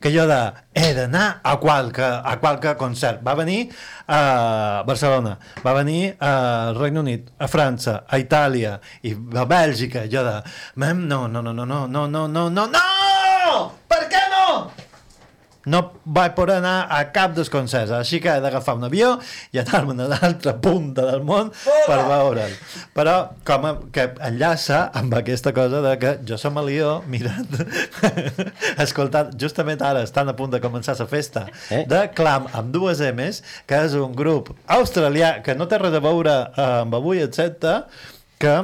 que 0.03 0.11
jo 0.11 0.27
de, 0.27 0.41
he 0.75 0.93
d'anar 0.97 1.41
a 1.47 1.57
qualque, 1.63 2.03
a 2.03 2.35
qualque 2.43 2.75
concert. 2.81 3.23
Va 3.25 3.37
venir 3.39 3.69
a 4.09 4.83
Barcelona, 4.87 5.37
va 5.63 5.77
venir 5.79 6.17
al 6.19 6.75
Regne 6.79 7.05
Unit, 7.05 7.31
a 7.39 7.49
França, 7.49 8.03
a 8.09 8.19
Itàlia 8.21 8.79
i 9.07 9.15
a 9.15 9.47
Bèlgica. 9.47 10.09
Jo 10.11 10.27
de, 10.27 10.41
no, 10.83 11.27
no, 11.29 11.43
no, 11.43 11.53
no, 11.53 11.65
no, 11.65 11.87
no, 11.87 12.07
no, 12.09 12.27
no, 12.29 12.51
no, 12.51 12.67
no! 12.67 13.02
Per 15.63 15.71
no? 15.71 15.83
Vaig 16.05 16.35
poder 16.35 16.57
anar 16.59 16.89
a 16.91 17.05
cap 17.15 17.35
dels 17.37 17.51
concerts, 17.53 17.93
així 17.95 18.21
que 18.21 18.29
he 18.33 18.41
d'agafar 18.43 18.75
un 18.79 18.85
avió 18.89 19.13
i 19.55 19.61
anar-me'n 19.63 20.01
a 20.05 20.09
l'altra 20.11 20.57
punta 20.61 21.05
del 21.07 21.23
món 21.23 21.53
per 21.87 21.99
veure'l. 22.09 22.57
Però 22.97 23.15
com 23.47 23.67
a, 23.69 23.73
que 23.95 24.09
enllaça 24.27 24.91
amb 24.99 25.15
aquesta 25.15 25.53
cosa 25.55 25.81
de 25.85 25.97
que 26.03 26.15
jo 26.27 26.39
som 26.41 26.59
a 26.59 26.65
Lió 26.67 27.03
mirant, 27.07 27.47
escoltant, 28.85 29.33
justament 29.39 29.83
ara 29.83 30.03
estan 30.07 30.29
a 30.29 30.37
punt 30.39 30.53
de 30.53 30.61
començar 30.63 30.99
la 30.99 31.07
festa 31.07 31.47
Eh? 31.71 31.85
de 31.89 32.03
Clam 32.15 32.49
amb 32.53 32.73
dues 32.75 33.01
M's, 33.13 33.43
que 33.67 33.79
és 33.87 33.95
un 33.95 34.13
grup 34.17 34.51
australià 34.67 35.43
que 35.43 35.55
no 35.55 35.67
té 35.71 35.79
res 35.79 35.95
a 35.95 36.03
veure 36.03 36.35
amb 36.57 36.95
avui, 36.99 37.23
etc 37.23 37.87
que 38.43 38.55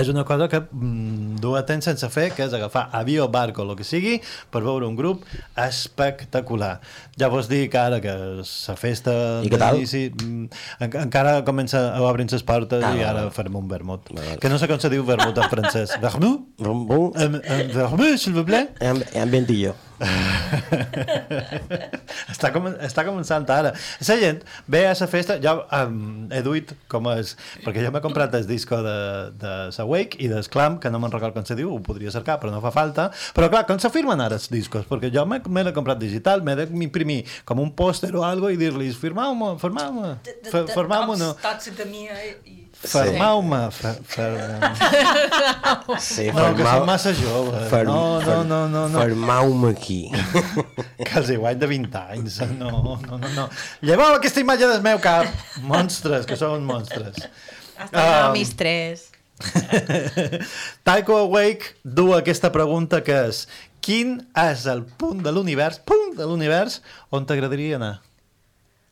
és 0.00 0.08
una 0.12 0.24
cosa 0.24 0.48
que 0.50 0.60
mm, 0.60 1.36
du 1.42 1.54
a 1.58 1.62
temps 1.68 1.84
sense 1.84 2.08
fer, 2.12 2.30
que 2.36 2.44
és 2.46 2.54
agafar 2.56 2.88
avió, 2.96 3.28
barco, 3.32 3.62
el 3.62 3.74
que 3.78 3.84
sigui, 3.86 4.16
per 4.50 4.62
veure 4.64 4.88
un 4.88 4.96
grup 4.98 5.24
espectacular. 5.60 6.78
Ja 7.20 7.28
vos 7.32 7.48
dic 7.50 7.74
ara 7.78 8.00
que 8.02 8.14
la 8.40 8.76
festa 8.80 9.14
I 9.44 9.50
què 9.52 9.60
tal? 9.60 9.76
d'inici, 9.78 10.06
mm, 10.14 10.48
en, 10.86 10.96
encara 11.04 11.38
comença 11.44 11.82
a 11.94 12.00
obrir 12.08 12.26
les 12.30 12.42
portes 12.46 12.82
Ah, 12.84 12.94
i 12.96 13.04
ara 13.04 13.28
farem 13.34 13.56
un 13.60 13.68
vermut. 13.68 14.10
Va, 14.14 14.22
va. 14.32 14.38
Que 14.40 14.48
no 14.52 14.58
sé 14.58 14.68
com 14.70 14.80
se 14.80 14.90
diu 14.92 15.04
vermut 15.04 15.36
en 15.38 15.50
francès. 15.52 15.96
Vermut? 16.02 16.48
Un, 16.64 16.86
un, 16.88 17.10
Un, 17.20 17.40
un 17.40 17.72
vermut, 17.74 18.16
s'il 18.18 18.32
vous 18.34 18.44
plaît? 18.44 18.68
un, 18.80 19.02
un 19.14 19.30
ventillo. 19.30 19.74
està, 22.32 22.50
com, 22.54 22.66
està 22.80 23.04
començant 23.06 23.46
ara. 23.52 23.72
La 24.08 24.16
gent 24.20 24.40
ve 24.70 24.82
a 24.88 24.94
la 24.96 25.08
festa, 25.10 25.36
jo 25.42 25.54
um, 25.76 26.28
he 26.32 26.40
duit 26.46 26.72
com 26.90 27.08
és, 27.14 27.34
perquè 27.64 27.84
jo 27.84 27.92
m'he 27.94 28.02
comprat 28.04 28.34
el 28.38 28.46
disco 28.48 28.80
de, 28.84 28.96
de 29.40 29.54
la 29.76 29.86
Wake 29.88 30.20
i 30.24 30.30
del 30.32 30.46
Clam, 30.52 30.78
que 30.82 30.92
no 30.92 31.00
me'n 31.02 31.12
record 31.14 31.36
com 31.36 31.46
se 31.46 31.56
diu, 31.58 31.72
ho 31.74 31.80
podria 31.84 32.12
cercar, 32.14 32.38
però 32.42 32.52
no 32.54 32.62
fa 32.64 32.72
falta. 32.74 33.10
Però 33.36 33.50
clar, 33.52 33.64
com 33.68 33.80
se 33.82 33.90
firmen 33.92 34.22
ara 34.24 34.38
els 34.40 34.48
discos? 34.52 34.86
Perquè 34.90 35.12
jo 35.14 35.26
me 35.28 35.64
l'he 35.66 35.74
comprat 35.76 36.00
digital, 36.00 36.44
m'he 36.46 36.56
d'imprimir 36.62 37.20
com 37.48 37.60
un 37.62 37.70
pòster 37.76 38.12
o 38.16 38.24
algo 38.26 38.50
i 38.52 38.58
dir-los, 38.60 38.96
firmau-me, 39.00 39.48
firmau-me, 39.60 40.16
firmau-me, 40.50 41.20
no. 41.20 41.34
Tots 41.44 41.66
de 41.76 41.86
mi 41.90 42.06
i... 42.08 42.56
Firmau-me, 42.80 43.58
fer, 43.76 43.90
fer, 44.08 44.28
Sí, 46.00 46.30
no, 46.32 46.46
que 46.56 46.64
som 46.64 46.86
massa 46.88 47.10
joves. 47.12 47.66
Fer- 47.68 47.82
no, 47.84 48.22
no, 48.24 48.38
no, 48.48 48.60
no, 48.72 48.86
no. 48.88 49.02
Firmau-me 49.02 49.72
aquí. 49.74 49.89
que 51.06 51.14
els 51.20 51.30
igual 51.34 51.56
de 51.60 51.66
20 51.70 52.02
anys. 52.16 52.34
No, 52.56 52.70
no, 53.04 53.18
no, 53.18 53.28
no. 53.36 53.44
Lleveu 53.84 54.10
aquesta 54.16 54.40
imatge 54.42 54.66
del 54.70 54.82
meu 54.84 54.98
cap. 55.02 55.26
Monstres, 55.66 56.26
que 56.28 56.36
són 56.40 56.64
monstres. 56.68 57.16
Hasta 57.80 58.00
Um, 58.00 58.04
um, 58.26 58.32
mis 58.36 58.50
tres. 58.56 59.06
Taiko 60.84 61.16
Awake 61.16 61.64
du 61.82 62.12
aquesta 62.12 62.50
pregunta 62.52 63.00
que 63.04 63.14
és 63.30 63.46
quin 63.80 64.18
és 64.36 64.66
el 64.68 64.82
punt 65.00 65.22
de 65.24 65.32
l'univers 65.32 65.78
punt 65.88 66.12
de 66.18 66.26
l'univers 66.28 66.82
on 67.08 67.24
t'agradaria 67.24 67.78
anar? 67.80 68.02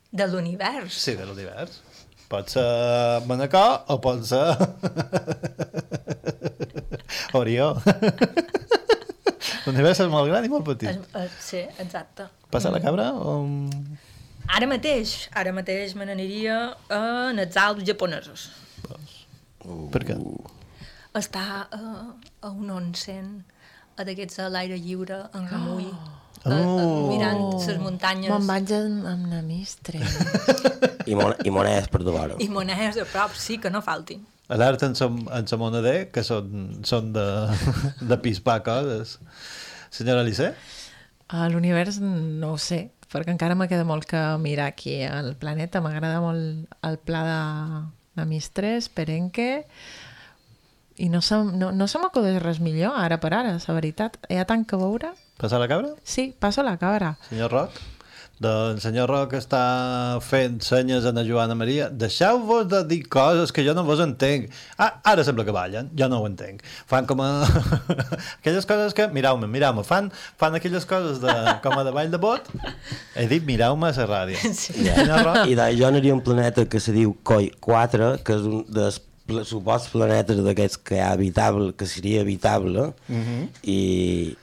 De 0.09 0.25
l'univers. 0.25 0.89
Sí, 0.97 1.13
de 1.13 1.25
l'univers. 1.29 1.83
Pot 2.29 2.49
ser 2.49 2.65
Manacor 3.29 3.85
o 3.93 3.99
pot 4.01 4.25
ser 4.25 4.57
Orió. 7.37 7.75
L'univers 9.65 10.01
és 10.03 10.11
molt 10.11 10.29
gran 10.29 10.45
i 10.45 10.51
molt 10.51 10.67
petit. 10.67 11.09
Es, 11.19 11.35
sí, 11.43 11.63
exacte. 11.81 12.29
Passa 12.51 12.71
la 12.73 12.81
cabra 12.83 13.11
o... 13.13 13.39
Ara 14.49 14.65
mateix, 14.65 15.27
ara 15.37 15.53
mateix 15.53 15.93
me 15.97 16.07
n'aniria 16.09 16.55
a 16.89 17.01
els 17.29 17.57
Alps 17.61 17.85
japonesos. 17.85 18.47
Per 19.93 20.01
què? 20.07 20.15
Està 21.19 21.43
a, 21.69 21.81
a 22.41 22.49
un 22.49 22.71
onsen, 22.73 23.27
a 23.99 24.05
d'aquests 24.07 24.41
a 24.41 24.47
l'aire 24.49 24.79
lliure, 24.81 25.19
en 25.37 25.45
remull, 25.51 25.91
oh. 25.93 26.49
a, 26.49 26.55
a, 26.55 26.87
mirant 27.11 27.45
les 27.59 27.79
muntanyes 27.83 28.33
Me'n 28.33 28.49
vaig 28.49 28.73
amb, 28.79 29.05
amb 29.13 29.29
na 29.35 29.43
mistre. 29.45 30.01
I, 31.09 31.15
mon 31.17 31.35
I 31.45 31.53
monedes 31.53 31.89
per 31.91 32.01
trobar-ho. 32.05 32.41
i 32.41 32.49
monedes 32.49 32.97
a 33.01 33.05
prop, 33.09 33.37
sí, 33.37 33.59
que 33.61 33.73
no 33.73 33.83
faltin. 33.85 34.25
Alerta 34.49 34.87
en 34.89 34.95
som, 34.97 35.19
en 35.29 35.45
sa 35.47 35.59
moneder, 35.61 36.09
que 36.09 36.23
són, 36.25 36.79
són 36.87 37.11
de, 37.13 37.25
de 38.09 38.17
pispar 38.23 38.59
coses. 38.65 39.19
Senyora 39.93 40.25
Lissé? 40.25 40.55
A 41.29 41.45
l'univers 41.53 41.99
no 42.01 42.55
ho 42.55 42.57
sé, 42.57 42.87
perquè 43.13 43.29
encara 43.35 43.57
me 43.57 43.69
queda 43.69 43.85
molt 43.85 44.07
que 44.09 44.21
mirar 44.41 44.71
aquí 44.73 45.03
al 45.05 45.35
planeta. 45.37 45.83
M'agrada 45.85 46.23
molt 46.23 46.65
el 46.89 46.97
pla 47.05 47.21
de, 47.27 47.41
de 48.17 48.25
Mistres, 48.29 48.89
Perenque, 48.89 49.51
i 50.99 51.07
no 51.13 51.21
se, 51.21 51.37
no, 51.37 51.69
no 51.71 51.87
se 51.87 52.01
m'acudeix 52.01 52.41
res 52.41 52.57
millor, 52.59 52.97
ara 52.97 53.21
per 53.21 53.31
ara, 53.37 53.53
la 53.55 53.77
veritat. 53.77 54.17
Hi 54.33 54.41
ha 54.41 54.49
tant 54.49 54.65
que 54.65 54.81
veure. 54.81 55.13
Passar 55.39 55.61
la 55.61 55.69
cabra? 55.71 55.93
Sí, 56.03 56.33
passo 56.41 56.65
la 56.65 56.75
cabra. 56.81 57.13
Senyor 57.29 57.53
Roc? 57.53 57.77
Doncs 58.39 58.85
senyor 58.87 59.09
Roc 59.11 59.33
està 59.35 59.59
fent 60.23 60.61
senyes 60.63 61.03
a 61.03 61.11
na 61.11 61.25
Joana 61.27 61.57
Maria. 61.59 61.89
Deixeu-vos 61.91 62.69
de 62.71 62.79
dir 62.87 63.01
coses 63.11 63.51
que 63.51 63.65
jo 63.65 63.73
no 63.75 63.83
vos 63.83 63.99
entenc. 63.99 64.47
Ah, 64.79 64.93
ara 65.11 65.25
sembla 65.27 65.43
que 65.43 65.51
ballen, 65.55 65.89
jo 65.99 66.07
no 66.07 66.21
ho 66.21 66.29
entenc. 66.29 66.63
Fan 66.87 67.09
com 67.09 67.19
a... 67.19 67.27
aquelles 68.39 68.69
coses 68.69 68.95
que... 68.95 69.09
Mireu-me, 69.11 69.49
mireu-me. 69.51 69.83
Fan, 69.83 70.07
fan 70.39 70.55
aquelles 70.55 70.87
coses 70.87 71.19
de, 71.19 71.35
com 71.65 71.75
a 71.75 71.83
de 71.83 71.91
ball 71.97 72.15
de 72.15 72.21
bot. 72.21 72.47
He 73.19 73.27
dit 73.27 73.43
mireu-me 73.43 73.91
a 73.91 73.97
la 73.99 74.07
ràdio. 74.07 74.39
Sí. 74.55 74.87
Senyor 74.87 75.27
Roc? 75.27 75.43
I 75.51 75.59
jo 75.75 75.91
aniria 75.91 76.15
a 76.15 76.21
un 76.21 76.23
planeta 76.23 76.63
que 76.71 76.79
se 76.79 76.95
diu 76.95 77.17
Coi 77.27 77.51
4, 77.59 78.13
que 78.23 78.39
és 78.39 78.47
un 78.47 78.63
dels 78.71 79.01
suposts 79.45 79.89
planetes 79.93 80.39
d'aquests 80.45 80.77
que 80.83 80.95
hi 80.97 81.01
ha 81.03 81.11
habitable, 81.15 81.73
que 81.77 81.85
seria 81.87 82.21
habitable, 82.21 82.93
Mhm. 83.07 83.49
i, 83.63 83.79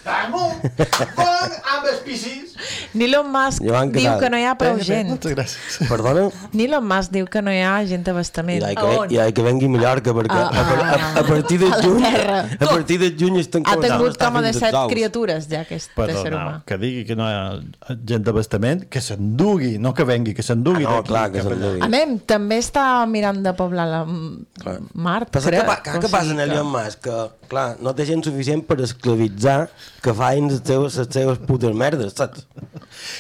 amb 0.09 1.87
els 1.89 2.01
piscis. 2.05 2.55
ni 2.95 3.05
Elon 3.07 3.29
Musk 3.33 3.63
Joan, 3.65 3.91
diu 3.93 4.15
que 4.21 4.29
no 4.33 4.39
hi 4.41 4.45
ha 4.49 4.55
prou 4.59 4.75
Bé, 4.77 4.83
bé, 4.83 4.87
gent. 4.89 5.09
Moltes 5.13 5.35
gràcies. 5.35 5.79
Perdona? 5.91 6.25
Ni 6.57 6.67
Elon 6.69 6.87
Musk 6.89 7.13
diu 7.15 7.27
que 7.33 7.43
no 7.45 7.53
hi 7.55 7.61
ha 7.67 7.75
gent 7.89 8.05
d'abastament. 8.07 8.63
I 8.65 8.77
que, 8.79 8.93
i 9.17 9.33
que 9.37 9.45
vengui 9.47 9.69
a 9.71 9.75
Mallorca, 9.77 10.15
perquè 10.17 10.41
Ah, 10.43 10.49
a, 10.49 10.63
a, 10.63 10.95
a, 10.97 11.11
a 11.21 11.25
partir 11.29 11.59
de 11.63 11.69
a 11.73 11.77
la 11.79 11.83
juny, 11.83 12.03
terra. 12.03 12.39
a 12.61 12.67
partir 12.67 12.99
de 13.01 13.11
juny 13.19 13.39
estan 13.41 13.63
Ha 13.67 13.75
començant 13.75 13.93
a 13.93 13.99
tingut 13.99 14.19
com 14.23 14.37
a 14.37 14.43
de 14.43 14.53
set 14.53 14.75
ous. 14.75 14.91
criatures 14.93 15.49
ja 15.51 15.61
aquest 15.67 15.91
Perdona, 15.97 16.19
ésser 16.21 16.33
humà. 16.35 16.55
que 16.67 16.79
digui 16.79 17.05
que 17.09 17.17
no 17.17 17.27
hi 17.29 17.35
ha 17.35 17.97
gent 18.13 18.25
d'abastament, 18.27 18.85
que 18.89 19.01
s'endugui, 19.01 19.79
no 19.79 19.93
que 19.95 20.05
vengui, 20.05 20.35
que 20.35 20.43
s'endugui. 20.43 20.85
Ah, 20.85 20.97
no, 20.97 21.03
clar, 21.05 21.31
que 21.33 21.43
s'endugui. 21.43 21.81
Anem, 21.83 22.19
també 22.27 22.59
està 22.63 22.87
mirant 23.07 23.43
de 23.43 23.53
poblar 23.59 23.87
la 23.91 24.03
M- 24.07 24.45
Mart. 24.95 25.31
Passa 25.31 25.51
que, 25.51 25.57
crec. 25.57 25.67
pa, 25.67 25.77
que, 25.83 25.99
que 26.01 26.09
passa 26.13 26.31
en 26.33 26.41
Elon 26.41 26.67
Musk? 26.71 27.01
Que, 27.09 27.21
clar, 27.49 27.77
no 27.81 27.95
té 27.95 28.07
gent 28.07 28.23
suficient 28.25 28.63
per 28.67 28.81
esclavitzar 28.85 29.69
que 30.03 30.13
fain 30.15 30.49
les 30.49 30.61
seves, 30.65 30.97
les 31.01 31.09
seves 31.11 31.39
putes 31.47 31.75
merdes, 31.75 32.13
saps? 32.17 32.47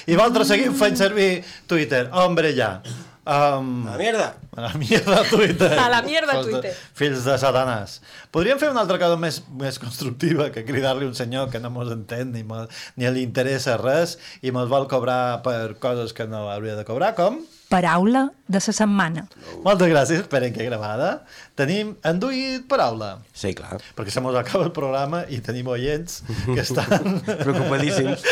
I 0.06 0.14
vosaltres 0.16 0.48
seguim 0.52 0.74
fent 0.74 0.96
servir 0.96 1.42
Twitter. 1.66 2.08
Hombre, 2.12 2.52
ja. 2.56 2.80
Um, 3.24 3.86
a 3.86 3.92
la 3.92 3.98
mierda. 3.98 4.34
A 4.56 4.60
la 4.64 4.72
mierda 4.74 5.22
Twitter. 5.30 5.78
A 5.78 5.88
la 5.88 6.00
mierda 6.02 6.32
Fills 6.32 6.46
de- 6.46 6.52
Twitter. 6.52 6.72
Fills 6.98 7.22
de 7.24 7.36
satanàs. 7.38 8.00
Podríem 8.34 8.58
fer 8.58 8.72
una 8.72 8.82
altra 8.82 8.98
cosa 8.98 9.14
més, 9.20 9.38
més 9.60 9.78
constructiva 9.78 10.48
que 10.50 10.64
cridar-li 10.66 11.06
un 11.06 11.14
senyor 11.14 11.46
que 11.52 11.60
no 11.62 11.70
mos 11.70 11.92
entén 11.94 12.32
ni, 12.34 12.42
mo, 12.42 12.64
ni 12.98 13.06
li 13.14 13.22
interessa 13.22 13.76
res 13.78 14.16
i 14.42 14.50
mos 14.50 14.66
vol 14.72 14.88
cobrar 14.90 15.38
per 15.46 15.76
coses 15.78 16.10
que 16.16 16.26
no 16.26 16.48
hauria 16.50 16.74
de 16.74 16.84
cobrar, 16.88 17.12
com? 17.14 17.38
Paraula 17.72 18.26
de 18.50 18.58
la 18.60 18.74
setmana. 18.74 19.22
Moltes 19.64 19.88
gràcies, 19.88 20.24
esperen 20.26 20.52
que 20.52 20.66
gravada. 20.66 21.22
Tenim 21.56 21.94
enduït 22.04 22.66
paraula. 22.68 23.20
Sí, 23.32 23.54
clar. 23.56 23.78
Perquè 23.96 24.12
se 24.12 24.20
mos 24.20 24.34
acaba 24.36 24.66
el 24.66 24.74
programa 24.76 25.22
i 25.30 25.38
tenim 25.40 25.70
oients 25.72 26.24
que 26.50 26.58
estan... 26.60 27.22
Preocupadíssims. 27.46 28.26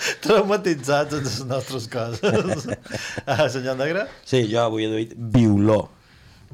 traumatitzats 0.24 1.14
amb 1.16 1.24
les 1.26 1.38
nostres 1.48 1.88
coses. 1.92 2.66
ah, 3.30 3.46
senyor 3.52 3.76
Negre? 3.80 4.06
Sí, 4.24 4.44
jo 4.50 4.60
avui 4.64 4.86
he 4.86 4.92
duit 4.92 5.16
violó. 5.16 5.82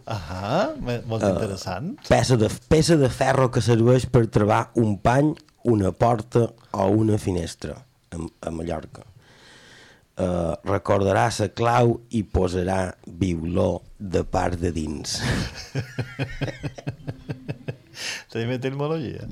Ahà, 0.07 0.77
molt 0.79 1.23
Ah. 1.25 1.33
interessant. 1.33 1.97
Peça 2.07 2.37
de, 2.39 2.49
peça 2.71 2.97
de 3.01 3.09
ferro 3.11 3.49
que 3.51 3.63
serveix 3.65 4.07
per 4.07 4.27
travar 4.31 4.69
un 4.79 4.99
pany, 5.03 5.33
una 5.67 5.91
porta 5.93 6.47
o 6.73 6.87
una 6.95 7.19
finestra 7.19 7.75
a, 8.13 8.17
a 8.47 8.51
Mallorca. 8.55 9.03
Uh, 10.17 10.55
recordarà 10.65 11.27
la 11.29 11.49
clau 11.53 11.99
i 12.17 12.23
posarà 12.23 12.95
violó 13.05 13.83
de 13.99 14.23
part 14.25 14.57
de 14.63 14.71
dins. 14.73 15.19
Tenim 18.33 18.55
etimologia. 18.57 19.27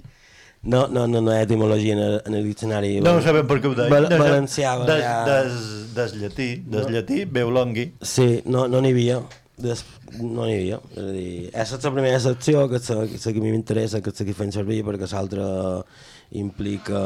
No, 0.64 0.86
no, 0.88 1.06
no, 1.06 1.20
no 1.20 1.32
hi 1.32 1.36
ha 1.36 1.42
etimologia 1.44 1.92
en 1.92 1.98
el, 2.00 2.14
en 2.24 2.34
el 2.38 2.44
diccionari. 2.48 2.94
No 3.04 3.18
sabem 3.22 3.46
per 3.46 3.58
què 3.60 3.68
ho 3.68 3.74
deia. 3.76 3.90
Val, 3.92 4.06
No, 4.08 4.16
no. 4.16 4.24
valencià, 4.24 4.74
Des, 4.88 5.02
des, 5.28 5.58
des 5.94 6.14
llatí, 6.22 6.46
des 6.64 6.86
No. 6.86 6.92
llatí, 6.94 7.24
veu 7.26 7.50
longui. 7.52 7.90
Sí, 8.00 8.42
no 8.46 8.66
no 8.68 8.80
n'hi 8.80 8.94
havia. 8.96 9.18
Des, 9.60 9.84
no 10.20 10.46
n'hi 10.48 10.54
havia. 10.56 10.78
És 10.96 11.02
a 11.04 11.12
dir, 11.12 11.26
aquesta 11.52 11.76
és 11.78 11.84
la 11.84 11.92
primera 11.98 12.20
secció, 12.20 12.64
que 12.70 12.80
és 12.80 12.88
la, 12.90 13.04
la 13.04 13.32
que 13.34 13.38
a 13.38 13.44
mi 13.44 13.52
m'interessa, 13.52 14.00
que 14.00 14.10
és 14.10 14.20
la 14.20 14.26
que 14.30 14.34
fem 14.40 14.50
servir, 14.56 14.80
perquè 14.88 15.10
l'altra 15.12 15.50
implica... 16.32 17.04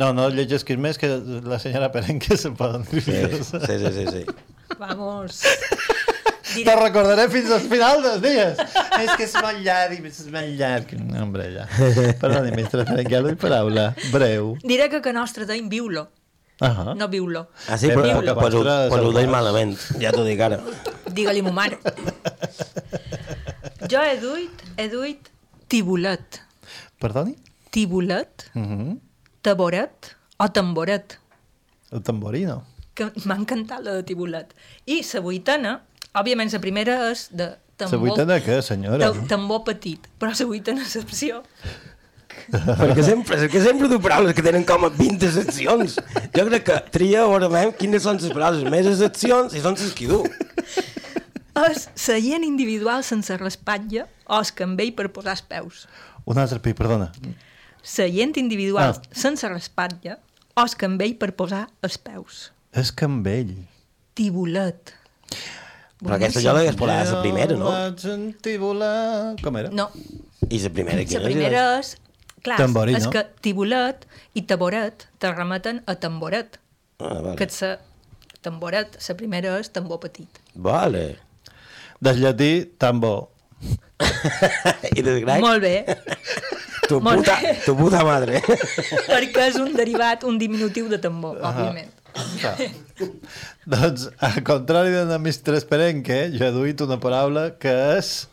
No, 0.00 0.12
no 0.16 0.28
llegesquis 0.32 0.78
més 0.80 0.96
que 0.96 1.08
la 1.44 1.58
senyora 1.60 1.90
Perenque 1.92 2.36
se 2.40 2.50
poden 2.56 2.86
dir. 2.90 3.02
Sí, 3.04 3.18
sí, 3.44 3.58
sí, 3.66 3.90
sí, 3.92 4.04
sí. 4.08 4.22
Vamos. 4.78 5.42
Te 6.64 6.76
recordaré 6.76 7.28
fins 7.30 7.50
al 7.50 7.60
final 7.70 8.02
dels 8.02 8.20
dies. 8.22 8.58
és 9.00 9.10
que 9.16 9.24
és 9.24 9.34
molt 9.40 9.60
llarg, 9.64 10.04
és 10.06 10.22
molt 10.32 10.54
llarg. 10.58 10.92
No, 11.00 11.22
hombre, 11.24 11.46
ja. 11.54 11.66
Perdoni, 12.20 12.50
mestre 12.56 12.84
ja 13.08 13.20
doy 13.22 13.34
paraula. 13.40 13.94
Breu. 14.12 14.56
Diré 14.62 14.88
que 14.90 15.00
que 15.02 15.12
nostre 15.12 15.46
deim 15.46 15.68
viu-lo, 15.68 16.08
Ah 16.60 16.92
no 16.94 17.06
viu-lo. 17.08 17.46
Ah, 17.68 17.78
sí, 17.80 17.88
però, 17.88 18.02
Viu-lo. 18.04 18.34
però, 18.36 18.50
però, 18.50 18.74
però 18.92 19.06
ho 19.08 19.12
deia 19.16 19.30
malament, 19.32 19.78
ja 20.02 20.10
t'ho 20.12 20.24
dic 20.26 20.40
ara. 20.44 20.58
Digue-li 21.08 21.40
mo 21.42 21.52
mare. 21.56 21.78
Jo 23.90 24.02
he 24.04 24.16
duit, 24.20 24.62
he 24.76 24.88
duit 24.92 25.30
tibulet. 25.72 26.42
Perdoni? 27.00 27.36
Tibulet, 27.70 28.50
Uh 28.54 28.60
-huh. 28.62 28.98
taboret 29.42 30.16
o 30.38 30.48
tamboret. 30.50 31.18
El 31.92 32.02
tamborino. 32.02 32.64
Que 32.94 33.10
m'ha 33.24 33.36
encantat 33.36 33.80
la 33.82 33.92
de 33.94 34.02
tibulet. 34.02 34.52
I 34.86 35.00
la 35.14 35.20
vuitena, 35.20 35.80
òbviament 36.18 36.50
la 36.52 36.60
primera 36.62 36.96
és 37.10 37.28
de 37.30 37.50
La 37.80 37.86
tambor... 37.86 38.00
vuitena 38.10 38.36
què, 38.44 38.58
senyora? 38.62 39.10
de 39.12 39.26
tambor 39.30 39.62
petit, 39.64 40.04
però 40.20 40.32
la 40.36 40.46
vuitena 40.46 40.82
excepció 40.84 41.42
perquè 42.50 43.02
sempre, 43.04 43.36
és 43.38 43.50
que 43.52 43.60
sempre 43.62 43.88
du 43.90 43.98
paraules 44.02 44.34
que 44.34 44.42
tenen 44.42 44.64
com 44.66 44.84
a 44.86 44.90
20 44.90 45.28
seccions. 45.34 45.96
Jo 46.34 46.44
crec 46.48 46.64
que 46.66 46.76
tria 46.94 47.22
a 47.24 47.28
veure 47.30 47.48
veure 47.52 47.74
quines 47.78 48.02
són 48.02 48.18
les 48.22 48.32
paraules 48.34 48.64
més 48.70 48.88
seccions 48.98 49.54
i 49.54 49.62
són 49.62 49.76
les 49.78 49.92
que 49.94 50.08
du. 50.10 50.22
és 51.60 51.88
seient 51.98 52.44
individual 52.46 53.04
sense 53.06 53.36
respatlla 53.38 54.06
o 54.26 54.40
es 54.40 54.50
canvell 54.56 54.92
per 54.96 55.10
posar 55.14 55.36
els 55.36 55.42
peus. 55.46 55.84
Un 56.26 56.38
altre 56.38 56.58
pi, 56.62 56.72
perdona. 56.76 57.10
Seient 57.82 58.36
individual 58.40 58.94
Ah. 58.94 59.02
sense 59.12 59.48
respatlla 59.48 60.18
o 60.54 60.64
es 60.64 60.74
canvell 60.76 61.16
per 61.16 61.32
posar 61.34 61.68
els 61.82 61.98
peus. 61.98 62.50
És 62.72 62.92
Campbell. 62.92 63.54
Tibulet. 64.14 64.94
Però 66.00 66.16
aquesta 66.16 66.40
jo 66.40 66.52
l'hagués 66.56 66.76
posat 66.80 67.10
a 67.10 67.16
la 67.16 67.22
primera, 67.24 67.56
no? 67.60 67.72
Sentir 68.00 68.56
volar... 68.62 69.34
Com 69.44 69.58
era? 69.60 69.68
No, 69.74 69.90
I 70.48 70.60
la 70.62 70.70
primera 70.72 71.02
la 71.02 71.08
quina 71.08 71.24
primera 71.26 71.64
és... 71.80 71.96
Clar, 72.40 72.56
Tamborino. 72.56 72.96
és 72.96 73.04
que 73.12 73.20
tibulet 73.44 74.06
i 74.32 74.46
taboret 74.48 75.04
te 75.20 75.28
remeten 75.34 75.82
a 75.84 75.94
tamboret. 76.00 76.56
Ah, 76.96 77.18
vale. 77.20 77.34
Que 77.36 77.50
sa, 77.52 77.74
tamboret, 78.40 78.96
la 78.96 79.16
primera 79.18 79.58
és 79.60 79.68
tambor 79.74 80.00
petit. 80.00 80.40
Vale. 80.56 81.02
Des 82.00 82.16
llatí, 82.16 82.52
tambor. 82.80 83.26
I 84.96 85.04
des 85.04 85.20
grec? 85.20 85.44
Molt 85.44 85.60
bé, 85.60 85.74
Tu 86.90 86.96
Molt 86.98 87.20
puta, 87.20 87.36
bé. 87.38 87.52
tu 87.62 87.76
puta 87.78 88.00
madre. 88.02 88.40
perquè 89.12 89.44
és 89.52 89.58
un 89.60 89.76
derivat, 89.76 90.24
un 90.26 90.40
diminutiu 90.40 90.88
de 90.90 90.98
tambor, 90.98 91.36
òbviament. 91.38 91.92
Doncs, 93.66 94.08
al 94.18 94.42
contrari 94.44 94.90
de 94.90 95.04
la 95.06 95.18
Mistress 95.18 95.64
Perenque, 95.68 96.30
jo 96.34 96.44
he 96.46 96.52
duit 96.54 96.80
una 96.84 96.98
paraula 97.00 97.50
que 97.60 97.72
és 97.96 98.28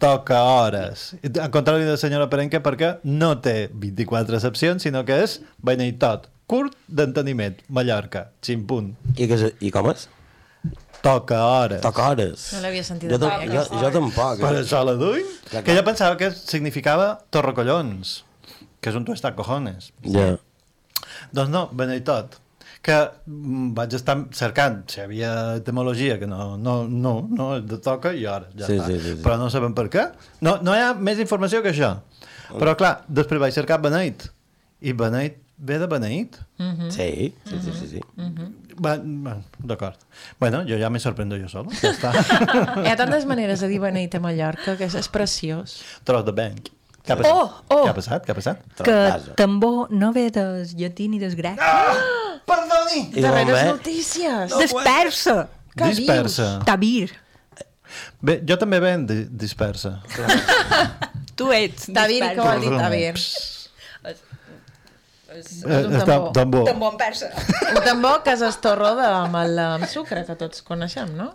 toca 0.00 0.38
hores. 0.42 1.10
Al 1.36 1.50
contrari 1.52 1.84
de 1.84 1.94
la 1.96 2.00
senyora 2.00 2.28
Perenque, 2.32 2.60
perquè 2.64 2.94
no 3.04 3.34
té 3.44 3.68
24 3.72 4.38
excepcions, 4.38 4.82
sinó 4.86 5.02
que 5.08 5.18
és 5.24 5.40
beneitot, 5.66 6.28
curt 6.50 6.76
d'enteniment, 6.88 7.58
Mallorca, 7.68 8.30
ximpunt. 8.44 8.94
I, 9.16 9.28
que, 9.30 9.52
I 9.60 9.70
com 9.74 9.90
és? 9.92 10.06
Toca 11.00 11.38
hores. 11.46 11.80
Toca 11.80 12.08
hores. 12.12 12.48
No 12.52 12.60
l'havia 12.64 12.82
sentit 12.84 13.08
Jo, 13.12 13.16
mai, 13.22 13.28
tam- 13.28 13.44
jo, 13.54 13.60
aquesta. 13.62 13.78
jo 13.80 13.90
tampoc. 13.94 14.40
Per 14.42 14.50
Eh? 14.54 14.58
això 14.64 14.82
la 14.84 14.92
duim? 15.00 15.24
Que 15.48 15.62
clar. 15.62 15.76
jo 15.78 15.84
pensava 15.86 16.16
que 16.20 16.28
significava 16.36 17.06
torrecollons, 17.32 18.18
que 18.80 18.90
és 18.92 18.96
un 18.98 19.04
tuestar 19.08 19.34
cojones. 19.36 19.92
Ja. 20.04 20.34
Doncs 21.32 21.50
no, 21.52 21.68
beneitot 21.72 22.36
que 22.82 22.96
mm, 23.26 23.74
vaig 23.76 23.92
estar 23.98 24.16
cercant 24.32 24.82
si 24.88 25.00
hi 25.00 25.04
havia 25.04 25.30
etimologia 25.60 26.18
que 26.18 26.26
no, 26.26 26.56
no, 26.56 26.78
no, 26.88 27.14
no 27.28 27.48
de 27.60 27.76
toca 27.78 28.14
i 28.16 28.24
hora 28.26 28.48
ja 28.56 28.66
Sí, 28.66 28.78
està. 28.78 28.86
sí, 28.88 28.98
sí, 29.00 29.14
sí. 29.16 29.22
però 29.24 29.36
no 29.38 29.50
sabem 29.52 29.74
per 29.76 29.88
què 29.92 30.06
no, 30.40 30.58
no 30.64 30.74
hi 30.76 30.80
ha 30.86 30.94
més 30.94 31.20
informació 31.20 31.60
que 31.62 31.74
això 31.74 31.98
però 32.56 32.72
clar, 32.80 33.02
després 33.06 33.40
vaig 33.40 33.52
cercar 33.54 33.78
beneit 33.84 34.24
i 34.80 34.92
beneit 34.96 35.36
ve 35.60 35.76
de 35.78 35.86
beneit 35.92 36.38
Mhm. 36.60 36.90
Sí, 36.92 37.34
sí, 37.48 37.56
sí, 37.64 37.72
sí. 37.72 37.86
sí. 37.96 38.00
Va, 38.80 38.94
va, 38.96 39.34
d'acord 39.60 39.96
bueno, 40.40 40.62
jo 40.68 40.76
ja 40.80 40.88
me 40.90 41.00
sorprendo 41.00 41.36
jo 41.36 41.48
solo 41.52 41.68
ja 41.82 41.90
està 41.92 42.10
Hi 42.80 42.88
ha 42.88 42.96
tantes 42.96 43.26
maneres 43.28 43.60
de 43.60 43.68
dir 43.68 43.78
beneit 43.80 44.14
a 44.16 44.20
Mallorca 44.24 44.76
que 44.80 44.84
és, 44.88 44.94
és 44.96 45.08
preciós. 45.12 45.78
tros 46.04 46.24
de 46.24 46.32
bank 46.32 46.68
què 47.04 47.12
ha 47.12 47.16
passat? 47.16 47.32
Oh, 47.32 47.48
oh. 47.72 47.84
Què 47.84 47.90
ha 47.90 47.96
passat? 47.96 48.24
Què 48.26 48.32
ha 48.32 48.36
passat? 48.36 48.64
Que 48.84 48.96
tambor 49.36 49.88
no 49.92 50.12
ve 50.12 50.26
des 50.30 50.74
llatí 50.76 51.08
ni 51.08 51.18
des 51.18 51.32
grec. 51.36 51.56
Perdoni! 51.56 52.29
I 52.96 53.22
Darreres 53.22 53.54
ve? 53.54 53.64
notícies. 53.70 54.54
Dispersa. 54.58 55.36
Què 55.76 55.92
Dispersa. 55.94 56.48
Tabir. 56.66 57.12
Bé, 58.22 58.40
jo 58.46 58.56
també 58.60 58.80
ben 58.82 59.06
di 59.08 59.22
dispersa. 59.30 59.98
Tu 61.38 61.48
ets 61.56 61.88
Tavir, 61.94 62.20
què 62.20 62.36
vol 62.36 62.66
dir 62.66 62.74
Perdó. 62.74 63.59
Tavir? 65.30 65.44
Eh, 65.70 65.98
està 66.00 66.16
tambor. 66.34 66.64
Tambor 66.66 66.92
en 66.92 66.98
persa. 66.98 67.28
Un 67.70 67.80
tambor 67.84 68.20
que 68.26 68.32
és 68.34 68.42
estorro 68.46 68.90
de, 68.98 69.06
amb, 69.06 69.36
el, 69.40 69.58
amb 69.62 69.86
sucre, 69.90 70.24
que 70.26 70.36
tots 70.38 70.64
coneixem, 70.66 71.12
no? 71.16 71.30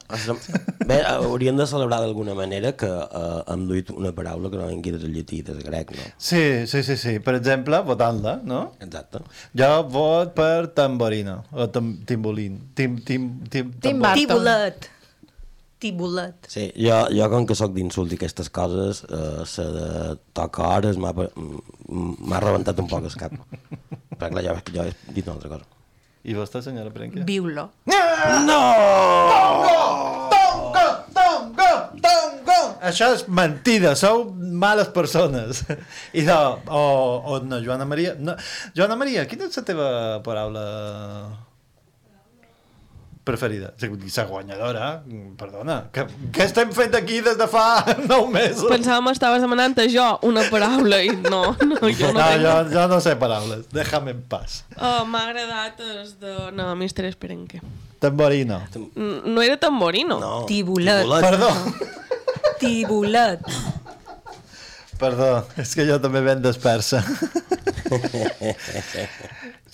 Bé, 0.86 1.00
hauríem 1.08 1.58
de 1.58 1.68
celebrar 1.70 2.02
d'alguna 2.04 2.36
manera 2.38 2.74
que 2.78 2.90
eh, 2.90 3.54
hem 3.54 3.68
duit 3.70 3.92
una 3.96 4.12
paraula 4.18 4.52
que 4.52 4.60
no 4.60 4.68
vingui 4.72 4.96
del 4.96 5.08
llatí, 5.16 5.42
del 5.48 5.62
grec, 5.64 5.96
no? 5.96 6.08
Sí, 6.18 6.44
sí, 6.72 6.84
sí, 6.84 6.98
sí. 7.00 7.18
Per 7.24 7.38
exemple, 7.40 7.80
votant-la, 7.88 8.40
no? 8.44 8.66
Exacte. 8.84 9.24
Jo 9.56 9.72
vot 9.92 10.36
per 10.36 10.74
tamborina, 10.76 11.40
o 11.54 11.70
tam 11.72 11.96
timbolín. 12.08 12.60
Tim, 12.76 13.00
tim, 13.06 13.32
tim, 13.50 13.72
tambor. 13.80 14.20
Tibulet. 14.20 14.92
Tibulet. 15.86 16.50
Sí, 16.50 16.66
jo, 16.82 16.98
jo 17.14 17.30
com 17.30 17.46
que 17.46 17.58
sóc 17.58 17.76
d'insult 17.76 18.16
i 18.16 18.18
aquestes 18.18 18.50
coses, 18.50 19.04
eh, 19.06 19.46
la 19.46 19.70
de 19.78 19.88
tocar 20.34 20.72
hores 20.80 20.98
m'ha 20.98 22.42
rebentat 22.42 22.82
un 22.82 22.90
poc 22.90 23.06
el 23.06 23.18
cap. 23.22 23.38
Però 24.18 24.32
clar, 24.34 24.46
jo, 24.48 24.58
jo 24.74 24.90
he 24.90 25.14
dit 25.14 25.26
una 25.28 25.38
altra 25.38 25.54
cosa. 25.54 25.70
I 26.26 26.34
vostè, 26.34 26.64
senyora 26.66 26.90
Prenque? 26.90 27.22
Viu-lo. 27.22 27.68
No! 27.86 28.60
Tongo! 30.34 30.88
Tongo! 31.14 31.68
Tongo! 32.02 32.58
Això 32.90 33.12
és 33.14 33.28
mentida, 33.30 33.94
sou 34.00 34.26
males 34.34 34.90
persones. 34.96 35.62
I 36.18 36.26
de, 36.26 36.38
o, 36.66 36.82
o 37.22 37.40
no, 37.46 37.62
Joana 37.62 37.86
Maria... 37.86 38.16
No, 38.18 38.34
Joana 38.74 38.98
Maria, 38.98 39.28
quina 39.30 39.52
és 39.52 39.62
la 39.62 39.66
teva 39.70 39.90
paraula 40.26 40.66
preferida? 43.26 43.74
La 43.82 44.24
guanyadora? 44.30 44.90
Perdona, 45.40 45.78
què, 45.94 46.06
què 46.32 46.46
estem 46.46 46.70
fent 46.76 46.94
aquí 46.96 47.20
des 47.26 47.38
de 47.40 47.48
fa 47.52 47.82
nou 48.12 48.28
mesos? 48.32 48.68
Pensàvem 48.72 49.10
que 49.10 49.16
estaves 49.18 49.42
demanant 49.44 49.76
a 49.82 49.88
jo 49.92 50.06
una 50.30 50.44
paraula 50.52 51.02
i 51.04 51.10
no, 51.16 51.42
no 51.66 51.80
jo 51.90 52.12
no, 52.14 52.20
no, 52.20 52.28
tengo. 52.30 52.46
jo, 52.46 52.54
jo 52.76 52.86
no 52.94 53.00
sé 53.04 53.16
paraules, 53.22 53.66
déjame 53.74 54.12
en 54.16 54.22
paz. 54.30 54.62
Oh, 54.78 55.02
M'ha 55.10 55.26
agradat 55.32 55.82
el 55.82 56.06
de... 56.22 56.36
No, 56.56 56.70
Mr. 56.76 57.06
Esperenque. 57.10 57.62
Tamborino. 58.00 58.62
No 58.96 59.42
era 59.42 59.58
tamborino. 59.58 60.20
No. 60.20 60.46
Tibulet. 60.46 61.08
Perdó, 61.22 61.50
Tibulet. 62.60 63.42
perdó, 65.00 65.44
és 65.60 65.74
que 65.76 65.84
jo 65.90 65.98
també 66.00 66.22
ben 66.24 66.42
dispersa. 66.44 67.02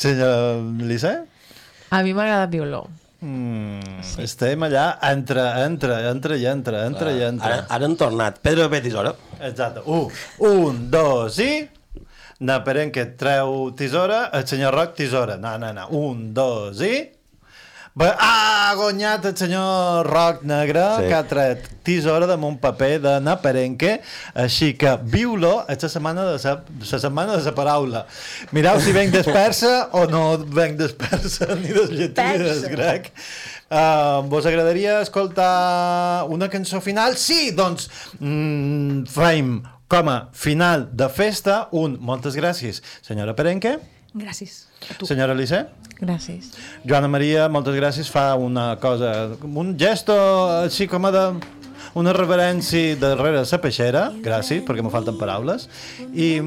Senyor 0.01 0.61
Lissé? 0.87 1.11
A 1.91 2.01
mi 2.03 2.13
m'agrada 2.15 2.47
violó. 2.47 2.85
Mm, 3.21 4.01
sí. 4.01 4.23
Estem 4.25 4.63
allà, 4.65 4.85
entra, 5.05 5.45
entra, 5.61 5.99
entra 6.09 6.37
i 6.41 6.47
entra, 6.49 6.85
entra 6.89 7.11
i 7.13 7.21
entra. 7.21 7.51
Ara, 7.51 7.67
ara 7.69 7.85
han 7.85 7.95
tornat. 7.99 8.39
Pedro 8.41 8.65
Betis, 8.69 8.95
hora. 8.97 9.13
Exacte. 9.39 9.85
Un, 9.85 10.09
un, 10.49 10.81
dos 10.93 11.37
i... 11.43 11.53
N'aparent 12.41 12.89
que 12.89 13.03
treu 13.19 13.67
tisora, 13.77 14.23
el 14.33 14.47
senyor 14.49 14.73
Roc 14.73 14.95
tisora. 14.97 15.35
No, 15.37 15.53
no, 15.61 15.69
no. 15.77 15.85
Un, 15.93 16.31
dos 16.33 16.81
i... 16.81 16.95
Bé, 17.91 18.07
ha 18.07 18.71
guanyat 18.79 19.25
el 19.27 19.33
senyor 19.35 20.07
Roc 20.07 20.43
Negre, 20.47 20.79
Sí. 21.01 21.07
que 21.09 21.13
ha 21.13 21.23
tret 21.27 21.65
tisora 21.83 22.25
damunt 22.25 22.55
paper 22.61 23.01
de 23.03 23.19
Naparenque, 23.19 23.97
així 24.33 24.77
que 24.79 24.93
viu-lo, 25.03 25.65
la 25.67 25.75
setmana 25.75 26.23
de 26.23 26.37
la, 26.39 26.53
la 26.79 26.99
setmana 27.03 27.35
de 27.35 27.43
la 27.43 27.53
paraula. 27.57 28.05
Mireu 28.55 28.79
si 28.79 28.93
venc 28.95 29.11
dispersa 29.11 29.89
o 29.91 30.05
no 30.07 30.37
venc 30.37 30.79
dispersa, 30.79 31.49
ni 31.59 31.67
del 31.75 31.91
llatí 31.91 32.29
ni 32.39 32.47
del 32.47 32.63
grec. 32.71 33.11
Uh, 33.71 34.23
vos 34.31 34.45
agradaria 34.45 35.01
escoltar 35.01 36.25
una 36.31 36.47
cançó 36.49 36.79
final? 36.79 37.17
Sí, 37.17 37.51
doncs 37.51 37.89
mm, 38.19 39.03
fem 39.11 39.61
com 39.91 40.07
a 40.07 40.29
final 40.31 40.87
de 40.95 41.09
festa 41.11 41.65
un 41.75 41.97
moltes 41.99 42.35
gràcies, 42.39 42.79
senyora 43.03 43.35
Perenque, 43.35 43.79
Gràcies. 44.13 44.65
senyora 45.07 45.33
Lissé. 45.33 45.65
Gràcies. 46.01 46.51
Joana 46.83 47.07
Maria, 47.07 47.47
moltes 47.47 47.75
gràcies, 47.77 48.09
fa 48.09 48.35
una 48.35 48.75
cosa, 48.81 49.37
un 49.43 49.77
gesto 49.79 50.15
així 50.63 50.87
com 50.87 51.05
a 51.05 51.11
de 51.11 51.25
una 51.95 52.13
reverència 52.13 52.97
darrere 52.99 53.45
la 53.45 53.61
peixera, 53.61 54.11
gràcies, 54.23 54.65
perquè 54.67 54.83
me 54.83 54.91
falten 54.91 55.17
paraules, 55.19 55.67
i 56.11 56.39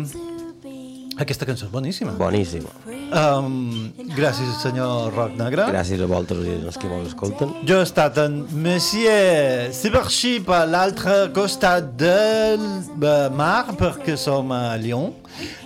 aquesta 1.14 1.46
cançó 1.46 1.68
és 1.68 1.70
boníssima. 1.70 2.16
Boníssima. 2.18 2.72
Um, 3.14 3.92
gràcies, 4.16 4.50
senyor 4.58 5.14
Roc 5.14 5.36
Negre. 5.38 5.68
Gràcies 5.70 6.00
a 6.02 6.08
vosaltres 6.10 6.48
i 6.48 6.54
els 6.56 6.78
que 6.80 6.90
mos 6.90 7.06
escolten. 7.12 7.52
Jo 7.68 7.78
he 7.78 7.86
estat 7.86 8.18
en 8.24 8.40
Monsieur 8.64 9.70
Cybership 9.76 10.50
a 10.50 10.64
l'altre 10.66 11.28
costat 11.36 11.92
del 12.00 12.58
eh, 12.58 13.28
mar 13.30 13.76
perquè 13.78 14.18
som 14.18 14.50
a 14.54 14.74
Lyon. 14.80 15.12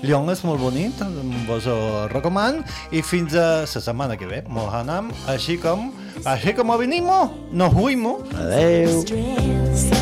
Lyon 0.03 0.31
és 0.33 0.43
molt 0.47 0.63
bonic, 0.63 1.03
vos 1.49 1.69
ho 1.69 1.79
recomano 2.13 2.65
i 2.93 3.03
fins 3.03 3.35
a 3.35 3.49
la 3.65 3.67
setmana 3.67 4.19
que 4.19 4.29
ve. 4.31 4.43
Mos 4.49 4.73
anem 4.75 5.13
així 5.29 5.59
com 5.63 5.91
així 6.25 6.55
com 6.57 6.75
venim, 6.79 7.07
nos 7.53 7.75
huimo. 7.75 8.19
Adeu. 8.35 9.98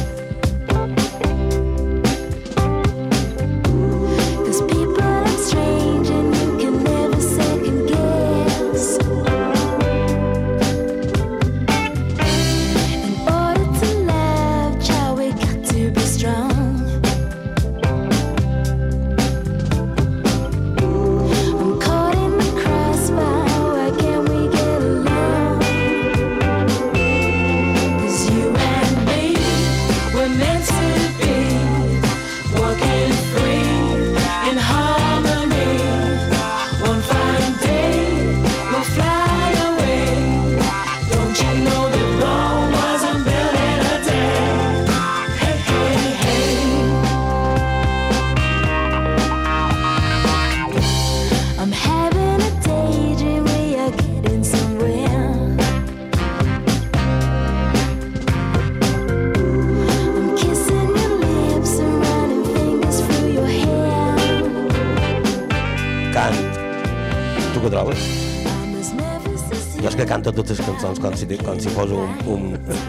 Que 70.06 70.12
canto 70.12 70.32
totes 70.32 70.58
les 70.58 70.66
cançons 70.66 70.98
com 71.02 71.14
si, 71.18 71.26
com 71.42 71.58
si 71.58 71.70
fos 71.74 71.90
un, 71.90 72.10
un, 72.30 72.42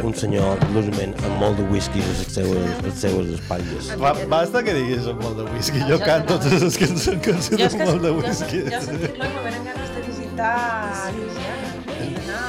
un 0.05 0.13
senyor 0.13 0.59
losament 0.76 1.15
amb 1.26 1.39
molt 1.41 1.57
de 1.57 1.65
whisky 1.72 2.03
a 2.03 2.09
les 2.11 2.20
seues, 2.36 2.68
les 2.86 2.99
seues 3.01 3.32
espatlles. 3.38 3.89
Ba 4.01 4.13
basta 4.30 4.61
que 4.65 4.76
diguis 4.78 5.07
amb 5.09 5.24
molt 5.26 5.39
de 5.41 5.47
whisky. 5.55 5.82
Jo 5.89 5.97
canto 6.03 6.38
totes 6.38 6.61
les 6.68 6.78
cançons 6.78 7.26
Jo 7.26 7.34
és 7.34 7.49
amb 7.49 7.82
que, 7.82 7.88
molt 7.89 8.05
de 8.05 8.11
jo, 8.11 8.20
whisky. 8.22 8.61
jo 8.70 8.82
sentit-lo 8.86 9.30
i 9.30 9.34
me 9.34 9.45
venen 9.47 9.65
ganes 9.65 9.95
de 9.95 10.03
visitar 10.05 10.53
Louisiana. 11.18 11.74
I 11.97 12.13
d'anar... 12.20 12.43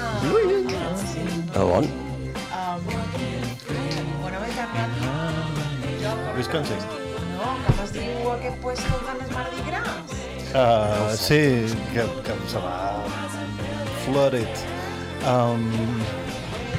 Ah. 1.56 1.62
A 1.62 1.64
on? 1.78 1.88
Um, 1.88 2.84
bueno, 4.20 4.36
vaig 4.44 4.60
anar 4.66 4.86
jo, 6.04 6.12
Wisconsin. 6.36 6.86
no, 7.38 7.56
com 7.64 7.84
es 7.86 7.96
diu 7.96 8.30
aquest 8.36 8.60
puesto 8.66 9.00
de 9.08 9.16
les 9.22 9.32
Mardi 9.32 9.66
Gras? 9.70 10.16
Uh, 10.48 11.16
sí, 11.16 11.42
que, 11.92 12.04
que 12.24 12.40
se 12.48 12.60
va 12.64 12.76
florit. 14.08 14.64
Um, 15.26 15.68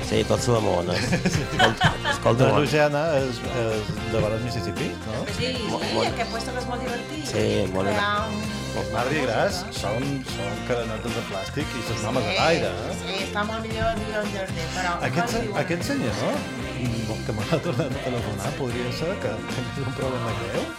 Sí, 0.10 0.24
tot 0.26 0.42
se 0.42 0.50
l'amona. 0.50 0.94
Escolta, 0.98 1.90
escolta, 2.10 2.46
la 2.48 2.50
bon. 2.50 2.56
Louisiana 2.64 3.02
és, 3.20 3.38
és 3.62 3.90
de 4.10 4.22
vora 4.24 4.40
Mississippi, 4.42 4.88
no? 5.06 5.20
Sí, 5.38 5.52
Mo- 5.70 5.78
sí, 5.84 5.92
mo- 5.94 6.02
aquest 6.08 6.32
puesto 6.32 6.54
que 6.56 6.64
és 6.64 6.66
molt 6.66 6.82
divertit. 6.82 7.28
Sí, 7.30 7.44
molt 7.76 7.92
un... 7.92 8.40
Els 8.80 8.90
Mardi 8.96 9.22
Gras 9.28 9.60
són, 9.78 10.08
són 10.32 10.58
cadenetes 10.66 11.14
de 11.20 11.24
plàstic 11.30 11.78
i 11.78 11.84
les 11.92 12.02
mames 12.08 12.26
a 12.26 12.34
l'aire, 12.40 12.72
eh? 12.90 12.98
Sí, 13.04 13.20
està 13.28 13.46
molt 13.52 13.62
millor 13.68 14.02
el 14.24 14.34
jardí, 14.34 14.66
però... 14.80 14.96
Aquest, 15.12 15.38
no 15.46 15.62
aquest 15.62 15.86
senyor, 15.92 16.42
mm, 16.80 17.24
que 17.30 17.38
m'ha 17.38 17.62
tornat 17.70 17.94
a 17.94 18.04
telefonar, 18.10 18.52
podria 18.58 18.92
ser 18.98 19.14
que 19.22 19.36
tingués 19.46 19.82
un 19.86 19.98
problema 20.02 20.34
greu. 20.42 20.70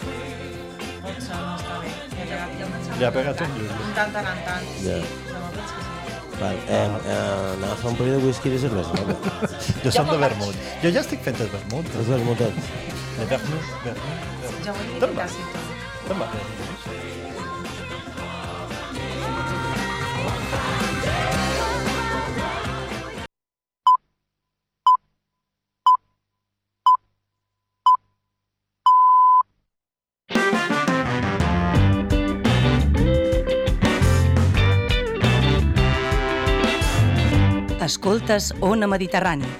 Pot 1.06 1.22
ser, 1.22 1.38
no 1.38 1.54
està 1.54 1.78
bé. 1.86 1.94
Ja 2.18 2.26
ha 2.26 2.30
pegat, 2.34 2.58
ja 2.58 2.66
ha 2.66 2.74
pegat 2.74 3.02
Ja 3.04 3.08
ha 3.14 3.16
pegat 3.20 3.46
un 3.46 3.58
llum. 3.62 3.82
un 3.86 3.94
tant, 4.00 4.16
tant, 4.18 4.46
tant. 4.50 4.72
Ja. 4.82 4.98
Sí, 4.98 5.04
no, 5.06 5.28
sí. 5.29 5.29
Val, 6.40 6.56
eh, 6.68 6.76
eh, 6.76 7.52
anem 7.52 7.68
a 7.68 7.74
fer 7.76 7.90
un 7.90 7.96
parell 7.98 8.14
de 8.16 8.20
whisky 8.24 8.48
i 8.48 8.52
de 8.54 8.60
cervesa, 8.62 8.96
no? 8.96 9.16
Jo 9.84 9.90
som 9.92 10.08
de 10.08 10.16
vermut. 10.22 10.56
Jo 10.84 10.92
ja 10.94 11.02
estic 11.04 11.20
fent 11.26 11.40
el 11.44 11.50
vermut. 11.52 11.90
És 12.00 12.08
vermutet. 12.08 12.62
De 13.18 13.26
vermut, 13.34 13.74
vermut. 13.84 14.54
Jo 14.64 14.76
vull 14.78 14.88
dir 14.94 15.02
Toma. 15.04 15.18
quasi 15.20 15.50
tot. 15.52 15.74
Toma. 16.08 16.30
Escoltes 37.90 38.54
Ona 38.60 38.86
Mediterrani, 38.86 39.50